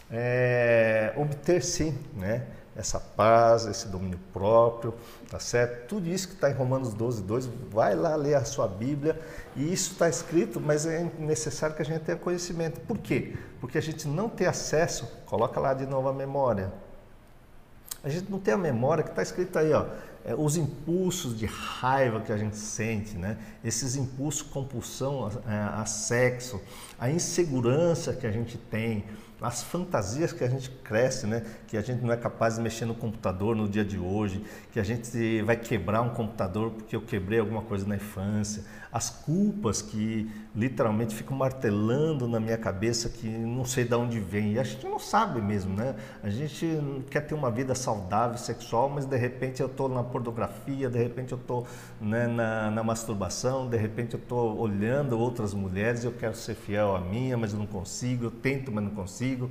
[0.10, 2.48] é, obter sim, né?
[2.78, 4.94] Essa paz, esse domínio próprio,
[5.30, 5.88] tá certo?
[5.88, 9.20] Tudo isso que está em Romanos 12, 2, vai lá ler a sua Bíblia
[9.56, 12.80] e isso está escrito, mas é necessário que a gente tenha conhecimento.
[12.82, 13.36] Por quê?
[13.60, 16.72] Porque a gente não tem acesso, coloca lá de novo a memória.
[18.04, 19.88] A gente não tem a memória que está escrito aí, ó,
[20.24, 23.38] é, os impulsos de raiva que a gente sente, né?
[23.64, 26.62] esses impulsos compulsão a, a, a sexo,
[27.00, 29.04] a insegurança que a gente tem,
[29.42, 31.44] as fantasias que a gente cresce, né?
[31.68, 34.80] Que a gente não é capaz de mexer no computador no dia de hoje, que
[34.80, 39.82] a gente vai quebrar um computador porque eu quebrei alguma coisa na infância, as culpas
[39.82, 44.54] que literalmente ficam martelando na minha cabeça que não sei de onde vem.
[44.54, 45.96] E a gente não sabe mesmo, né?
[46.24, 46.66] A gente
[47.10, 51.32] quer ter uma vida saudável, sexual, mas de repente eu estou na pornografia, de repente
[51.32, 51.68] eu estou
[52.00, 56.96] né, na, na masturbação, de repente eu estou olhando outras mulheres, eu quero ser fiel
[56.96, 59.50] à minha, mas eu não consigo, eu tento, mas não consigo.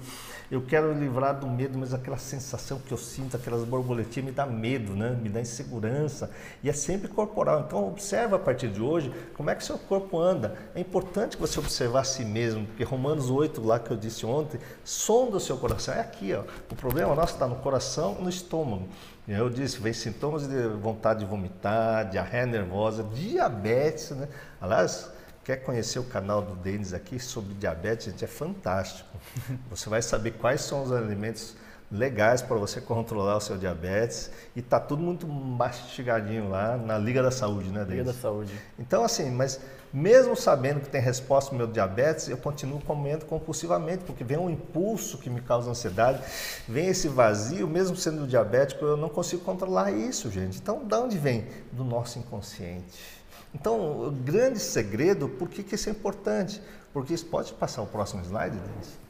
[0.50, 4.46] Eu quero livrar do medo, mas aquela sensação que eu sinto, aquelas borboletinhas me dá
[4.46, 5.16] medo, né?
[5.20, 6.30] Me dá insegurança.
[6.62, 7.64] E é sempre corporal.
[7.66, 10.56] Então observa a partir de hoje como é que seu corpo anda.
[10.74, 14.58] É importante você observar a si mesmo, porque Romanos 8, lá que eu disse ontem,
[14.82, 15.92] sonda o seu coração.
[15.92, 16.42] É aqui, ó.
[16.70, 18.88] O problema nosso está no coração e no estômago.
[19.28, 24.26] Eu disse, vem sintomas de vontade de vomitar, diarreia nervosa, diabetes, né?
[24.58, 25.10] Aliás,
[25.44, 29.18] quer conhecer o canal do Denis aqui sobre diabetes, gente, é fantástico.
[29.68, 31.54] Você vai saber quais são os alimentos
[31.90, 37.22] legais para você controlar o seu diabetes e tá tudo muito mastigadinho lá na Liga
[37.22, 38.52] da Saúde, né, Liga da Saúde.
[38.78, 39.60] Então assim, mas
[39.92, 44.50] mesmo sabendo que tem resposta no meu diabetes, eu continuo comendo compulsivamente, porque vem um
[44.50, 46.20] impulso que me causa ansiedade,
[46.68, 50.58] vem esse vazio, mesmo sendo diabético, eu não consigo controlar isso, gente.
[50.58, 51.46] Então, de onde vem?
[51.72, 53.16] Do nosso inconsciente.
[53.54, 56.60] Então, o grande segredo, por que, que isso é importante?
[56.92, 59.05] Porque isso pode passar o próximo slide, Denis?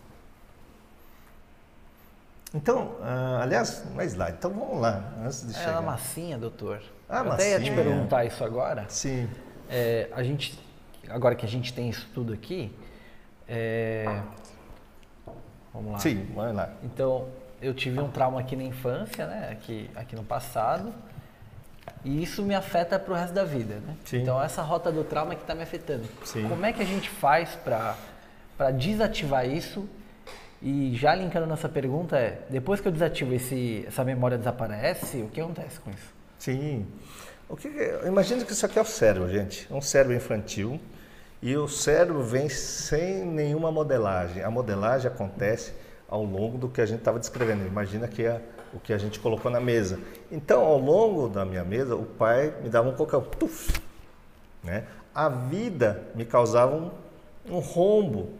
[2.56, 5.72] Então, uh, aliás, não é slide, então vamos lá, antes de é chegar.
[5.72, 6.80] É a massinha, doutor.
[7.06, 7.56] Ah, Eu massinha.
[7.56, 8.86] até ia te perguntar isso agora.
[8.88, 9.28] Sim.
[9.68, 10.58] É, a gente,
[11.10, 12.74] agora que a gente tem isso tudo aqui,
[13.46, 14.22] é...
[15.72, 15.98] vamos lá.
[15.98, 16.70] Sim, vai lá.
[16.82, 17.28] Então,
[17.60, 20.94] eu tive um trauma aqui na infância, né, aqui, aqui no passado,
[22.02, 23.96] e isso me afeta para o resto da vida, né?
[24.04, 24.22] Sim.
[24.22, 26.04] Então, essa rota do trauma é que está me afetando.
[26.24, 26.48] Sim.
[26.48, 29.86] Como é que a gente faz para desativar isso
[30.68, 35.28] e já linkando nessa pergunta é, depois que eu desativo esse, essa memória desaparece, o
[35.28, 36.12] que acontece com isso?
[36.40, 36.84] Sim.
[37.48, 37.68] O que,
[38.04, 39.68] imagina que isso aqui é o cérebro, gente.
[39.70, 40.80] É um cérebro infantil
[41.40, 44.42] e o cérebro vem sem nenhuma modelagem.
[44.42, 45.72] A modelagem acontece
[46.08, 47.64] ao longo do que a gente estava descrevendo.
[47.64, 48.42] Imagina que é
[48.74, 50.00] o que a gente colocou na mesa.
[50.32, 53.72] Então, ao longo da minha mesa, o pai me dava um cocão, tuf,
[54.64, 54.82] né?
[55.14, 56.90] A vida me causava um,
[57.48, 58.30] um rombo,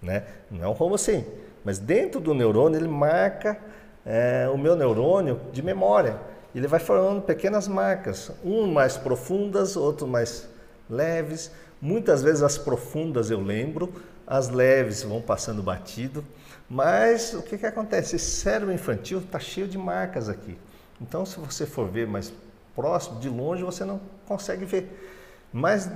[0.00, 0.24] né?
[0.50, 1.22] Não é um rombo assim,
[1.64, 3.58] mas dentro do neurônio ele marca
[4.04, 6.18] é, o meu neurônio de memória.
[6.54, 10.48] Ele vai formando pequenas marcas, um mais profundas, outro mais
[10.88, 11.50] leves.
[11.80, 13.92] Muitas vezes as profundas eu lembro,
[14.26, 16.24] as leves vão passando batido.
[16.68, 18.16] Mas o que, que acontece?
[18.16, 20.56] Esse cérebro infantil está cheio de marcas aqui.
[21.00, 22.32] Então, se você for ver mais
[22.74, 25.10] próximo, de longe, você não consegue ver.
[25.52, 25.90] Mas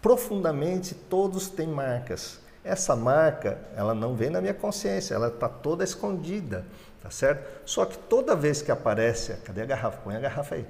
[0.00, 2.40] profundamente todos têm marcas.
[2.64, 6.64] Essa marca, ela não vem na minha consciência, ela está toda escondida,
[7.02, 7.48] tá certo?
[7.66, 9.98] Só que toda vez que aparece, cadê a garrafa?
[9.98, 10.66] Põe a garrafa aí.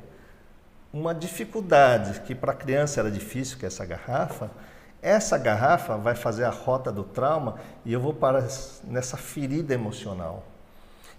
[0.92, 4.50] Uma dificuldade que para a criança era difícil, que é essa garrafa,
[5.02, 8.46] essa garrafa vai fazer a rota do trauma e eu vou para
[8.84, 10.44] nessa ferida emocional.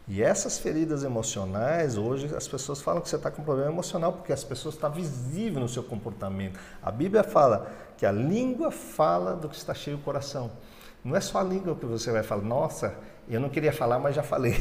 [0.07, 4.33] E essas feridas emocionais, hoje as pessoas falam que você está com problema emocional porque
[4.33, 6.59] as pessoas estão tá visível no seu comportamento.
[6.81, 10.51] A Bíblia fala que a língua fala do que está cheio o coração.
[11.03, 12.95] Não é só a língua que você vai falar, nossa,
[13.29, 14.55] eu não queria falar, mas já falei.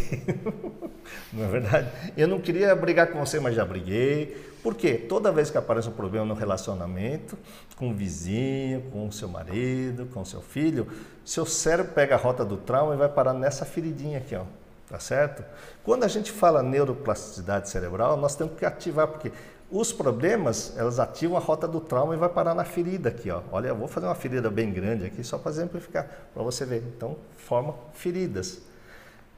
[1.33, 1.89] não é verdade?
[2.17, 4.51] Eu não queria brigar com você, mas já briguei.
[4.63, 4.95] Por quê?
[4.95, 7.37] Toda vez que aparece um problema no relacionamento,
[7.77, 10.87] com o vizinho, com o seu marido, com o seu filho,
[11.25, 14.45] seu cérebro pega a rota do trauma e vai parar nessa feridinha aqui, ó
[14.93, 15.43] Tá certo?
[15.83, 19.33] Quando a gente fala neuroplasticidade cerebral, nós temos que ativar, porque
[19.73, 23.41] os problemas, elas ativam a rota do trauma e vai parar na ferida aqui, ó.
[23.51, 26.85] Olha, eu vou fazer uma ferida bem grande aqui só para exemplificar, para você ver.
[26.95, 28.61] Então, forma feridas.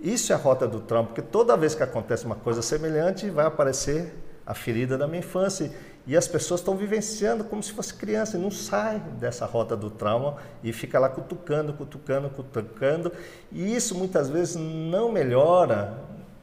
[0.01, 3.47] Isso é a rota do trauma, porque toda vez que acontece uma coisa semelhante, vai
[3.47, 4.12] aparecer
[4.45, 5.70] a ferida da minha infância.
[6.05, 9.89] E as pessoas estão vivenciando como se fosse criança e não sai dessa rota do
[9.89, 13.12] trauma e fica lá cutucando, cutucando, cutucando.
[13.53, 15.97] E isso muitas vezes não melhora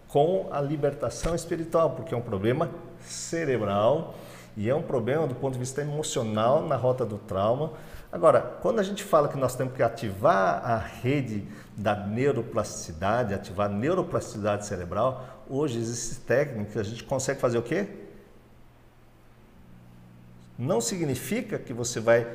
[0.08, 2.70] com a libertação espiritual, porque é um problema
[3.04, 4.16] cerebral
[4.56, 7.74] e é um problema do ponto de vista emocional na rota do trauma.
[8.12, 11.47] Agora, quando a gente fala que nós temos que ativar a rede
[11.78, 17.62] da neuroplasticidade, ativar a neuroplasticidade cerebral, hoje existe técnica que a gente consegue fazer o
[17.62, 17.88] quê?
[20.60, 22.28] Não significa que você vai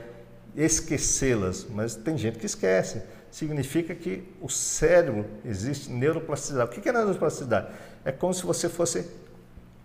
[0.56, 3.02] esquecê-las, mas tem gente que esquece.
[3.30, 6.70] Significa que o cérebro existe neuroplasticidade.
[6.70, 7.68] O que é neuroplasticidade?
[8.02, 9.06] É como se você fosse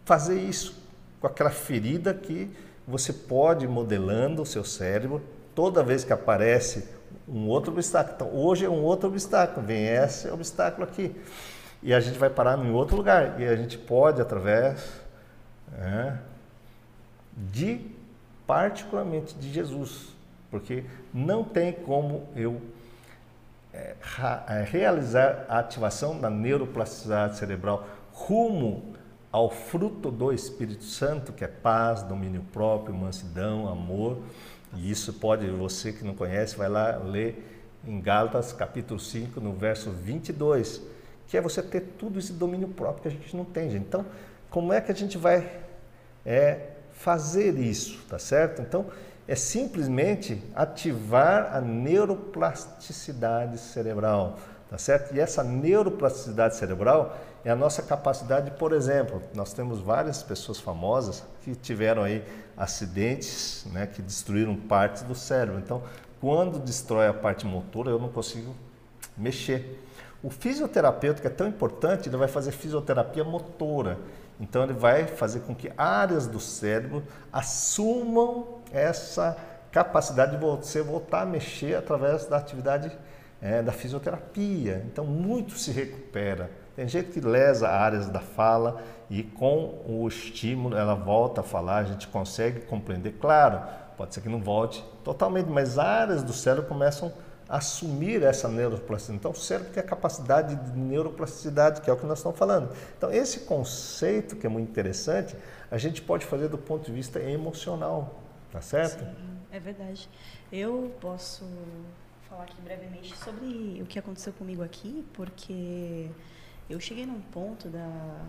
[0.05, 0.81] fazer isso
[1.19, 2.49] com aquela ferida que
[2.87, 5.21] você pode modelando o seu cérebro.
[5.53, 6.87] Toda vez que aparece
[7.27, 8.15] um outro obstáculo.
[8.15, 11.15] Então, hoje é um outro obstáculo, vem esse obstáculo aqui.
[11.83, 13.39] E a gente vai parar em outro lugar.
[13.39, 15.01] E a gente pode, através
[15.77, 16.13] é,
[17.35, 17.81] de,
[18.45, 20.09] particularmente de Jesus,
[20.49, 20.83] porque
[21.13, 22.61] não tem como eu
[23.73, 23.95] é,
[24.69, 28.90] realizar a ativação da neuroplasticidade cerebral rumo
[29.31, 34.17] ao fruto do Espírito Santo, que é paz, domínio próprio, mansidão, amor.
[34.75, 39.53] E isso pode, você que não conhece, vai lá ler em Gálatas capítulo 5, no
[39.53, 40.81] verso 22,
[41.27, 43.85] que é você ter tudo esse domínio próprio que a gente não tem, gente.
[43.85, 44.05] Então,
[44.49, 45.49] como é que a gente vai
[46.25, 48.61] é, fazer isso, tá certo?
[48.61, 48.85] Então,
[49.27, 54.37] é simplesmente ativar a neuroplasticidade cerebral,
[54.69, 55.15] tá certo?
[55.15, 61.23] E essa neuroplasticidade cerebral é a nossa capacidade, por exemplo, nós temos várias pessoas famosas
[61.41, 62.23] que tiveram aí
[62.55, 65.59] acidentes, né, que destruíram parte do cérebro.
[65.59, 65.81] Então,
[66.19, 68.55] quando destrói a parte motora, eu não consigo
[69.17, 69.83] mexer.
[70.21, 73.97] O fisioterapeuta, que é tão importante, ele vai fazer fisioterapia motora.
[74.39, 79.35] Então, ele vai fazer com que áreas do cérebro assumam essa
[79.71, 82.95] capacidade de você voltar a mexer através da atividade
[83.41, 84.83] é, da fisioterapia.
[84.85, 86.51] Então, muito se recupera.
[86.75, 91.77] Tem gente que lesa áreas da fala e com o estímulo ela volta a falar,
[91.77, 93.13] a gente consegue compreender.
[93.19, 93.61] Claro,
[93.97, 97.11] pode ser que não volte totalmente, mas áreas do cérebro começam
[97.49, 99.19] a assumir essa neuroplasticidade.
[99.19, 102.73] Então, o cérebro tem a capacidade de neuroplasticidade, que é o que nós estamos falando.
[102.97, 105.35] Então, esse conceito que é muito interessante,
[105.69, 108.21] a gente pode fazer do ponto de vista emocional.
[108.51, 108.99] Tá certo?
[108.99, 110.09] Sim, é verdade.
[110.51, 111.45] Eu posso
[112.29, 116.09] falar aqui brevemente sobre o que aconteceu comigo aqui, porque
[116.71, 118.25] eu cheguei num ponto da,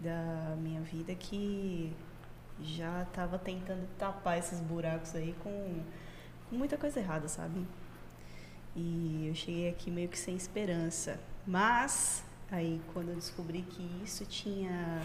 [0.00, 1.92] da minha vida que
[2.60, 5.82] já estava tentando tapar esses buracos aí com,
[6.48, 7.64] com muita coisa errada, sabe?
[8.74, 11.20] E eu cheguei aqui meio que sem esperança.
[11.46, 15.02] Mas aí quando eu descobri que isso tinha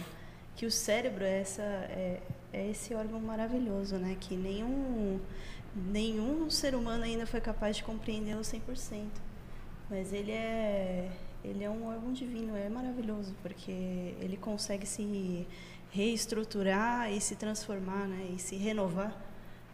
[0.55, 2.21] que o cérebro é essa é,
[2.51, 4.17] é esse órgão maravilhoso, né?
[4.19, 5.19] Que nenhum,
[5.75, 9.07] nenhum ser humano ainda foi capaz de compreendê-lo 100%.
[9.89, 11.11] Mas ele é,
[11.43, 13.71] ele é um órgão divino, é maravilhoso, porque
[14.19, 15.47] ele consegue se
[15.91, 18.31] reestruturar e se transformar, né?
[18.35, 19.15] E se renovar.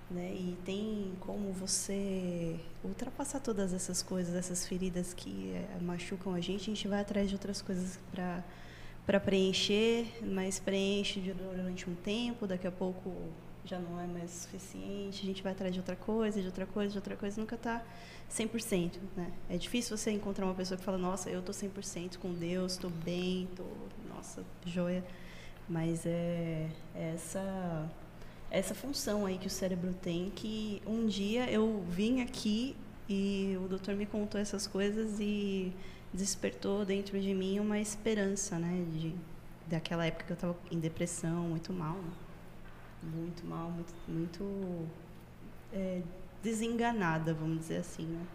[0.09, 0.33] Né?
[0.33, 6.63] E tem como você ultrapassar todas essas coisas, essas feridas que é, machucam a gente,
[6.63, 8.43] a gente vai atrás de outras coisas para
[9.05, 13.11] para preencher, mas preenche durante um tempo, daqui a pouco
[13.65, 16.91] já não é mais suficiente, a gente vai atrás de outra coisa, de outra coisa,
[16.91, 17.83] de outra coisa, nunca está
[18.31, 19.31] 100%, né?
[19.49, 22.89] É difícil você encontrar uma pessoa que fala, nossa, eu estou 100% com Deus, estou
[22.89, 23.71] bem, estou,
[24.13, 25.03] nossa, joia.
[25.67, 27.89] Mas é, é essa
[28.51, 32.75] essa função aí que o cérebro tem, que um dia eu vim aqui
[33.07, 35.71] e o doutor me contou essas coisas e
[36.11, 38.85] despertou dentro de mim uma esperança, né?
[38.91, 39.13] De,
[39.67, 42.11] daquela época que eu estava em depressão, muito mal, né?
[43.01, 44.87] Muito mal, muito, muito
[45.73, 46.01] é,
[46.43, 48.25] desenganada, vamos dizer assim, né?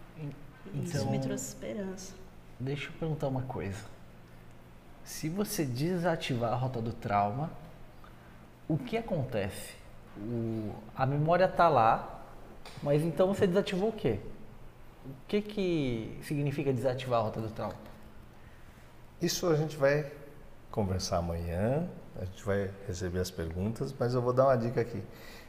[0.66, 2.14] Então, Isso me trouxe esperança.
[2.58, 3.78] Deixa eu perguntar uma coisa.
[5.04, 7.50] Se você desativar a rota do trauma,
[8.66, 9.74] o que acontece?
[10.16, 12.22] O, a memória está lá,
[12.82, 14.20] mas então você desativou o quê?
[15.04, 17.76] O que, que significa desativar a rota do trauma?
[19.20, 20.10] Isso a gente vai
[20.70, 21.88] conversar amanhã,
[22.20, 25.02] a gente vai receber as perguntas, mas eu vou dar uma dica aqui.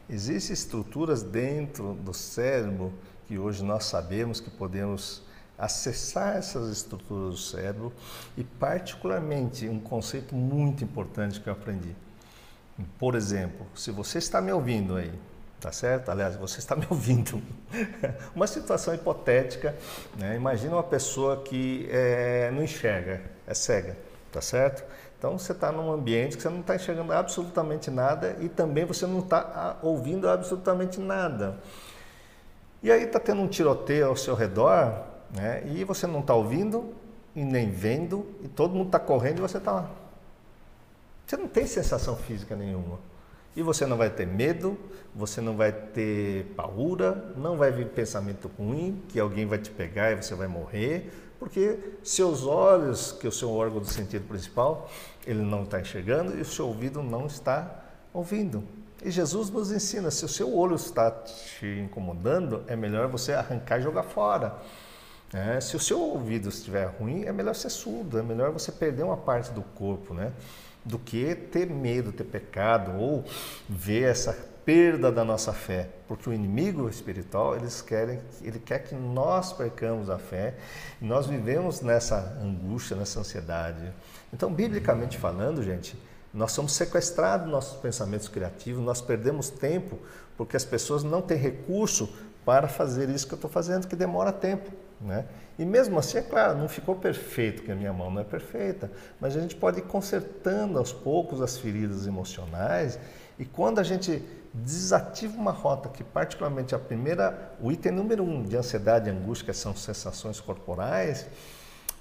[0.09, 2.93] Existem estruturas dentro do cérebro
[3.27, 5.23] que hoje nós sabemos que podemos
[5.57, 7.93] acessar essas estruturas do cérebro
[8.37, 11.95] e particularmente um conceito muito importante que eu aprendi.
[12.99, 15.11] Por exemplo, se você está me ouvindo aí,
[15.65, 16.11] Tá certo?
[16.11, 17.41] Aliás, você está me ouvindo.
[18.35, 19.75] uma situação hipotética,
[20.15, 20.35] né?
[20.35, 23.97] imagina uma pessoa que é, não enxerga, é cega,
[24.31, 24.83] tá certo?
[25.25, 29.07] Então você está num ambiente que você não está enxergando absolutamente nada e também você
[29.07, 31.57] não está ah, ouvindo absolutamente nada.
[32.83, 34.93] E aí está tendo um tiroteio ao seu redor
[35.35, 35.63] né?
[35.65, 36.93] e você não está ouvindo
[37.35, 39.89] e nem vendo e todo mundo está correndo e você está lá.
[41.25, 42.99] Você não tem sensação física nenhuma.
[43.55, 44.77] E você não vai ter medo,
[45.15, 50.11] você não vai ter paura, não vai vir pensamento ruim, que alguém vai te pegar
[50.11, 51.09] e você vai morrer,
[51.39, 54.89] porque seus olhos, que é o seu órgão do sentido principal,
[55.25, 58.63] ele não está enxergando e o seu ouvido não está ouvindo.
[59.03, 63.79] E Jesus nos ensina, se o seu olho está te incomodando, é melhor você arrancar
[63.79, 64.55] e jogar fora.
[65.33, 69.03] É, se o seu ouvido estiver ruim, é melhor ser surdo, é melhor você perder
[69.03, 70.31] uma parte do corpo, né?
[70.85, 73.25] do que ter medo, ter pecado ou
[73.67, 78.95] ver essa perda da nossa fé, porque o inimigo espiritual eles querem, ele quer que
[78.95, 80.55] nós percamos a fé.
[80.99, 83.91] E nós vivemos nessa angústia, nessa ansiedade.
[84.35, 85.97] Então, biblicamente falando, gente,
[86.33, 89.97] nós somos sequestrados nossos pensamentos criativos, nós perdemos tempo
[90.35, 92.13] porque as pessoas não têm recurso
[92.43, 94.69] para fazer isso que eu estou fazendo, que demora tempo.
[94.99, 95.23] Né?
[95.57, 98.91] E mesmo assim, é claro, não ficou perfeito, que a minha mão não é perfeita,
[99.21, 102.99] mas a gente pode ir consertando aos poucos as feridas emocionais
[103.39, 104.21] e quando a gente
[104.53, 109.45] desativa uma rota que particularmente a primeira, o item número um de ansiedade e angústia,
[109.45, 111.25] que são sensações corporais,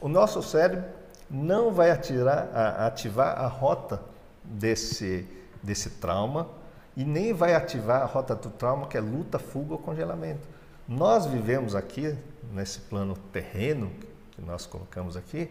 [0.01, 2.49] o nosso cérebro não vai atirar,
[2.79, 4.01] ativar a rota
[4.43, 5.27] desse,
[5.63, 6.49] desse trauma
[6.97, 10.47] e nem vai ativar a rota do trauma que é luta, fuga ou congelamento.
[10.89, 12.17] Nós vivemos aqui,
[12.53, 13.91] nesse plano terreno
[14.33, 15.51] que nós colocamos aqui,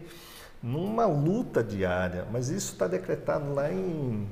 [0.62, 4.26] numa luta diária, mas isso está decretado lá em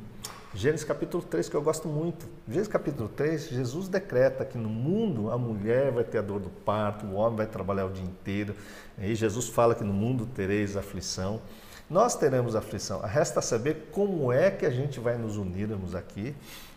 [0.55, 2.29] Gênesis capítulo 3, que eu gosto muito.
[2.47, 6.51] Gênesis capítulo 3, Jesus decreta que no mundo a mulher vai ter a dor do
[6.51, 8.55] parto, o homem vai trabalhar o dia inteiro.
[8.99, 11.41] E Jesus fala que no mundo tereis aflição.
[11.89, 13.01] Nós teremos aflição.
[13.01, 16.35] Resta saber como é que a gente vai nos unirmos aqui,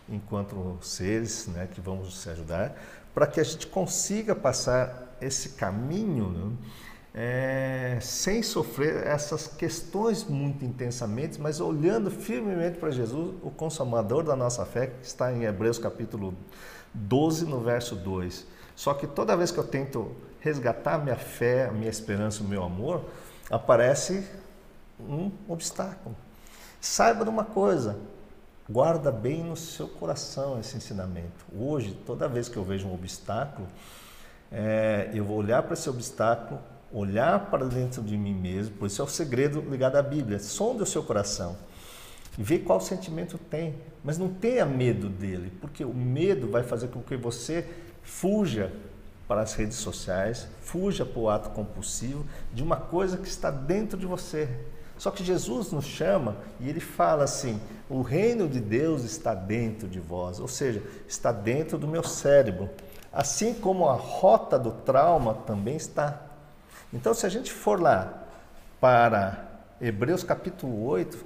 [0.08, 2.74] enquanto seres né, que vamos se ajudar,
[3.14, 6.30] para que a gente consiga passar esse caminho.
[6.30, 6.56] Né?
[7.18, 14.36] É, sem sofrer essas questões muito intensamente, mas olhando firmemente para Jesus, o consumador da
[14.36, 16.34] nossa fé, que está em Hebreus capítulo
[16.92, 18.46] 12, no verso 2.
[18.74, 23.02] Só que toda vez que eu tento resgatar minha fé, minha esperança, o meu amor,
[23.50, 24.28] aparece
[25.00, 26.14] um obstáculo.
[26.82, 27.96] Saiba de uma coisa,
[28.68, 31.46] guarda bem no seu coração esse ensinamento.
[31.58, 33.66] Hoje, toda vez que eu vejo um obstáculo,
[34.52, 36.60] é, eu vou olhar para esse obstáculo
[36.92, 40.38] olhar para dentro de mim mesmo, por isso é o segredo ligado à Bíblia.
[40.38, 41.56] Sonde o seu coração
[42.38, 46.88] e vê qual sentimento tem, mas não tenha medo dele, porque o medo vai fazer
[46.88, 47.66] com que você
[48.02, 48.72] fuja
[49.26, 53.98] para as redes sociais, fuja para o ato compulsivo de uma coisa que está dentro
[53.98, 54.48] de você.
[54.98, 59.88] Só que Jesus nos chama e ele fala assim: o reino de Deus está dentro
[59.88, 62.70] de vós, ou seja, está dentro do meu cérebro.
[63.12, 66.25] Assim como a rota do trauma também está
[66.96, 68.24] então, se a gente for lá
[68.80, 69.46] para
[69.78, 71.22] Hebreus capítulo 8,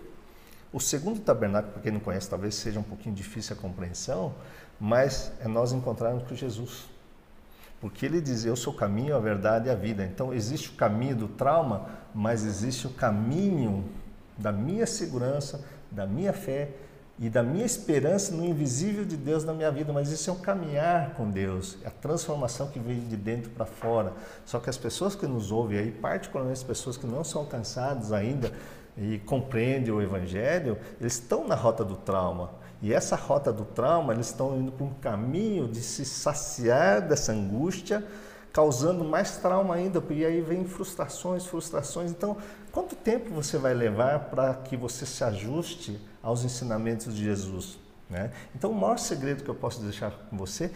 [0.72, 4.34] o segundo tabernáculo, para quem não conhece, talvez seja um pouquinho difícil a compreensão,
[4.80, 6.86] mas é nós encontrarmos com Jesus.
[7.80, 10.04] Porque ele diz: Eu sou o caminho, a verdade e a vida.
[10.04, 13.88] Então, existe o caminho do trauma, mas existe o caminho
[14.36, 16.70] da minha segurança, da minha fé
[17.20, 20.38] e da minha esperança no invisível de Deus na minha vida, mas isso é um
[20.38, 24.14] caminhar com Deus, é a transformação que vem de dentro para fora.
[24.46, 28.10] Só que as pessoas que nos ouvem aí, particularmente as pessoas que não são alcançadas
[28.10, 28.50] ainda
[28.96, 32.52] e compreendem o Evangelho, eles estão na rota do trauma.
[32.80, 37.32] E essa rota do trauma, eles estão indo para um caminho de se saciar dessa
[37.32, 38.02] angústia,
[38.50, 42.10] causando mais trauma ainda, e aí vem frustrações, frustrações.
[42.10, 42.38] Então,
[42.72, 47.78] quanto tempo você vai levar para que você se ajuste aos ensinamentos de Jesus.
[48.08, 48.30] Né?
[48.54, 50.70] Então, o maior segredo que eu posso deixar com você,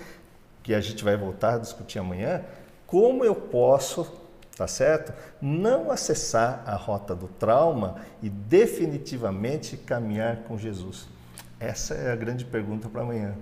[0.62, 2.42] que a gente vai voltar a discutir amanhã,
[2.86, 4.10] como eu posso,
[4.56, 5.12] tá certo?
[5.40, 11.08] Não acessar a rota do trauma e definitivamente caminhar com Jesus.
[11.58, 13.34] Essa é a grande pergunta para amanhã.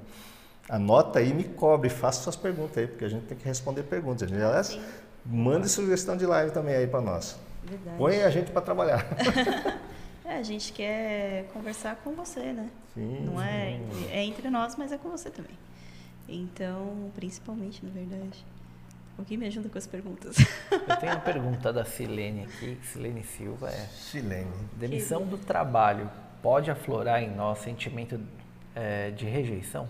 [0.68, 4.30] Anota aí, me cobre, faça suas perguntas aí, porque a gente tem que responder perguntas.
[4.32, 4.78] Aliás,
[5.24, 7.36] mande sugestão de live também aí para nós.
[7.64, 7.96] Verdade.
[7.96, 9.06] Põe a gente para trabalhar.
[10.24, 12.70] É, a gente quer conversar com você, né?
[12.94, 13.24] Sim.
[13.24, 13.78] Não é,
[14.12, 15.58] é entre nós, mas é com você também.
[16.28, 18.44] Então, principalmente, na verdade.
[19.18, 20.36] O que me ajuda com as perguntas?
[20.70, 22.78] Eu tenho uma pergunta da Silene aqui.
[22.82, 23.86] Silene Silva é.
[23.88, 24.52] Silene.
[24.74, 26.08] Demissão do trabalho
[26.40, 28.18] pode aflorar em nós sentimento
[28.74, 29.86] é, de rejeição?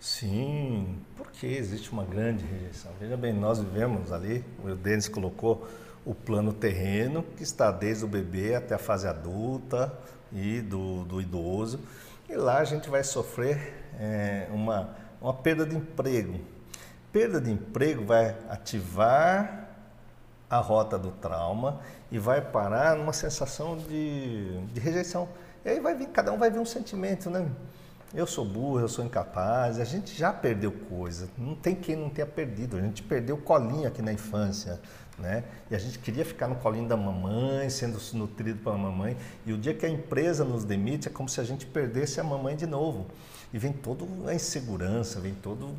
[0.00, 2.92] Sim, porque existe uma grande rejeição.
[2.98, 5.66] Veja bem, nós vivemos ali, o Denis colocou
[6.04, 9.92] o plano terreno, que está desde o bebê até a fase adulta
[10.32, 11.80] e do, do idoso.
[12.28, 14.90] E lá a gente vai sofrer é, uma,
[15.20, 16.40] uma perda de emprego.
[17.12, 19.68] Perda de emprego vai ativar
[20.50, 21.80] a rota do trauma
[22.10, 25.28] e vai parar numa sensação de, de rejeição.
[25.64, 27.48] E aí vai vir, cada um vai ver um sentimento, né?
[28.14, 29.80] Eu sou burro, eu sou incapaz.
[29.80, 31.28] A gente já perdeu coisa.
[31.36, 32.76] Não tem quem não tenha perdido.
[32.76, 34.80] A gente perdeu colinho aqui na infância
[35.18, 35.44] né?
[35.70, 39.16] E a gente queria ficar no colinho da mamãe, sendo nutrido pela mamãe.
[39.46, 42.24] E o dia que a empresa nos demite, é como se a gente perdesse a
[42.24, 43.06] mamãe de novo.
[43.52, 45.74] E vem toda a insegurança, vem todo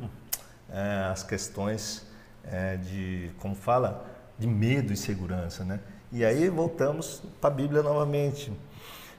[0.70, 2.06] é, as questões
[2.44, 4.06] é, de, como fala,
[4.38, 5.80] de medo e segurança, né?
[6.12, 8.52] E aí voltamos para a Bíblia novamente.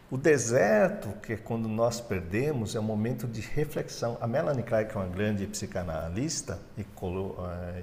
[0.09, 4.17] O deserto, que é quando nós perdemos, é um momento de reflexão.
[4.21, 7.37] A Melanie Klein, que é uma grande psicanalista e, uh,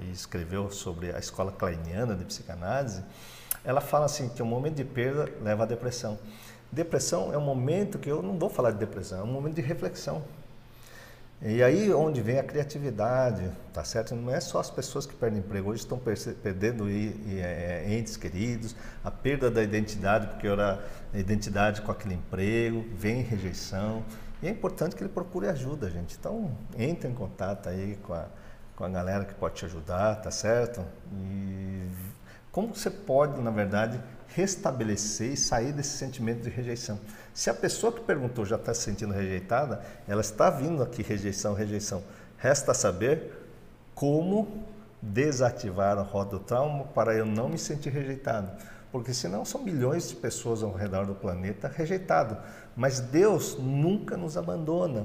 [0.09, 3.05] e escreveu sobre a escola kleiniana de psicanálise,
[3.62, 6.18] ela fala assim que o momento de perda leva à depressão.
[6.72, 9.62] Depressão é um momento que eu não vou falar de depressão, é um momento de
[9.62, 10.22] reflexão.
[11.47, 14.14] E aí onde vem a criatividade, tá certo?
[14.14, 16.01] Não é só as pessoas que perdem emprego, hoje estão
[16.42, 18.74] perdendo é, entes queridos,
[19.05, 20.82] a perda da identidade, porque era
[21.12, 24.03] identidade com aquele emprego, vem rejeição.
[24.42, 26.16] E é importante que ele procure ajuda, gente.
[26.18, 28.24] Então, entre em contato aí com a,
[28.74, 30.82] com a galera que pode te ajudar, tá certo?
[31.12, 31.86] E
[32.51, 36.99] como você pode, na verdade, restabelecer e sair desse sentimento de rejeição.
[37.35, 41.53] Se a pessoa que perguntou já está se sentindo rejeitada, ela está vindo aqui rejeição,
[41.53, 42.01] rejeição.
[42.39, 43.32] Resta saber
[43.93, 44.64] como
[45.03, 48.51] desativar a roda do trauma para eu não me sentir rejeitado.
[48.93, 52.37] Porque senão são milhões de pessoas ao redor do planeta rejeitado.
[52.76, 55.05] Mas Deus nunca nos abandona.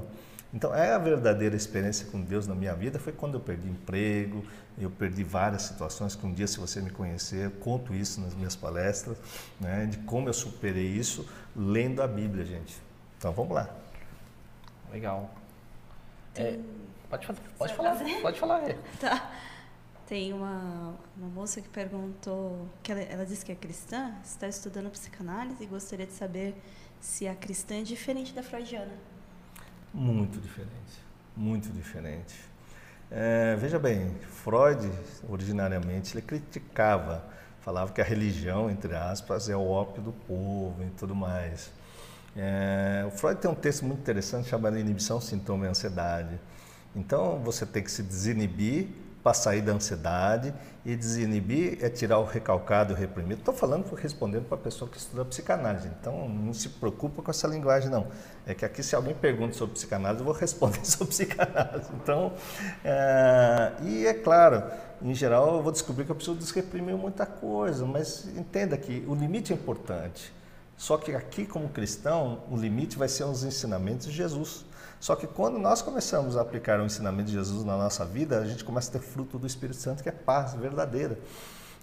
[0.52, 4.44] Então, é a verdadeira experiência com Deus na minha vida foi quando eu perdi emprego,
[4.76, 8.34] eu perdi várias situações que um dia, se você me conhecer, eu conto isso nas
[8.34, 9.16] minhas palestras,
[9.60, 12.76] né, de como eu superei isso lendo a Bíblia, gente.
[13.16, 13.70] Então, vamos lá.
[14.90, 15.30] Legal.
[16.34, 16.58] É,
[17.08, 17.26] pode,
[17.56, 18.68] pode falar, pode falar.
[18.68, 18.78] É.
[18.98, 19.30] Tá.
[20.08, 24.90] Tem uma, uma moça que perguntou, que ela, ela disse que é cristã, está estudando
[24.90, 26.56] psicanálise e gostaria de saber
[27.00, 28.92] se a cristã é diferente da freudiana.
[29.92, 31.02] Muito diferente,
[31.36, 32.34] muito diferente.
[33.10, 34.14] É, veja bem,
[34.44, 34.88] Freud,
[35.28, 37.24] originariamente, ele criticava,
[37.60, 41.72] falava que a religião, entre aspas, é o ópio do povo e tudo mais.
[42.36, 46.38] É, o Freud tem um texto muito interessante chamado Inibição, Sintoma e Ansiedade.
[46.94, 48.88] Então, você tem que se desinibir
[49.22, 50.52] para sair da ansiedade
[50.84, 53.40] e desinibir é tirar o recalcado o reprimido.
[53.40, 57.46] Estou falando, respondendo para a pessoa que estuda psicanálise, então não se preocupa com essa
[57.46, 58.06] linguagem não.
[58.46, 61.90] É que aqui se alguém pergunta sobre psicanálise, eu vou responder sobre psicanálise.
[62.02, 62.32] Então,
[62.84, 64.62] é, e é claro,
[65.02, 69.14] em geral eu vou descobrir que eu preciso desreprimir muita coisa, mas entenda que o
[69.14, 70.32] limite é importante.
[70.78, 74.64] Só que aqui como cristão, o limite vai ser os ensinamentos de Jesus.
[75.00, 78.46] Só que quando nós começamos a aplicar o ensinamento de Jesus na nossa vida, a
[78.46, 81.18] gente começa a ter fruto do Espírito Santo, que é paz verdadeira.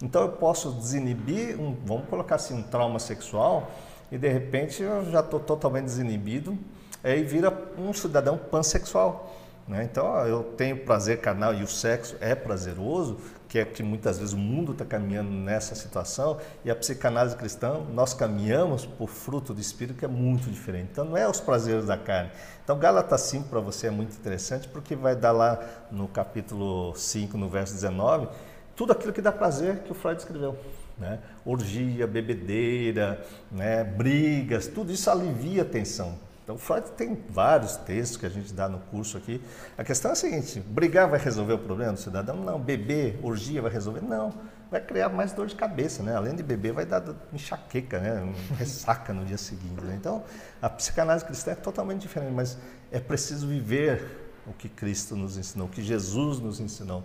[0.01, 3.71] Então eu posso desinibir, um, vamos colocar assim, um trauma sexual,
[4.11, 6.55] e de repente eu já estou totalmente desinibido,
[7.03, 9.35] aí vira um cidadão pansexual.
[9.67, 9.83] Né?
[9.83, 13.17] Então eu tenho prazer carnal e o sexo é prazeroso,
[13.47, 17.79] que é que muitas vezes o mundo está caminhando nessa situação, e a psicanálise cristã,
[17.93, 20.89] nós caminhamos por fruto do Espírito, que é muito diferente.
[20.91, 22.31] Então, não é os prazeres da carne.
[22.63, 27.37] Então, Gálatas 5 para você é muito interessante, porque vai dar lá no capítulo 5,
[27.37, 28.27] no verso 19,
[28.75, 30.57] tudo aquilo que dá prazer que o Freud escreveu.
[30.97, 31.19] Né?
[31.45, 33.83] Orgia, bebedeira, né?
[33.83, 36.26] brigas, tudo isso alivia a tensão.
[36.47, 39.41] Então, Freud tem vários textos que a gente dá no curso aqui.
[39.77, 42.37] A questão é a seguinte: brigar vai resolver o problema do cidadão?
[42.37, 42.57] Não.
[42.57, 43.99] Beber, orgia vai resolver?
[43.99, 44.33] Não.
[44.71, 46.15] Vai criar mais dor de cabeça, né?
[46.15, 48.33] Além de beber, vai dar enxaqueca, né?
[48.57, 49.83] Ressaca no dia seguinte.
[49.83, 49.95] Né?
[49.99, 50.23] Então,
[50.61, 52.57] a psicanálise cristã é totalmente diferente, mas
[52.93, 57.03] é preciso viver o que Cristo nos ensinou, o que Jesus nos ensinou.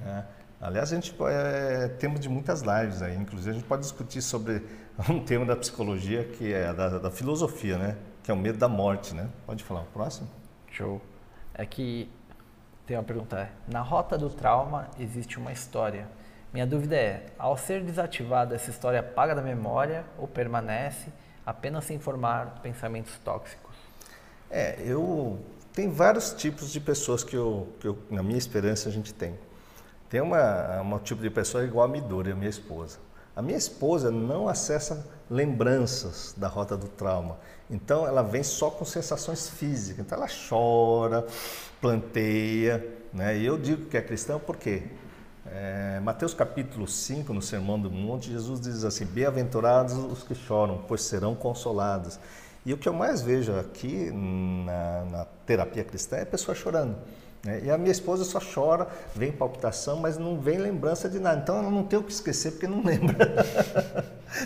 [0.00, 0.26] Né?
[0.60, 4.66] Aliás, a gente é, temos de muitas lives aí, inclusive a gente pode discutir sobre
[5.08, 7.96] um tema da psicologia que é da, da filosofia, né?
[8.22, 9.28] Que é o medo da morte, né?
[9.46, 10.28] Pode falar o próximo?
[10.70, 11.00] Show.
[11.54, 12.10] É que
[12.86, 13.38] tem uma pergunta.
[13.38, 16.08] É, na rota do trauma existe uma história.
[16.52, 21.12] Minha dúvida é, ao ser desativada, essa história apaga da memória ou permanece
[21.46, 23.74] apenas sem formar pensamentos tóxicos?
[24.50, 25.38] É, eu...
[25.72, 29.38] Tem vários tipos de pessoas que eu, que eu na minha experiência, a gente tem.
[30.08, 32.98] Tem uma, uma tipo de pessoa igual a Midori, a minha esposa.
[33.34, 37.38] A minha esposa não acessa lembranças da rota do trauma.
[37.70, 40.04] Então ela vem só com sensações físicas.
[40.04, 41.24] Então ela chora,
[41.80, 42.84] planteia.
[43.12, 43.38] Né?
[43.38, 44.82] E eu digo que é cristã porque
[45.46, 50.84] é, Mateus capítulo 5, no Sermão do Monte, Jesus diz assim: Bem-aventurados os que choram,
[50.86, 52.18] pois serão consolados.
[52.64, 56.96] E o que eu mais vejo aqui na, na terapia cristã é pessoa chorando.
[57.44, 57.62] Né?
[57.64, 61.40] E a minha esposa só chora, vem palpitação, mas não vem lembrança de nada.
[61.40, 63.34] Então ela não tem o que esquecer porque não lembra.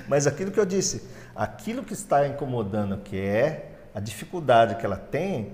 [0.09, 4.97] mas aquilo que eu disse, aquilo que está incomodando, que é a dificuldade que ela
[4.97, 5.53] tem,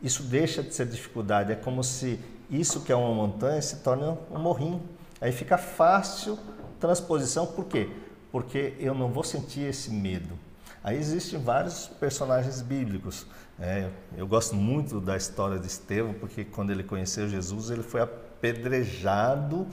[0.00, 1.52] isso deixa de ser dificuldade.
[1.52, 2.18] É como se
[2.50, 4.82] isso que é uma montanha se torne um morrinho.
[5.20, 6.38] Aí fica fácil
[6.80, 7.88] transposição, por quê?
[8.32, 10.36] Porque eu não vou sentir esse medo.
[10.82, 13.24] Aí existem vários personagens bíblicos.
[13.64, 18.00] É, eu gosto muito da história de Estevão, porque quando ele conheceu Jesus, ele foi
[18.00, 19.68] apedrejado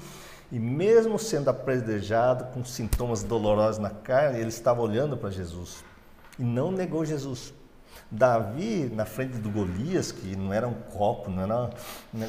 [0.52, 5.84] e mesmo sendo apedrejado com sintomas dolorosos na carne, ele estava olhando para Jesus.
[6.38, 7.52] e não negou Jesus.
[8.11, 11.72] Davi, na frente do Golias, que não era um copo, não era,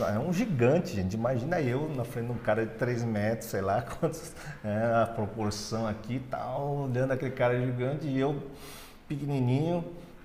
[0.08, 1.12] era um gigante, gente.
[1.14, 4.32] Imagina eu na frente de um cara de 3 metros, sei lá quantos,
[4.64, 8.42] é, a proporção aqui e tal, olhando aquele cara gigante e eu
[9.06, 9.84] pequenininho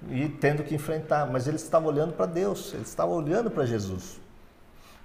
[0.10, 1.26] e tendo que enfrentar.
[1.26, 4.20] Mas ele estava olhando para Deus, ele estava olhando para Jesus.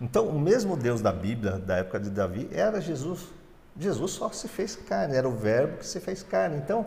[0.01, 3.29] Então, o mesmo Deus da Bíblia, da época de Davi, era Jesus.
[3.79, 6.57] Jesus só se fez carne, era o Verbo que se fez carne.
[6.57, 6.87] Então,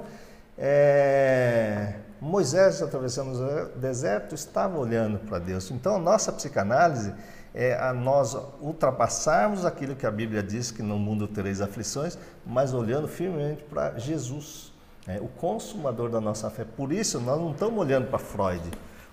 [0.57, 5.69] é, Moisés atravessando o deserto estava olhando para Deus.
[5.71, 7.13] Então, a nossa psicanálise
[7.53, 12.73] é a nós ultrapassarmos aquilo que a Bíblia diz que no mundo tereis aflições, mas
[12.73, 14.72] olhando firmemente para Jesus,
[15.07, 16.63] é, o consumador da nossa fé.
[16.63, 18.63] Por isso, nós não estamos olhando para Freud.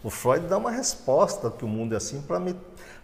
[0.02, 2.22] O Freud dá uma resposta que o mundo é assim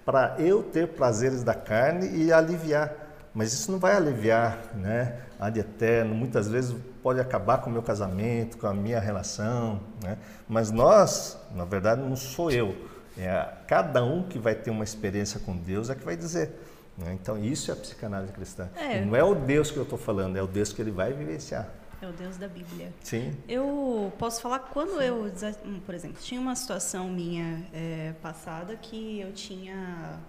[0.04, 2.92] para eu ter prazeres da carne e aliviar.
[3.34, 5.18] Mas isso não vai aliviar, né?
[5.38, 6.14] Ad eterno.
[6.14, 10.16] Muitas vezes pode acabar com o meu casamento, com a minha relação, né?
[10.48, 12.74] Mas nós, na verdade, não sou eu.
[13.18, 16.50] É cada um que vai ter uma experiência com Deus é que vai dizer.
[16.96, 17.12] Né?
[17.20, 18.68] Então, isso é a psicanálise cristã.
[18.74, 19.04] É.
[19.04, 21.68] Não é o Deus que eu estou falando, é o Deus que ele vai vivenciar.
[22.06, 22.92] É o Deus da Bíblia.
[23.02, 23.36] Sim.
[23.48, 25.02] Eu posso falar quando Sim.
[25.02, 25.32] eu,
[25.64, 30.20] hum, por exemplo, tinha uma situação minha é, passada que eu tinha.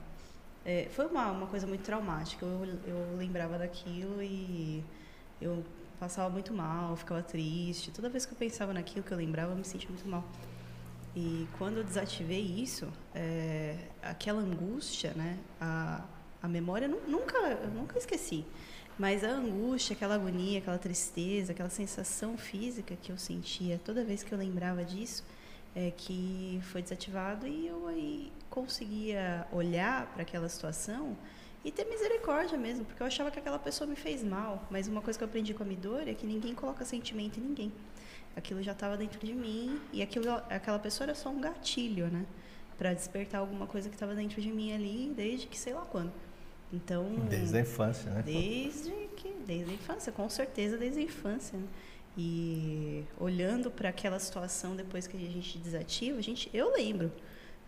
[0.66, 2.44] É, foi uma, uma coisa muito traumática.
[2.44, 4.84] Eu, eu lembrava daquilo e
[5.40, 5.64] eu
[6.00, 7.92] passava muito mal, ficava triste.
[7.92, 10.26] Toda vez que eu pensava naquilo que eu lembrava, eu me sentia muito mal.
[11.16, 16.04] E quando eu desativei isso, é, aquela angústia, né, a,
[16.42, 18.44] a memória nunca, eu nunca esqueci.
[18.98, 24.24] Mas a angústia, aquela agonia, aquela tristeza, aquela sensação física que eu sentia toda vez
[24.24, 25.24] que eu lembrava disso,
[25.76, 31.16] é que foi desativado e eu aí conseguia olhar para aquela situação
[31.64, 34.66] e ter misericórdia mesmo, porque eu achava que aquela pessoa me fez mal.
[34.72, 37.44] Mas uma coisa que eu aprendi com a Midori é que ninguém coloca sentimento em
[37.44, 37.72] ninguém.
[38.36, 42.26] Aquilo já estava dentro de mim e aquilo, aquela pessoa era só um gatilho, né?
[42.80, 46.12] Para despertar alguma coisa que estava dentro de mim ali desde que sei lá quando.
[46.72, 47.06] Então.
[47.30, 48.24] Desde a infância, né?
[48.24, 51.58] Desde que, desde a infância, com certeza desde a infância.
[51.58, 51.68] Né?
[52.18, 57.12] E olhando para aquela situação depois que a gente desativa, a gente, eu lembro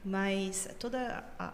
[0.04, 0.96] mas todo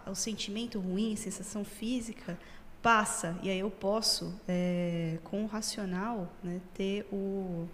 [0.06, 2.38] o sentimento ruim, a sensação física
[2.82, 7.68] passa e aí eu posso é, com o racional né, ter o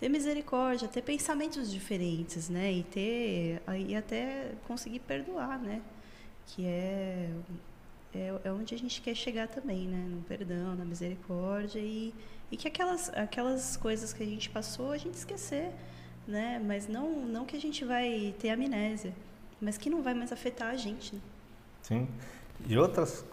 [0.00, 5.80] ter misericórdia ter pensamentos diferentes né e ter e até conseguir perdoar né
[6.46, 7.30] que é,
[8.16, 12.14] é, é onde a gente quer chegar também né no perdão na misericórdia e,
[12.50, 15.70] e que aquelas aquelas coisas que a gente passou a gente esquecer
[16.26, 19.12] né mas não não que a gente vai ter amnésia
[19.60, 21.14] mas que não vai mais afetar a gente.
[21.14, 21.20] Né?
[21.82, 22.08] Sim.
[22.66, 23.24] E outras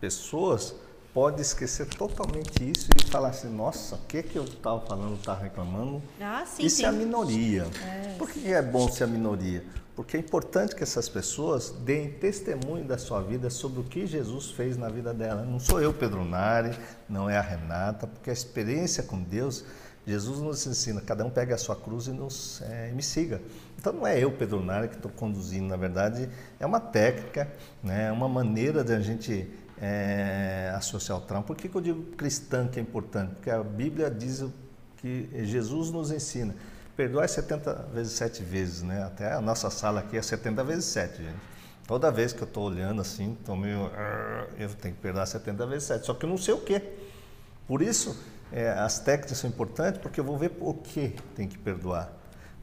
[0.00, 0.74] pessoas
[1.12, 5.42] podem esquecer totalmente isso e falar assim, nossa, o que que eu estava falando, estava
[5.42, 6.02] reclamando?
[6.20, 6.84] Ah, sim, isso sim.
[6.84, 7.66] é a minoria.
[7.84, 9.64] É, Por que é bom ser a minoria?
[10.00, 14.50] Porque é importante que essas pessoas deem testemunho da sua vida sobre o que Jesus
[14.50, 15.44] fez na vida dela.
[15.44, 16.70] Não sou eu, Pedro Nari,
[17.06, 19.62] não é a Renata, porque a experiência com Deus,
[20.06, 23.42] Jesus nos ensina, cada um pega a sua cruz e nos, é, me siga.
[23.78, 27.52] Então não é eu, Pedro Nara, que estou conduzindo, na verdade é uma técnica,
[27.82, 31.44] né, é uma maneira de a gente é, associar o trauma.
[31.44, 33.34] Por que, que eu digo cristã que é importante?
[33.34, 34.46] Porque a Bíblia diz
[34.96, 36.54] que Jesus nos ensina.
[37.00, 39.02] Perdoar 70 vezes 7 vezes, né?
[39.02, 41.38] Até a nossa sala aqui é 70 vezes 7, gente.
[41.88, 43.90] Toda vez que eu estou olhando assim, estou meio.
[44.58, 46.04] Eu tenho que perdoar 70 vezes 7.
[46.04, 46.82] Só que eu não sei o quê.
[47.66, 48.22] Por isso,
[48.52, 52.12] é, as técnicas são importantes, porque eu vou ver por que tem que perdoar.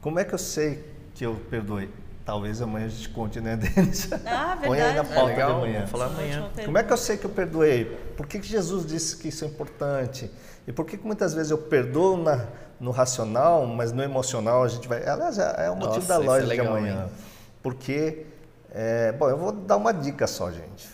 [0.00, 0.84] Como é que eu sei
[1.16, 1.90] que eu perdoei.
[2.24, 4.08] Talvez amanhã a gente conte, né, Denis?
[4.24, 4.66] Ah, verdade.
[4.66, 5.86] Põe aí na pauta é legal, de amanhã.
[5.88, 6.48] Falar amanhã.
[6.64, 7.86] Como é que eu sei que eu perdoei?
[8.16, 10.30] Por que, que Jesus disse que isso é importante?
[10.64, 12.46] E por que, que muitas vezes eu perdoo na,
[12.80, 15.06] no racional, mas no emocional a gente vai...
[15.06, 17.04] Aliás, é, é o motivo Nossa, da loja é legal, de amanhã.
[17.04, 17.10] Hein?
[17.62, 18.26] Porque,
[18.70, 20.88] é, bom, eu vou dar uma dica só, gente.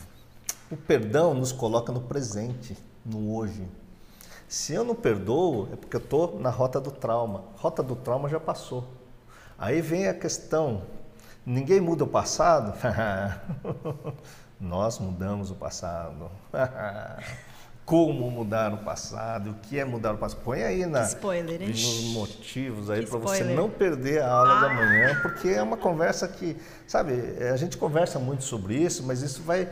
[0.70, 3.68] O perdão nos coloca no presente, no hoje.
[4.48, 7.44] Se eu não perdoo, é porque eu estou na rota do trauma.
[7.56, 8.84] Rota do trauma já passou.
[9.58, 10.82] Aí vem a questão:
[11.44, 12.74] ninguém muda o passado?
[14.60, 16.30] Nós mudamos o passado.
[17.84, 19.50] Como mudar o passado?
[19.50, 20.40] O que é mudar o passado?
[20.42, 24.60] Põe aí na, spoiler, nos motivos aí para você não perder a aula ah.
[24.60, 26.56] da manhã, porque é uma conversa que,
[26.86, 27.12] sabe,
[27.52, 29.68] a gente conversa muito sobre isso, mas isso vai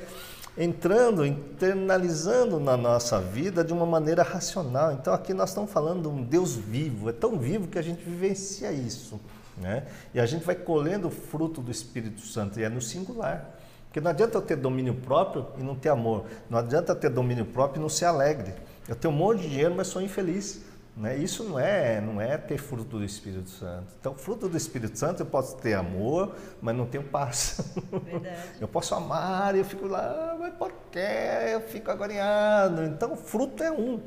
[0.59, 4.93] entrando, internalizando na nossa vida de uma maneira racional.
[4.93, 8.05] Então aqui nós estamos falando de um Deus vivo, é tão vivo que a gente
[8.05, 9.18] vivencia isso.
[9.56, 9.86] Né?
[10.14, 13.59] E a gente vai colhendo o fruto do Espírito Santo, e é no singular.
[13.93, 16.24] Porque não adianta eu ter domínio próprio e não ter amor.
[16.48, 18.55] Não adianta ter domínio próprio e não ser alegre.
[18.89, 20.62] Eu tenho um monte de dinheiro, mas sou infeliz.
[20.97, 21.19] Né?
[21.19, 23.89] Isso não é, não é ter fruto do Espírito Santo.
[24.01, 27.60] Então, fruto do Espírito Santo eu posso ter amor, mas não tenho paz.
[28.02, 28.36] Verdade.
[28.59, 31.52] Eu posso amar e eu fico lá, mas por quê?
[31.52, 32.85] Eu fico agoniado.
[32.85, 34.01] Então, fruto é um.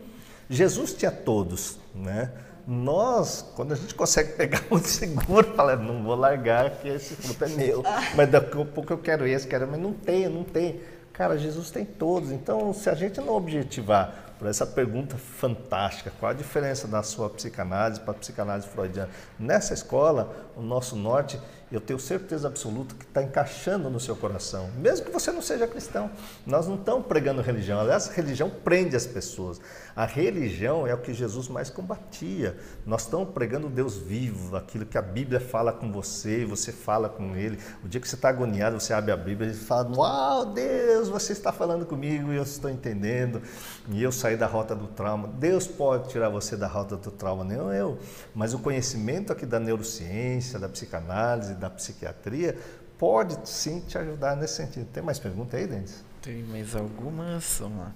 [0.49, 2.31] Jesus tinha todos, né?
[2.67, 7.43] Nós, quando a gente consegue pegar um seguro, fala, não vou largar que esse fruto
[7.43, 7.83] é meu.
[8.15, 10.81] Mas daqui a pouco eu quero esse, quero, mas não tem, não tem.
[11.13, 12.31] Cara, Jesus tem todos.
[12.31, 16.11] Então, se a gente não objetivar por essa pergunta fantástica.
[16.19, 19.09] Qual a diferença da sua psicanálise para a psicanálise freudiana?
[19.39, 21.39] Nessa escola, o nosso norte
[21.71, 25.67] eu tenho certeza absoluta que está encaixando no seu coração, mesmo que você não seja
[25.67, 26.11] cristão.
[26.45, 29.59] Nós não estamos pregando religião, aliás, religião prende as pessoas.
[29.95, 32.57] A religião é o que Jesus mais combatia.
[32.85, 37.35] Nós estamos pregando Deus vivo, aquilo que a Bíblia fala com você você fala com
[37.35, 37.59] Ele.
[37.83, 41.33] O dia que você está agoniado, você abre a Bíblia e fala: Uau, Deus, você
[41.33, 43.41] está falando comigo e eu estou entendendo.
[43.89, 45.27] E eu saí da rota do trauma.
[45.27, 47.97] Deus pode tirar você da rota do trauma, não eu.
[48.33, 52.57] Mas o conhecimento aqui da neurociência, da psicanálise, da psiquiatria,
[52.97, 54.87] pode sim te ajudar nesse sentido.
[54.91, 56.03] Tem mais pergunta aí, Denis?
[56.21, 57.59] Tem mais algumas.
[57.59, 57.91] Vamos lá.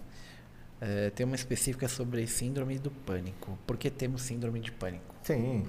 [0.82, 3.58] É, tem uma específica sobre síndrome do pânico.
[3.68, 5.14] Por que temos síndrome de pânico?
[5.24, 5.66] Tem.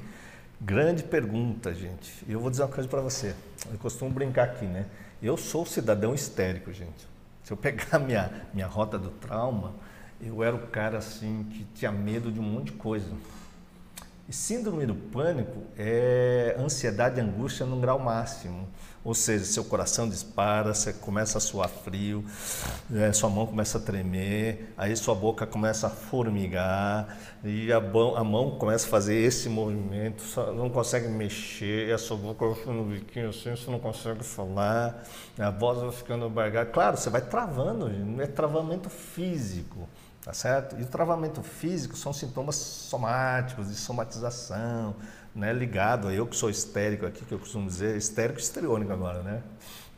[0.60, 2.12] Grande pergunta, gente.
[2.28, 3.34] E eu vou dizer uma coisa para você.
[3.72, 4.86] Eu costumo brincar aqui, né?
[5.22, 7.08] Eu sou cidadão histérico, gente.
[7.42, 9.74] Se eu pegar minha, minha rota do trauma,
[10.20, 13.10] eu era o cara assim que tinha medo de um monte de coisa.
[14.30, 18.68] Síndrome do pânico é ansiedade e angústia num grau máximo.
[19.02, 22.22] Ou seja, seu coração dispara, você começa a suar frio,
[22.94, 28.14] é, sua mão começa a tremer, aí sua boca começa a formigar, e a, mão,
[28.14, 30.22] a mão começa a fazer esse movimento,
[30.54, 35.02] não consegue mexer, a sua boca vai ficando biquinho assim, você não consegue falar,
[35.38, 36.70] a voz vai ficando bargada.
[36.70, 37.90] Claro, você vai travando,
[38.20, 39.88] é travamento físico.
[40.30, 40.78] Tá certo?
[40.78, 44.94] E o travamento físico são sintomas somáticos, de somatização,
[45.34, 45.52] né?
[45.52, 49.42] ligado a eu que sou histérico aqui, que eu costumo dizer, histérico histriônico agora, né?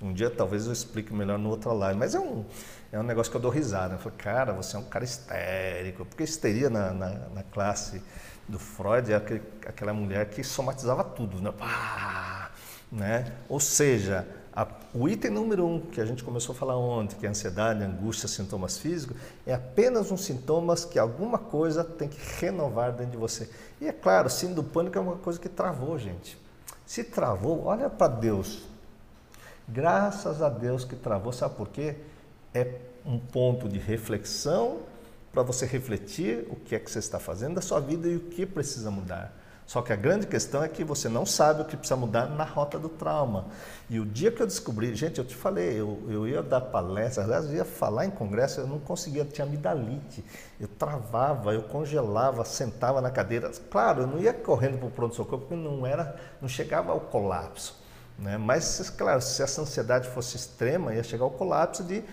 [0.01, 2.47] Um dia talvez eu explique melhor no outra live, mas é um,
[2.91, 3.97] é um negócio que eu dou risada.
[3.97, 8.03] Eu falo, cara, você é um cara histérico, porque histeria na, na, na classe
[8.49, 11.53] do Freud é aquele, aquela mulher que somatizava tudo, né?
[11.53, 12.51] Pá,
[12.91, 13.35] né?
[13.51, 17.25] Ou seja, a, o item número um que a gente começou a falar ontem, que
[17.25, 19.17] é ansiedade, angústia, sintomas físicos,
[19.47, 23.49] é apenas um sintomas que alguma coisa tem que renovar dentro de você.
[23.81, 26.39] E é claro, síndrome do pânico é uma coisa que travou, gente.
[26.85, 28.63] Se travou, olha para Deus.
[29.67, 31.97] Graças a Deus que travou, sabe por quê?
[32.53, 32.75] É
[33.07, 34.81] um ponto de reflexão
[35.33, 38.21] para você refletir o que é que você está fazendo da sua vida e o
[38.21, 39.35] que precisa mudar.
[39.67, 42.45] Só que a grande questão é que você não sabe o que precisa mudar na
[42.45, 43.47] rota do trauma.
[43.89, 47.25] E o dia que eu descobri, gente, eu te falei, eu, eu ia dar palestra,
[47.25, 50.25] aliás, eu ia falar em congresso, eu não conseguia, tinha amidalite.
[50.61, 53.51] Eu travava, eu congelava, sentava na cadeira.
[53.71, 57.81] Claro, eu não ia correndo para o pronto-socorro porque não era, não chegava ao colapso.
[58.19, 58.37] Né?
[58.37, 62.05] Mas, claro, se essa ansiedade fosse extrema, ia chegar ao colapso de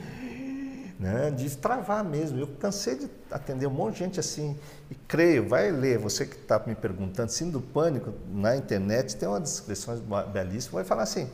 [0.99, 2.37] né, de travar mesmo.
[2.37, 4.57] Eu cansei de atender um monte de gente assim,
[4.91, 9.27] e creio, vai ler, você que está me perguntando, síndrome do pânico, na internet tem
[9.27, 9.97] uma descrição
[10.33, 11.29] belíssima, vai falar assim,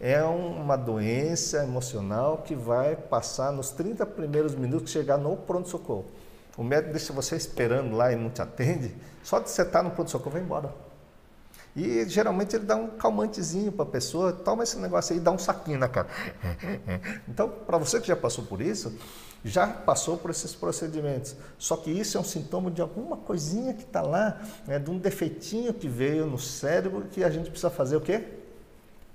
[0.00, 6.04] é uma doença emocional que vai passar nos 30 primeiros minutos que chegar no pronto-socorro.
[6.58, 8.92] O médico deixa você esperando lá e não te atende,
[9.22, 10.85] só de você estar no pronto-socorro, vai embora.
[11.76, 15.38] E geralmente ele dá um calmantezinho para a pessoa, toma esse negócio aí, dá um
[15.38, 16.08] saquinho na cara.
[17.28, 18.96] Então, para você que já passou por isso,
[19.44, 21.36] já passou por esses procedimentos.
[21.58, 24.98] Só que isso é um sintoma de alguma coisinha que está lá, né, de um
[24.98, 28.24] defeitinho que veio no cérebro que a gente precisa fazer o quê?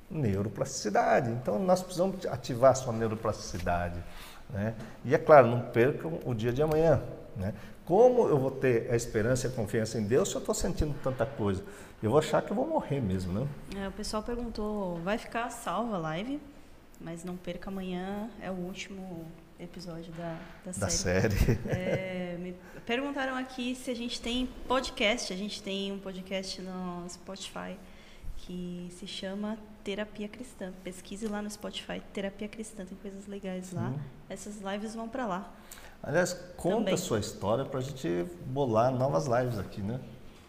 [0.09, 1.31] Neuroplasticidade.
[1.31, 4.03] Então, nós precisamos ativar a sua neuroplasticidade.
[4.51, 4.75] Né?
[5.03, 7.01] E é claro, não percam o dia de amanhã.
[7.35, 7.53] Né?
[7.85, 10.93] Como eu vou ter a esperança e a confiança em Deus se eu estou sentindo
[11.03, 11.63] tanta coisa?
[12.01, 13.47] Eu vou achar que eu vou morrer mesmo, né?
[13.75, 16.39] É, o pessoal perguntou, vai ficar salva a live?
[16.99, 19.25] Mas não perca amanhã, é o último
[19.59, 21.35] episódio da, da, da série.
[21.35, 21.59] série.
[21.69, 22.55] É, me
[22.85, 25.31] perguntaram aqui se a gente tem podcast.
[25.31, 27.77] A gente tem um podcast no Spotify
[28.37, 30.71] que se chama Terapia Cristã.
[30.83, 33.89] Pesquise lá no Spotify, Terapia Cristã, tem coisas legais lá.
[33.89, 33.99] Hum.
[34.29, 35.53] Essas lives vão para lá.
[36.03, 36.93] Aliás, conta Também.
[36.95, 39.99] a sua história para a gente bolar novas lives aqui, né?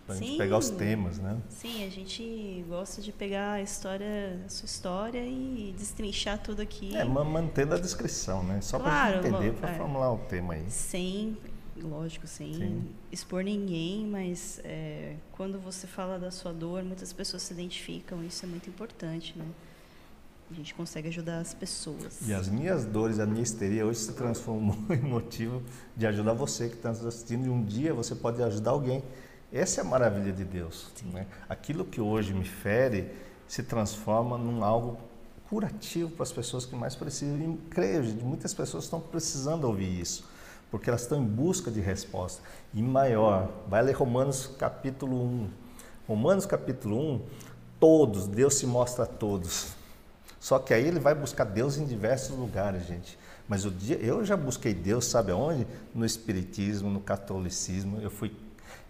[0.06, 1.38] Para a gente pegar os temas, né?
[1.48, 6.96] Sim, a gente gosta de pegar a história, a sua história e destrinchar tudo aqui.
[6.96, 8.60] É, mantendo a descrição, né?
[8.60, 10.64] Só claro, para entender, para é, formular o tema aí.
[10.68, 11.38] Sem,
[11.80, 12.88] lógico, sem Sim.
[13.12, 18.44] expor ninguém, mas é, quando você fala da sua dor, muitas pessoas se identificam, isso
[18.44, 19.46] é muito importante, né?
[20.50, 22.28] A gente consegue ajudar as pessoas.
[22.28, 25.62] E as minhas dores, a minha histeria hoje se transformou em motivo
[25.96, 27.46] de ajudar você que está nos assistindo.
[27.46, 29.02] E um dia você pode ajudar alguém
[29.52, 30.86] Essa é a maravilha de Deus.
[31.12, 31.26] Né?
[31.48, 33.12] Aquilo que hoje me fere
[33.46, 34.98] se transforma num algo
[35.48, 37.36] curativo para as pessoas que mais precisam.
[37.38, 40.24] E creio, gente, muitas pessoas estão precisando ouvir isso,
[40.70, 42.40] porque elas estão em busca de resposta.
[42.72, 45.50] E maior, vai ler Romanos capítulo 1.
[46.08, 47.20] Romanos capítulo 1,
[47.78, 49.74] todos, Deus se mostra a todos.
[50.40, 53.18] Só que aí ele vai buscar Deus em diversos lugares, gente.
[53.46, 53.64] Mas
[54.00, 55.66] eu já busquei Deus, sabe aonde?
[55.94, 58.00] No espiritismo, no catolicismo.
[58.00, 58.34] Eu fui,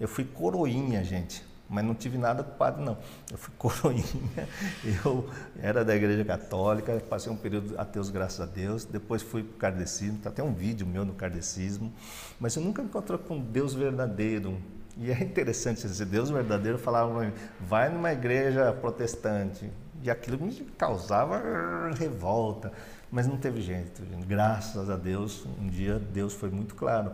[0.02, 2.98] eu fui coroinha, gente mas não tive nada com o padre, não.
[3.30, 4.48] Eu fui coroinha,
[4.84, 5.28] eu
[5.60, 9.58] era da igreja católica, passei um período ateus, graças a Deus, depois fui para o
[9.58, 11.90] kardecismo, tem até um vídeo meu no kardecismo,
[12.38, 14.58] mas eu nunca encontrei com Deus verdadeiro.
[14.98, 19.70] E é interessante, esse Deus verdadeiro falava para mim, vai numa igreja protestante,
[20.02, 22.70] e aquilo me causava revolta,
[23.10, 24.02] mas não teve jeito.
[24.26, 27.12] Graças a Deus, um dia Deus foi muito claro.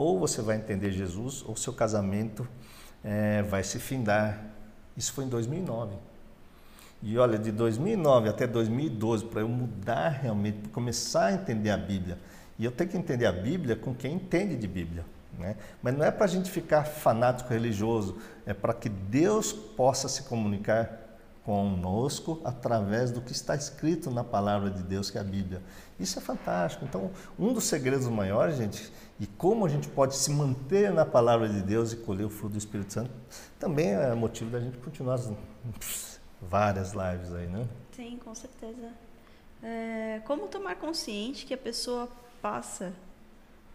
[0.00, 2.48] Ou você vai entender Jesus, ou seu casamento
[3.04, 4.42] é, vai se findar.
[4.96, 5.94] Isso foi em 2009.
[7.02, 12.16] E olha, de 2009 até 2012, para eu mudar realmente, começar a entender a Bíblia.
[12.58, 15.04] E eu tenho que entender a Bíblia com quem entende de Bíblia.
[15.38, 15.54] Né?
[15.82, 18.16] Mas não é para a gente ficar fanático religioso,
[18.46, 20.98] é para que Deus possa se comunicar
[21.44, 25.60] conosco através do que está escrito na palavra de Deus, que é a Bíblia.
[25.98, 26.86] Isso é fantástico.
[26.86, 28.90] Então, um dos segredos maiores, gente,
[29.20, 32.54] e como a gente pode se manter na palavra de Deus e colher o fruto
[32.54, 33.10] do Espírito Santo,
[33.58, 35.30] também é motivo da gente continuar as,
[36.40, 37.68] várias lives aí, né?
[37.92, 38.90] Sim, com certeza.
[39.62, 42.08] É, como tomar consciente que a pessoa
[42.40, 42.94] passa,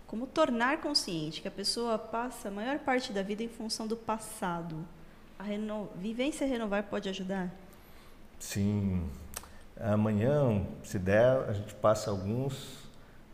[0.08, 3.96] como tornar consciente que a pessoa passa a maior parte da vida em função do
[3.96, 4.76] passado?
[5.38, 5.90] A reno...
[5.96, 7.54] vivência renovar pode ajudar?
[8.40, 9.08] Sim.
[9.80, 12.85] Amanhã, se der, a gente passa alguns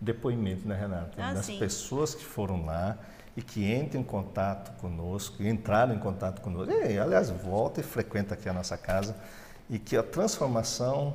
[0.01, 1.11] depoimento, né, Renata?
[1.17, 1.59] Ah, das sim.
[1.59, 2.97] pessoas que foram lá
[3.37, 6.73] e que entram em contato conosco, entraram em contato conosco.
[6.73, 9.15] E, aliás, volta e frequenta aqui a nossa casa
[9.69, 11.13] e que a transformação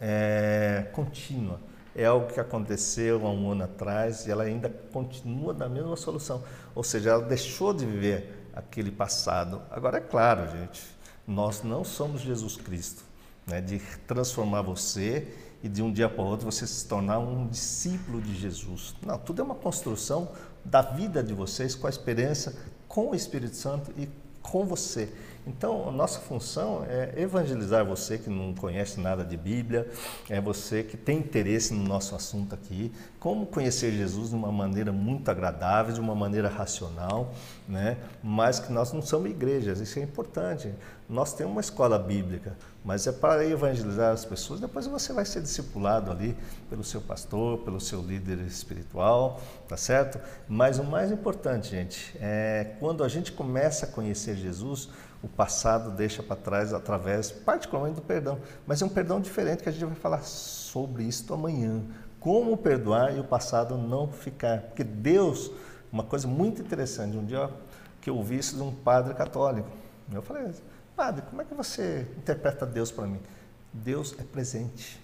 [0.00, 1.60] é contínua.
[1.96, 6.42] É algo que aconteceu há um ano atrás e ela ainda continua da mesma solução.
[6.74, 9.60] Ou seja, ela deixou de viver aquele passado.
[9.70, 10.82] Agora, é claro, gente,
[11.26, 13.04] nós não somos Jesus Cristo,
[13.46, 15.28] né, de transformar você
[15.64, 18.94] e de um dia para o outro você se tornar um discípulo de Jesus.
[19.04, 20.28] Não, tudo é uma construção
[20.62, 22.54] da vida de vocês com a experiência
[22.86, 24.06] com o Espírito Santo e
[24.42, 25.08] com você.
[25.46, 29.90] Então, nossa função é evangelizar você que não conhece nada de Bíblia,
[30.28, 34.92] é você que tem interesse no nosso assunto aqui, como conhecer Jesus de uma maneira
[34.92, 37.34] muito agradável, de uma maneira racional,
[37.66, 37.96] né?
[38.22, 40.72] mas que nós não somos igrejas, isso é importante.
[41.06, 44.58] Nós temos uma escola bíblica, mas é para evangelizar as pessoas.
[44.58, 46.34] Depois você vai ser discipulado ali
[46.70, 50.18] pelo seu pastor, pelo seu líder espiritual, tá certo?
[50.48, 54.88] Mas o mais importante, gente, é quando a gente começa a conhecer Jesus,
[55.22, 58.38] o passado deixa para trás através, particularmente do perdão.
[58.66, 61.82] Mas é um perdão diferente que a gente vai falar sobre isso amanhã.
[62.18, 64.62] Como perdoar e o passado não ficar.
[64.62, 65.50] Porque Deus,
[65.92, 67.50] uma coisa muito interessante, um dia
[68.00, 69.68] que eu ouvi isso de um padre católico.
[70.12, 70.50] Eu falei,
[70.96, 73.20] Padre, como é que você interpreta Deus para mim?
[73.72, 75.00] Deus é presente.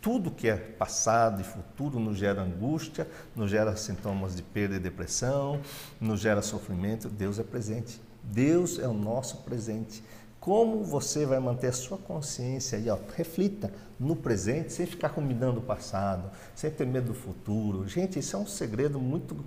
[0.00, 4.78] Tudo que é passado e futuro nos gera angústia, nos gera sintomas de perda e
[4.78, 5.60] depressão,
[5.98, 7.08] nos gera sofrimento.
[7.08, 8.00] Deus é presente.
[8.22, 10.02] Deus é o nosso presente.
[10.38, 15.62] Como você vai manter a sua consciência aí, reflita no presente, sem ficar ruminando o
[15.62, 17.86] passado, sem ter medo do futuro.
[17.86, 19.44] Gente, isso é um segredo muito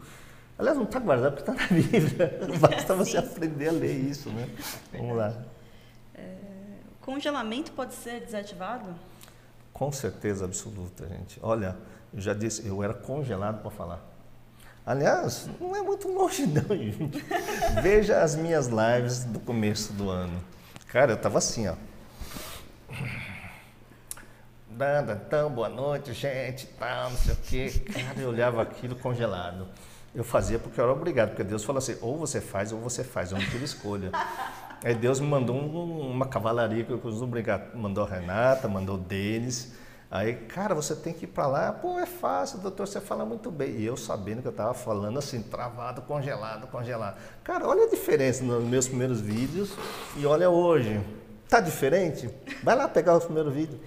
[0.57, 2.39] Aliás, não está guardado porque está na Bíblia.
[2.59, 4.47] Basta você aprender a ler isso, né?
[4.91, 5.33] Vamos lá.
[6.13, 6.35] É,
[7.01, 8.93] congelamento pode ser desativado?
[9.73, 11.39] Com certeza absoluta, gente.
[11.41, 11.75] Olha,
[12.13, 14.13] eu já disse, eu era congelado para falar.
[14.85, 17.23] Aliás, não é muito longe não, gente.
[17.81, 20.43] Veja as minhas lives do começo do ano.
[20.87, 21.75] Cara, eu estava assim, ó.
[24.69, 27.79] Nada, então, boa noite, gente, tal, não sei o quê.
[27.91, 29.67] Cara, eu olhava aquilo congelado.
[30.15, 33.03] Eu fazia porque eu era obrigado, porque Deus falou assim, ou você faz ou você
[33.03, 34.11] faz, eu não tive escolha.
[34.83, 38.95] Aí Deus me mandou um, uma cavalaria que eu costumo brincar, mandou a Renata, mandou
[38.95, 39.73] o Denis.
[40.11, 41.71] Aí, cara, você tem que ir para lá.
[41.71, 43.71] Pô, é fácil, doutor, você fala muito bem.
[43.77, 47.17] E eu sabendo que eu estava falando assim, travado, congelado, congelado.
[47.43, 49.73] Cara, olha a diferença nos meus primeiros vídeos
[50.15, 51.01] e olha hoje.
[51.49, 52.29] Tá diferente?
[52.61, 53.79] Vai lá pegar o primeiro vídeo.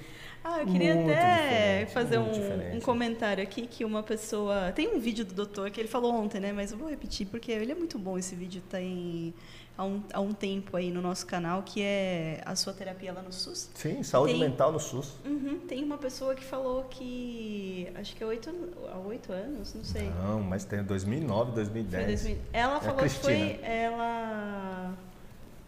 [0.49, 4.71] Ah, eu queria muito até fazer um, um, comentário aqui que uma pessoa.
[4.71, 6.53] Tem um vídeo do doutor que ele falou ontem, né?
[6.53, 8.17] Mas eu vou repetir porque ele é muito bom.
[8.17, 9.35] Esse vídeo tem
[9.77, 13.23] há um, há um tempo aí no nosso canal, que é a sua terapia lá
[13.23, 13.71] no SUS.
[13.75, 15.15] Sim, saúde tem, mental no SUS.
[15.25, 18.49] Uhum, tem uma pessoa que falou que, acho que é oito,
[18.89, 20.09] há oito anos, não sei.
[20.11, 22.07] Não, mas tem 2009, 2010.
[22.07, 24.95] 2000, ela é falou que foi, ela...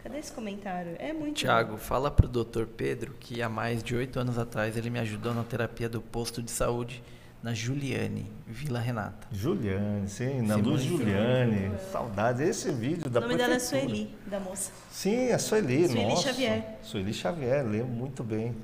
[0.03, 0.95] Cadê esse comentário?
[0.97, 4.89] É muito Tiago, fala pro doutor Pedro que há mais de oito anos atrás ele
[4.89, 7.03] me ajudou na terapia do posto de saúde
[7.43, 9.27] na Juliane, Vila Renata.
[9.31, 11.71] Juliane, sim, na Luz Juliane.
[11.91, 12.41] Saudades.
[12.41, 14.71] Esse vídeo da O nome dela é Sueli, da moça.
[14.89, 15.87] Sim, é Sueli.
[15.87, 16.29] Sueli nossa.
[16.29, 16.77] Xavier.
[16.81, 18.55] Sueli Xavier, lembro muito bem.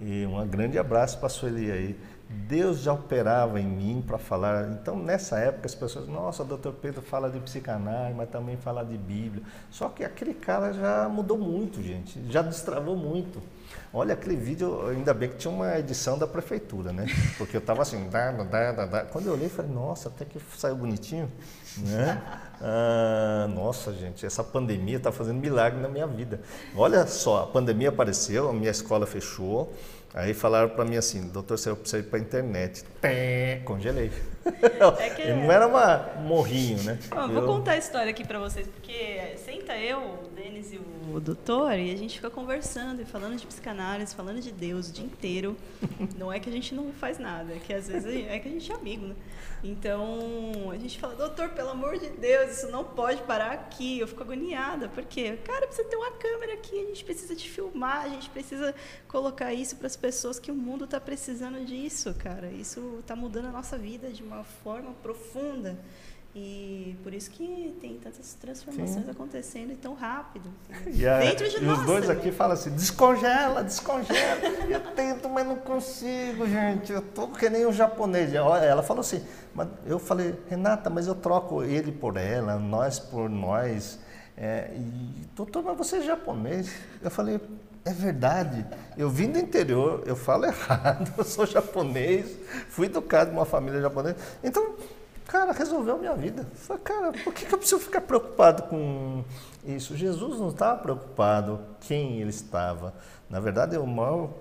[0.00, 1.98] E um grande abraço para a Sueli aí.
[2.28, 4.68] Deus já operava em mim para falar.
[4.72, 8.84] Então, nessa época, as pessoas, nossa, o doutor Pedro fala de psicanálise, mas também fala
[8.84, 9.42] de Bíblia.
[9.70, 13.40] Só que aquele cara já mudou muito, gente, já destravou muito.
[13.92, 17.06] Olha aquele vídeo, ainda bem que tinha uma edição da prefeitura, né?
[17.38, 19.00] Porque eu estava assim, dá, dá, dá, dá.
[19.04, 21.30] quando eu olhei, falei, nossa, até que saiu bonitinho,
[21.78, 22.22] né?
[22.60, 26.40] Ah, nossa, gente, essa pandemia está fazendo milagre na minha vida.
[26.76, 29.72] Olha só, a pandemia apareceu, a minha escola fechou,
[30.14, 32.84] Aí falaram para mim assim, doutor, você precisa ir para a internet.
[33.00, 34.10] Pé, congelei.
[34.98, 35.28] É que...
[35.34, 36.98] Não era uma morrinho, né?
[37.12, 37.28] eu...
[37.28, 40.80] Vou contar a história aqui para vocês, porque senta eu, Denis e
[41.12, 44.92] o doutor, e a gente fica conversando e falando de psicanálise, falando de Deus o
[44.92, 45.56] dia inteiro.
[46.16, 48.50] Não é que a gente não faz nada, é que às vezes é que a
[48.50, 49.16] gente é amigo, né?
[49.64, 53.98] Então, a gente fala, doutor, pelo amor de Deus, isso não pode parar aqui.
[53.98, 58.04] Eu fico agoniada, porque, cara, precisa ter uma câmera aqui, a gente precisa te filmar,
[58.04, 58.72] a gente precisa
[59.08, 62.48] colocar isso para as pessoas que o mundo está precisando disso, cara.
[62.52, 65.76] Isso está mudando a nossa vida de uma forma profunda.
[66.34, 69.10] E por isso que tem tantas transformações Sim.
[69.10, 70.50] acontecendo tão rápido.
[70.86, 71.80] E, a, Dentro de e nós.
[71.80, 72.20] os dois também.
[72.20, 74.40] aqui falam assim: descongela, descongela.
[74.68, 76.92] eu tento, mas não consigo, gente.
[76.92, 78.32] Eu tô que nem o japonês.
[78.34, 79.24] Ela falou assim:
[79.54, 83.98] mas eu falei, Renata, mas eu troco ele por ela, nós por nós.
[84.36, 86.70] É, e, doutor, mas você é japonês?
[87.02, 87.40] Eu falei,
[87.84, 88.64] é verdade.
[88.96, 92.36] Eu vim do interior, eu falo errado, eu sou japonês,
[92.68, 94.16] fui educado em uma família japonesa.
[94.44, 94.76] Então,
[95.28, 96.44] cara, resolveu minha vida.
[96.54, 99.22] Falei, cara, por que, que eu preciso ficar preocupado com
[99.64, 99.96] isso?
[99.96, 102.94] Jesus não estava preocupado quem ele estava.
[103.28, 104.40] Na verdade, eu mal,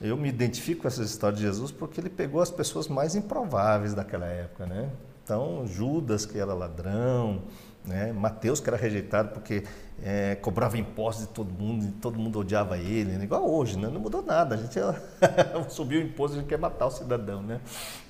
[0.00, 3.94] eu me identifico com essa história de Jesus porque ele pegou as pessoas mais improváveis
[3.94, 4.90] daquela época, né?
[5.22, 7.42] Então, Judas, que era ladrão,
[7.84, 8.12] né?
[8.12, 9.64] Mateus, que era rejeitado porque
[10.02, 13.24] é, cobrava impostos de todo mundo, e todo mundo odiava ele, né?
[13.24, 13.88] igual hoje, né?
[13.88, 14.54] não mudou nada.
[14.54, 14.78] A gente
[15.68, 17.60] subiu o imposto, a gente quer matar o cidadão, né?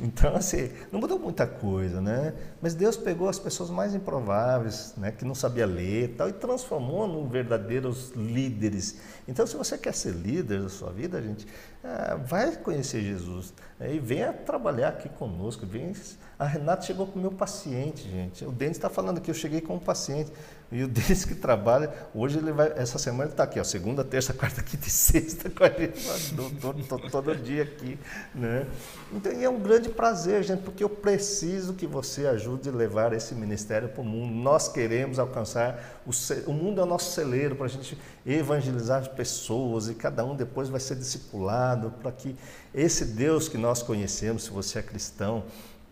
[0.00, 2.34] Então, assim, não mudou muita coisa, né?
[2.62, 5.10] Mas Deus pegou as pessoas mais improváveis, né?
[5.10, 9.00] Que não sabia ler e tal, e transformou em verdadeiros líderes.
[9.28, 11.46] Então, se você quer ser líder da sua vida, gente,
[11.82, 15.66] é, vai conhecer Jesus é, e venha trabalhar aqui conosco.
[15.66, 15.92] Venha...
[16.38, 18.44] A Renata chegou com o meu paciente, gente.
[18.44, 20.32] O Denis está falando que eu cheguei com um paciente.
[20.72, 24.02] E o Denis que trabalha, hoje ele vai, essa semana ele está aqui, ó, segunda,
[24.02, 27.96] terça, quarta, quinta e sexta com a gente, todo, todo, todo dia aqui.
[28.34, 28.66] Né?
[29.12, 33.34] Então é um grande prazer, gente, porque eu preciso que você ajude a levar esse
[33.34, 34.34] ministério para o mundo.
[34.34, 36.10] Nós queremos alcançar, o,
[36.50, 37.96] o mundo é o nosso celeiro para a gente
[38.26, 42.34] evangelizar as pessoas e cada um depois vai ser discipulado para que
[42.74, 45.44] esse Deus que nós conhecemos, se você é cristão,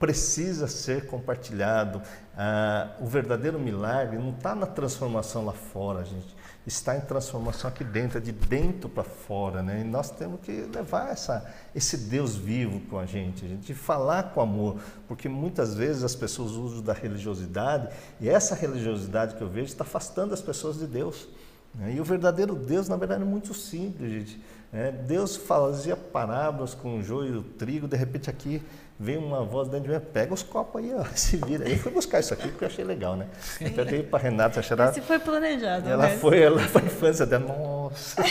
[0.03, 2.03] precisa ser compartilhado.
[2.37, 6.35] Ah, o verdadeiro milagre não está na transformação lá fora, gente.
[6.67, 9.81] Está em transformação aqui dentro, é de dentro para fora, né?
[9.81, 14.33] E nós temos que levar essa, esse Deus vivo com a gente, a gente falar
[14.33, 17.89] com amor, porque muitas vezes as pessoas usam da religiosidade
[18.21, 21.29] e essa religiosidade que eu vejo está afastando as pessoas de Deus.
[21.77, 21.95] Né?
[21.95, 24.43] E o verdadeiro Deus, na verdade, é muito simples, gente.
[24.73, 28.63] É, Deus fazia parábolas com o joio e o trigo, de repente aqui
[29.03, 31.67] vem uma voz dentro de mim, pega os copos aí, ó, se vira.
[31.67, 33.27] Aí eu fui buscar isso aqui porque eu achei legal, né?
[33.61, 34.79] Então eu para Renata achar.
[34.89, 35.89] Esse foi planejado.
[35.89, 36.21] Ela mas...
[36.21, 38.23] foi, ela foi a infância dela, nossa.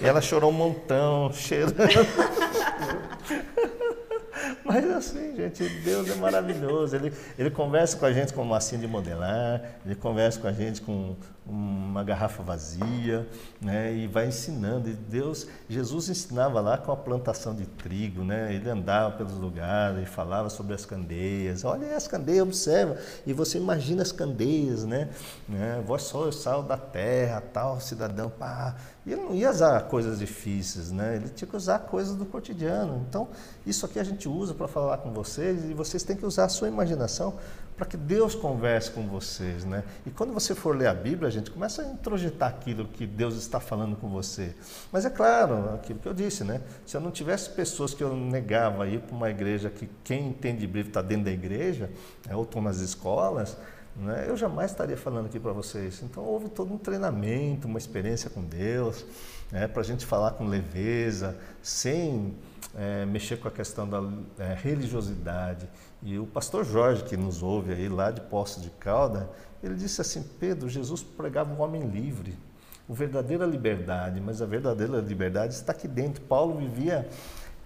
[0.00, 1.76] e ela chorou um montão, cheirando.
[4.64, 6.96] Mas assim, gente, Deus é maravilhoso.
[6.96, 10.80] Ele, ele conversa com a gente com massinha de modelar, ele conversa com a gente
[10.82, 11.16] com
[11.48, 13.26] uma garrafa vazia,
[13.60, 13.94] né?
[13.94, 14.88] E vai ensinando.
[14.88, 18.52] E Deus, Jesus ensinava lá com a plantação de trigo, né?
[18.52, 21.64] Ele andava pelos lugares e falava sobre as candeias.
[21.64, 22.98] Olha as candeias, observa.
[23.24, 25.08] E você imagina as candeias, né?
[25.48, 25.82] né?
[25.86, 28.74] Vós o sal da terra, tal cidadão, pá.
[29.04, 31.16] E ele não ia usar coisas difíceis, né?
[31.16, 33.06] Ele tinha que usar coisas do cotidiano.
[33.08, 33.28] Então,
[33.64, 36.48] isso aqui a gente usa para falar com vocês e vocês têm que usar a
[36.48, 37.34] sua imaginação
[37.76, 39.84] para que Deus converse com vocês, né?
[40.06, 41.50] E quando você for ler a Bíblia, gente.
[41.50, 44.54] Começa a introjetar aquilo que Deus está falando com você.
[44.90, 46.60] Mas é claro, aquilo que eu disse, né?
[46.86, 50.66] Se eu não tivesse pessoas que eu negava ir para uma igreja que quem entende
[50.66, 51.90] Bíblia está dentro da igreja,
[52.26, 53.56] né, ou estão nas escolas,
[53.96, 56.02] né, eu jamais estaria falando aqui para vocês.
[56.02, 59.04] Então houve todo um treinamento, uma experiência com Deus,
[59.50, 62.34] né, para a gente falar com leveza, sem
[62.76, 64.02] é, mexer com a questão da
[64.38, 65.68] é, religiosidade.
[66.02, 69.30] E o pastor Jorge, que nos ouve aí lá de Poço de Calda,
[69.62, 72.38] ele disse assim: Pedro, Jesus pregava um homem livre,
[72.86, 76.22] o verdadeira liberdade, mas a verdadeira liberdade está aqui dentro.
[76.22, 77.08] Paulo vivia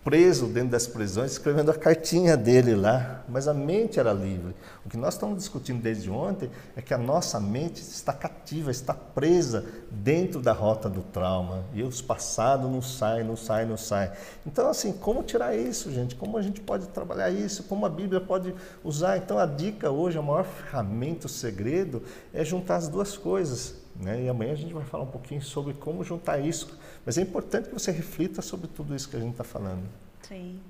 [0.03, 4.55] preso dentro das prisões, escrevendo a cartinha dele lá, mas a mente era livre.
[4.85, 8.95] O que nós estamos discutindo desde ontem é que a nossa mente está cativa, está
[8.95, 11.65] presa dentro da rota do trauma.
[11.75, 14.11] E os passados não saem, não saem, não saem.
[14.47, 16.15] Então, assim, como tirar isso, gente?
[16.15, 17.65] Como a gente pode trabalhar isso?
[17.65, 19.19] Como a Bíblia pode usar?
[19.19, 22.03] Então, a dica hoje, a maior ferramenta, o segredo,
[22.33, 23.75] é juntar as duas coisas.
[24.01, 24.23] Né?
[24.25, 26.79] E amanhã a gente vai falar um pouquinho sobre como juntar isso.
[27.05, 29.89] Mas é importante que você reflita sobre tudo isso que a gente está falando.
[30.23, 30.61] Sim.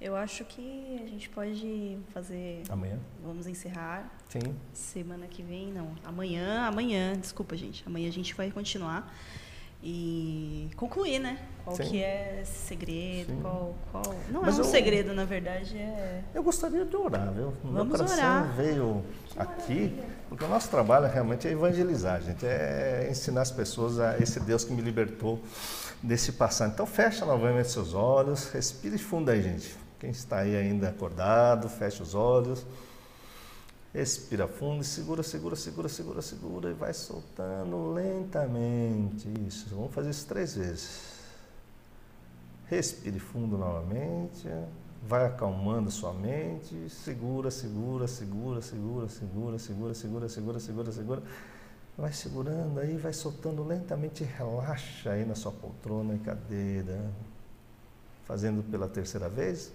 [0.00, 2.62] Eu acho que a gente pode fazer.
[2.68, 2.98] Amanhã?
[3.24, 4.12] Vamos encerrar.
[4.28, 4.54] Sim.
[4.72, 5.94] Semana que vem, não.
[6.04, 7.82] Amanhã, amanhã, desculpa, gente.
[7.86, 9.14] Amanhã a gente vai continuar
[9.86, 11.38] e concluir, né?
[11.62, 11.84] Qual Sim.
[11.84, 14.14] que é esse segredo, qual, qual...
[14.30, 16.22] Não Mas é um eu, segredo, na verdade, é...
[16.34, 17.52] Eu gostaria de orar, viu?
[17.62, 18.52] Vamos meu coração orar.
[18.54, 19.02] veio
[19.36, 19.98] aqui,
[20.28, 24.64] porque o nosso trabalho realmente é evangelizar, gente, é ensinar as pessoas a esse Deus
[24.64, 25.38] que me libertou
[26.02, 26.72] desse passado.
[26.72, 29.76] Então fecha novamente seus olhos, respire fundo aí, gente.
[29.98, 32.64] Quem está aí ainda acordado, fecha os olhos.
[33.94, 39.28] Respira fundo e segura, segura, segura, segura, segura e vai soltando lentamente.
[39.46, 41.14] Isso, vamos fazer isso três vezes.
[42.66, 44.48] Respire fundo novamente,
[45.06, 51.22] vai acalmando sua mente, segura, segura, segura, segura, segura, segura, segura, segura, segura, segura.
[51.96, 57.12] Vai segurando aí, vai soltando lentamente, relaxa aí na sua poltrona e cadeira.
[58.24, 59.70] Fazendo pela terceira vez.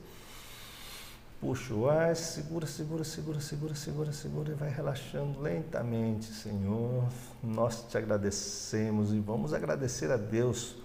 [1.40, 7.07] Puxa o ar, segura, segura, segura, segura, segura, segura e vai relaxando lentamente, Senhor.
[7.41, 10.76] Nós te agradecemos e vamos agradecer a Deus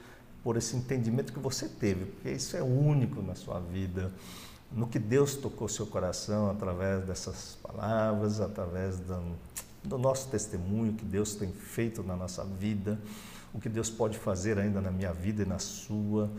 [0.44, 4.12] por esse entendimento que você teve, porque isso é único na sua vida.
[4.70, 9.36] No que Deus tocou seu coração através dessas palavras, através do,
[9.82, 12.96] do nosso testemunho que Deus tem feito na nossa vida,
[13.52, 16.30] o que Deus pode fazer ainda na minha vida e na sua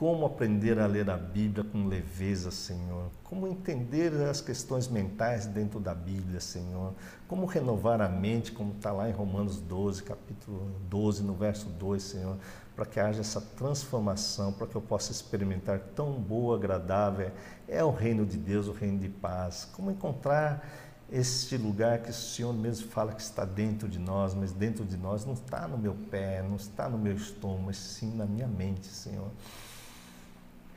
[0.00, 3.10] como aprender a ler a Bíblia com leveza, Senhor.
[3.22, 6.94] Como entender as questões mentais dentro da Bíblia, Senhor.
[7.28, 12.02] Como renovar a mente, como está lá em Romanos 12, capítulo 12, no verso 2,
[12.02, 12.38] Senhor.
[12.74, 17.30] Para que haja essa transformação, para que eu possa experimentar tão boa, agradável.
[17.68, 19.68] É o reino de Deus, o reino de paz.
[19.70, 20.66] Como encontrar
[21.12, 24.96] este lugar que o Senhor mesmo fala que está dentro de nós, mas dentro de
[24.96, 28.48] nós não está no meu pé, não está no meu estômago, mas sim na minha
[28.48, 29.28] mente, Senhor.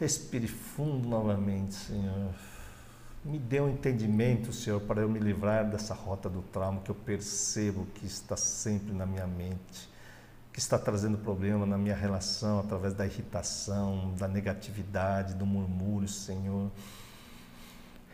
[0.03, 2.33] Respire fundo novamente, Senhor.
[3.23, 6.95] Me dê um entendimento, Senhor, para eu me livrar dessa rota do trauma que eu
[6.95, 9.89] percebo que está sempre na minha mente,
[10.51, 16.69] que está trazendo problema na minha relação através da irritação, da negatividade, do murmúrio, Senhor.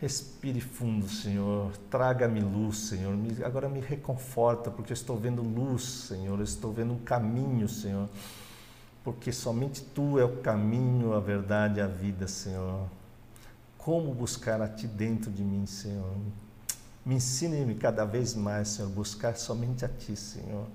[0.00, 1.72] Respire fundo, Senhor.
[1.90, 3.18] Traga-me luz, Senhor.
[3.44, 6.38] agora me reconforta, porque eu estou vendo luz, Senhor.
[6.38, 8.08] Eu estou vendo um caminho, Senhor
[9.02, 12.88] porque somente Tu é o caminho, a verdade e a vida, Senhor.
[13.78, 16.14] Como buscar a Ti dentro de mim, Senhor?
[17.04, 20.66] Me ensine-me cada vez mais, Senhor, buscar somente a Ti, Senhor.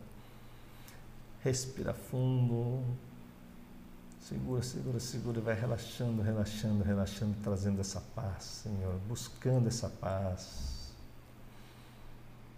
[1.44, 2.84] Respira fundo.
[4.20, 10.75] Segura, segura, segura e vai relaxando, relaxando, relaxando, trazendo essa paz, Senhor, buscando essa paz.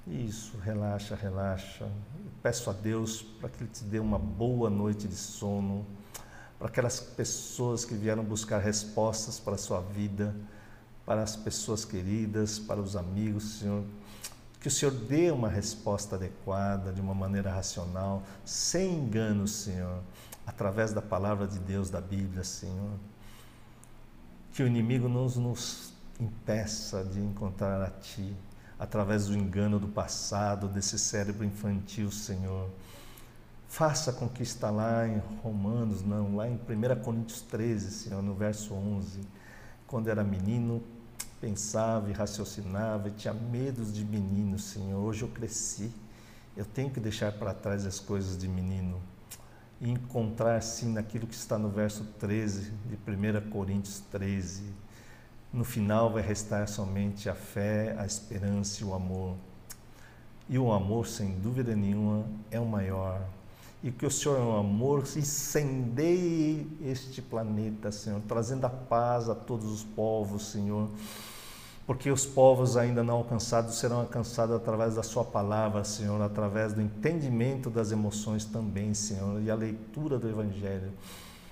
[0.09, 1.85] Isso, relaxa, relaxa.
[2.41, 5.85] peço a Deus para que Ele te dê uma boa noite de sono,
[6.57, 10.33] para aquelas pessoas que vieram buscar respostas para a sua vida,
[11.05, 13.83] para as pessoas queridas, para os amigos, Senhor.
[14.61, 20.01] Que o Senhor dê uma resposta adequada, de uma maneira racional, sem engano, Senhor,
[20.45, 22.93] através da palavra de Deus, da Bíblia, Senhor.
[24.53, 28.33] Que o inimigo não nos impeça de encontrar a Ti
[28.79, 32.69] através do engano do passado, desse cérebro infantil, Senhor.
[33.67, 38.33] Faça com que está lá em Romanos, não, lá em 1 Coríntios 13, Senhor, no
[38.33, 39.21] verso 11.
[39.85, 40.81] Quando era menino,
[41.41, 44.99] pensava e raciocinava e tinha medos de menino, Senhor.
[44.99, 45.91] Hoje eu cresci,
[46.55, 49.01] eu tenho que deixar para trás as coisas de menino
[49.79, 54.86] e encontrar, sim, naquilo que está no verso 13 de 1 Coríntios 13
[55.51, 59.35] no final vai restar somente a fé, a esperança e o amor.
[60.49, 63.21] E o amor, sem dúvida nenhuma, é o maior.
[63.83, 69.35] E que o Senhor é um amor incendeie este planeta, Senhor, trazendo a paz a
[69.35, 70.89] todos os povos, Senhor
[71.87, 76.81] porque os povos ainda não alcançados serão alcançados através da Sua palavra, Senhor, através do
[76.81, 80.91] entendimento das emoções também, Senhor, e a leitura do Evangelho.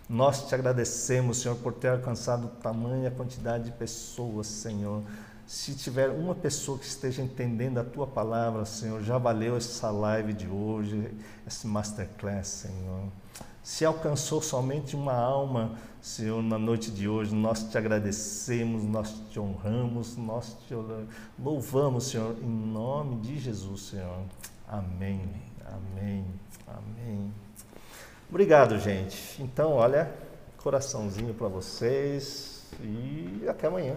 [0.07, 5.01] Nós te agradecemos, Senhor, por ter alcançado tamanha quantidade de pessoas, Senhor.
[5.47, 10.33] Se tiver uma pessoa que esteja entendendo a tua palavra, Senhor, já valeu essa live
[10.33, 11.11] de hoje,
[11.45, 13.09] esse masterclass, Senhor.
[13.63, 19.39] Se alcançou somente uma alma, Senhor, na noite de hoje, nós te agradecemos, nós te
[19.39, 20.75] honramos, nós te
[21.37, 24.19] louvamos, Senhor, em nome de Jesus, Senhor.
[24.67, 25.27] Amém,
[25.65, 26.25] amém,
[26.67, 27.44] amém.
[28.29, 29.41] Obrigado, gente.
[29.41, 30.11] Então, olha,
[30.57, 33.95] coraçãozinho para vocês e até amanhã.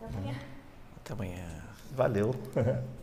[0.00, 0.34] Até amanhã.
[0.96, 1.44] Até amanhã.
[1.92, 2.34] Valeu.